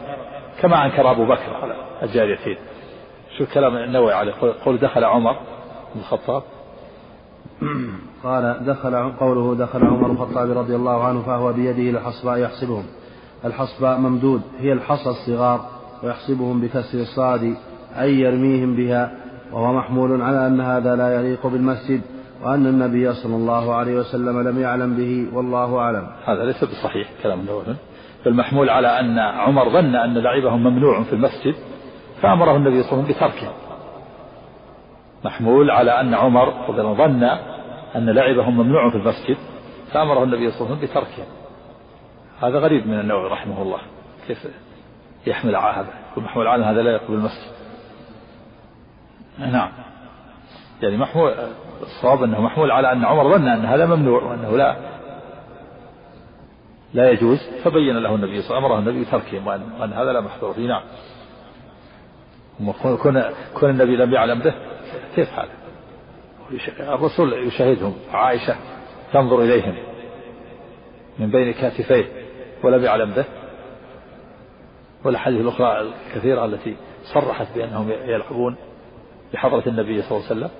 كما 0.61 0.85
أنكر 0.85 1.11
أبو 1.11 1.27
بكر 1.27 1.55
على 1.55 1.75
الجاريتين 2.03 2.57
شو 3.39 3.45
كلام 3.55 3.77
النووي 3.77 4.13
عليه 4.13 4.33
قول 4.65 4.79
دخل 4.79 5.05
عمر 5.05 5.33
بن 5.95 6.01
الخطاب 6.01 6.43
قال 8.25 8.57
دخل 8.61 9.13
قوله 9.21 9.55
دخل 9.55 9.79
عمر 9.85 10.07
بن 10.09 10.15
الخطاب 10.17 10.59
رضي 10.59 10.77
الله 10.77 11.05
عنه 11.05 11.23
فهو 11.23 11.53
بيده 11.53 11.99
الحصباء 11.99 12.39
يحسبهم 12.39 12.85
الحصباء 13.45 13.99
ممدود 14.01 14.43
هي 14.59 14.73
الحصى 14.73 15.09
الصغار 15.11 15.61
ويحسبهم 16.03 16.61
بكسر 16.61 16.99
الصاد 16.99 17.55
أي 18.01 18.15
يرميهم 18.15 18.77
بها 18.77 19.11
وهو 19.53 19.73
محمول 19.73 20.23
على 20.23 20.47
أن 20.47 20.61
هذا 20.61 20.97
لا 20.97 21.15
يليق 21.21 21.47
بالمسجد 21.47 22.01
وأن 22.45 22.67
النبي 22.67 23.13
صلى 23.13 23.37
الله 23.37 23.75
عليه 23.75 23.95
وسلم 23.95 24.49
لم 24.49 24.59
يعلم 24.61 24.97
به 24.97 25.37
والله 25.37 25.77
أعلم 25.79 26.07
هذا 26.27 26.45
ليس 26.45 26.65
بصحيح 26.65 27.09
كلام 27.23 27.43
بل 27.43 27.77
فالمحمول 28.25 28.71
على 28.71 28.89
أن 29.01 29.19
عمر 29.19 29.69
ظن 29.73 29.95
أن 29.95 30.19
لعبهم 30.19 30.65
ممنوع 30.65 31.03
في 31.03 31.13
المسجد 31.13 31.55
فأمره 32.23 32.57
النبي 32.57 32.83
صلى 32.83 32.93
الله 32.93 33.05
عليه 33.05 33.15
وسلم 33.15 33.27
بتركه 33.29 33.53
محمول 35.25 35.71
على 35.71 36.01
أن 36.01 36.15
عمر 36.15 36.49
ظن 36.95 37.23
أن 37.97 38.11
لعبهم 38.11 38.55
ممنوع 38.57 38.91
في 38.91 38.97
المسجد 38.97 39.37
فأمره 39.93 40.25
النبي 40.25 40.51
صلى 40.51 40.61
الله 40.61 40.77
عليه 40.77 40.77
وسلم 40.79 40.91
بتركه 40.91 41.23
هذا 42.43 42.59
غريب 42.59 42.87
من 42.87 43.01
النووي 43.01 43.31
رحمه 43.31 43.63
الله 43.63 43.79
كيف 44.27 44.39
يحمل 45.27 45.57
على 45.57 45.75
هذا 45.77 45.93
يكون 46.11 46.25
محمول 46.25 46.47
على 46.49 46.65
هذا 46.65 46.83
لا 46.83 46.91
يقبل 46.93 47.15
المس 47.15 47.51
نعم 49.39 49.73
يعني 50.83 50.97
محمول 50.97 51.33
الصواب 51.83 52.23
انه 52.23 52.41
محمول 52.41 52.71
على 52.71 52.93
ان 52.93 53.05
عمر 53.05 53.39
ظن 53.39 53.49
ان 53.49 53.65
هذا 53.67 53.87
ممنوع 53.87 54.23
وانه 54.23 54.57
لا 54.57 54.77
لا 56.95 57.11
يجوز 57.11 57.39
فبين 57.65 57.97
له 57.99 58.15
النبي 58.15 58.43
صلى 58.43 58.57
الله 58.57 58.57
عليه 58.57 58.65
وسلم 58.65 58.65
امره 58.65 58.79
النبي 58.91 59.05
تركه 59.05 59.47
وان 59.81 59.93
هذا 59.93 60.13
لا 60.13 60.21
محذور 60.21 60.53
فيه 60.55 60.67
نعم 60.69 60.83
كون 62.73 63.23
كون 63.61 63.71
النبي 63.71 63.97
لم 63.97 64.13
يعلم 64.13 64.39
به 64.39 64.55
كيف 65.15 65.29
هذا؟ 65.29 65.53
الرسول 66.95 67.33
يشاهدهم 67.33 67.95
عائشه 68.13 68.57
تنظر 69.13 69.41
اليهم 69.43 69.75
من 71.19 71.31
بين 71.31 71.53
كتفيه 71.53 72.24
ولم 72.63 72.85
يعلم 72.85 73.11
به 73.11 73.25
والأحاديث 75.05 75.41
الأخرى 75.41 75.81
الكثيرة 75.81 76.45
التي 76.45 76.77
صرحت 77.15 77.47
بأنهم 77.59 77.91
يلعبون 77.91 78.57
بحضرة 79.35 79.69
النبي 79.69 80.03
صلى 80.03 80.11
الله 80.11 80.31
عليه 80.31 80.35
وسلم 80.37 80.51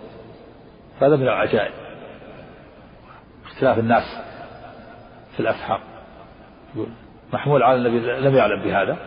فهذا 1.01 1.17
من 1.17 1.23
العجائب 1.23 1.73
اختلاف 3.45 3.79
الناس 3.79 4.03
في 5.35 5.41
الأفهام 5.41 5.81
محمول 7.33 7.63
على 7.63 7.79
النبي 7.79 8.01
لم 8.29 8.35
يعلم 8.35 8.63
بهذا 8.65 8.99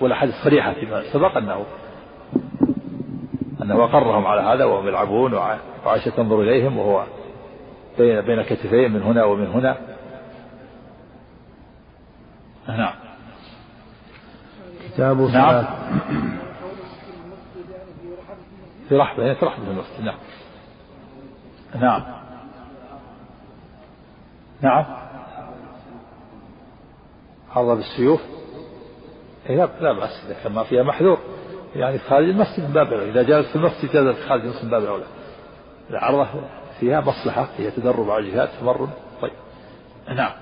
والأحاديث 0.00 0.34
صريحة 0.44 0.72
فيما 0.72 1.12
سبق 1.12 1.36
أنه 1.36 1.64
أنه 3.62 3.84
أقرهم 3.84 4.26
على 4.26 4.40
هذا 4.40 4.64
وهم 4.64 4.88
يلعبون 4.88 5.34
وعائشة 5.34 6.10
تنظر 6.16 6.40
إليهم 6.42 6.78
وهو 6.78 7.04
بين 7.98 8.20
بين 8.20 8.42
كتفيه 8.42 8.88
من 8.88 9.02
هنا 9.02 9.24
ومن 9.24 9.46
هنا 9.46 9.89
نعم 12.76 12.94
كتاب 14.84 15.20
نعم 15.20 15.64
في 18.88 18.96
رحبة 18.96 19.34
في 19.34 19.46
رحبة 19.46 19.70
المسجد 19.70 20.00
نعم 20.00 20.18
نعم 21.80 22.04
نعم 24.60 24.84
عرض 27.50 27.76
بالسيوف 27.76 28.20
إيه، 29.50 29.56
لا 29.56 29.68
لا 29.80 29.92
بأس 29.92 30.24
إذا 30.26 30.42
كان 30.42 30.52
ما 30.52 30.64
فيها 30.64 30.82
محذور 30.82 31.18
يعني 31.74 31.98
خارج 31.98 32.28
المسجد 32.28 32.64
من 32.66 32.72
باب 32.72 32.92
إذا 32.92 33.22
جالس 33.22 33.48
في 33.48 33.56
المسجد 33.56 33.90
جالس 33.92 34.26
خارج 34.28 34.40
المسجد 34.42 34.64
من 34.64 34.70
باب 34.70 34.82
الأولى 34.82 35.04
العرضة 35.90 36.28
فيها 36.80 37.00
مصلحة 37.00 37.44
فيها 37.56 37.70
تدرب 37.70 38.10
على 38.10 38.26
الجهات 38.28 38.48
تمرن 38.60 38.88
طيب 39.22 39.32
نعم 40.16 40.32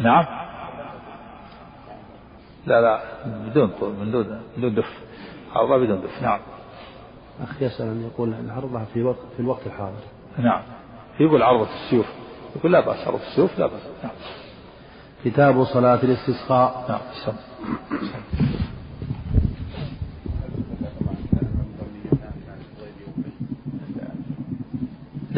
نعم 0.00 0.47
لا 2.68 2.80
لا 2.80 3.00
بدون 3.48 3.72
من 4.00 4.10
دون 4.10 4.40
بدون 4.56 4.74
دف 4.74 4.86
عرضة 5.54 5.76
بدون 5.84 6.00
دف 6.02 6.22
نعم 6.22 6.40
أخ 7.42 7.62
يسأل 7.62 7.86
أن 7.86 8.02
يقول 8.14 8.34
عرضها 8.50 8.84
في 8.84 9.02
وقت 9.02 9.18
في 9.36 9.40
الوقت 9.42 9.66
الحاضر 9.66 10.00
نعم 10.38 10.62
يقول 11.20 11.42
عرضة 11.42 11.68
السيوف 11.70 12.06
يقول 12.56 12.72
لا 12.72 12.80
بأس 12.80 13.08
عرضة 13.08 13.22
السيوف 13.22 13.58
لا 13.58 13.66
بأس 13.66 13.82
نعم 14.04 14.12
كتاب 15.24 15.64
صلاة 15.64 15.94
الاستسقاء 16.02 16.84
نعم 16.88 16.98
سم. 17.26 17.32
سم. 17.32 18.48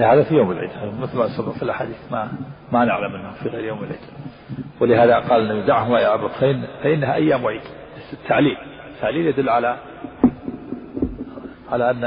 هذا 0.02 0.24
في 0.24 0.34
يوم 0.34 0.50
العيد 0.50 0.94
مثل 1.00 1.18
ما 1.18 1.36
سبق 1.36 1.52
في 1.52 1.62
الاحاديث 1.62 1.96
ما 2.10 2.32
ما 2.72 2.84
نعلم 2.84 3.14
انه 3.14 3.32
في 3.42 3.48
غير 3.48 3.64
يوم 3.64 3.78
العيد 3.78 3.98
ولهذا 4.80 5.18
قال 5.18 5.50
النبي 5.50 5.66
دعهما 5.66 6.00
يا 6.00 6.14
ابا 6.14 6.28
فإن 6.28 6.66
فإنها 6.82 7.14
أيام 7.14 7.44
وعيد 7.44 7.60
التعليل 8.12 8.56
التعليل 8.96 9.26
يدل 9.26 9.48
على 9.48 9.76
على 11.72 11.90
أن 11.90 12.04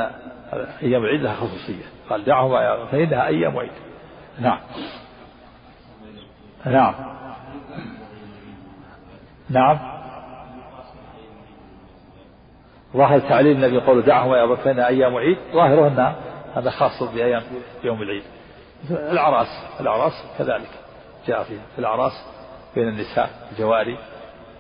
أيام 0.84 1.04
العيد 1.04 1.22
لها 1.22 1.36
خصوصية 1.36 1.84
قال 2.10 2.26
دعهما 2.26 2.62
يا 2.62 2.74
أرض 2.74 2.88
فإنها 2.88 3.28
أيام 3.28 3.56
وعيد 3.56 3.72
نعم 4.40 4.60
نعم 6.66 6.94
نعم 9.50 9.80
ظاهر 12.98 13.20
تعليل 13.20 13.56
النبي 13.56 13.76
يقول 13.76 14.02
دعهما 14.02 14.38
يا 14.38 14.44
أرض 14.44 14.58
فإنها 14.58 14.88
أيام 14.88 15.16
عيد 15.16 15.38
ظاهره 15.54 15.88
أن 15.88 16.14
هذا 16.56 16.70
خاص 16.70 17.14
بأيام 17.14 17.42
يوم 17.84 18.02
العيد 18.02 18.24
الأعراس 18.92 19.48
الأعراس 19.80 20.14
كذلك 20.38 20.70
جاء 21.28 21.44
فيها 21.44 21.62
في 21.76 21.80
الأعراس 21.80 22.43
بين 22.76 22.88
النساء 22.88 23.30
الجواري 23.52 23.98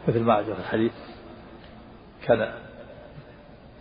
مثل 0.07 0.20
ما 0.20 0.41
جاء 0.41 0.53
في 0.53 0.59
الحديث 0.59 0.91
كان 2.28 2.53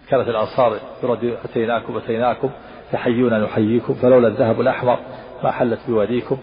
كانت 0.08 0.28
الأنصار 0.28 0.78
يرد 1.02 1.38
أتيناكم 1.44 1.96
أتيناكم 1.96 2.50
تحيون 2.92 3.42
نحييكم 3.44 3.94
فلولا 3.94 4.28
الذهب 4.28 4.60
الأحمر 4.60 4.98
ما 5.44 5.50
حلت 5.50 5.80
بواديكم 5.88 6.38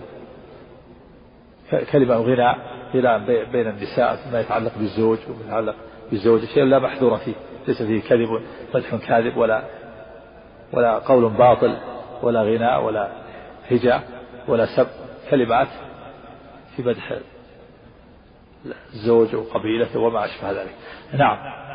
كلمة 1.91 2.15
غناء 2.15 2.57
غناء 2.95 3.19
بين 3.51 3.67
النساء 3.67 4.15
فيما 4.15 4.39
يتعلق 4.41 4.71
بالزوج 4.77 5.17
وما 5.29 5.39
يتعلق 5.45 5.75
بالزوجة 6.11 6.45
شيء 6.45 6.63
لا 6.63 6.79
محذور 6.79 7.17
فيه 7.17 7.33
ليس 7.67 7.81
فيه 7.81 8.09
كذب 8.09 8.41
مدح 8.75 8.95
كاذب 8.95 9.37
ولا 9.37 9.63
ولا 10.73 10.99
قول 10.99 11.29
باطل 11.33 11.77
ولا 12.23 12.41
غناء 12.43 12.83
ولا 12.85 13.11
هجاء 13.71 14.03
ولا 14.47 14.65
سب 14.77 14.87
كلمات 15.29 15.67
في 16.75 16.83
مدح 16.83 17.19
الزوج 18.93 19.35
وقبيلته 19.35 19.99
وما 19.99 20.25
أشبه 20.25 20.51
ذلك 20.51 20.75
نعم 21.13 21.68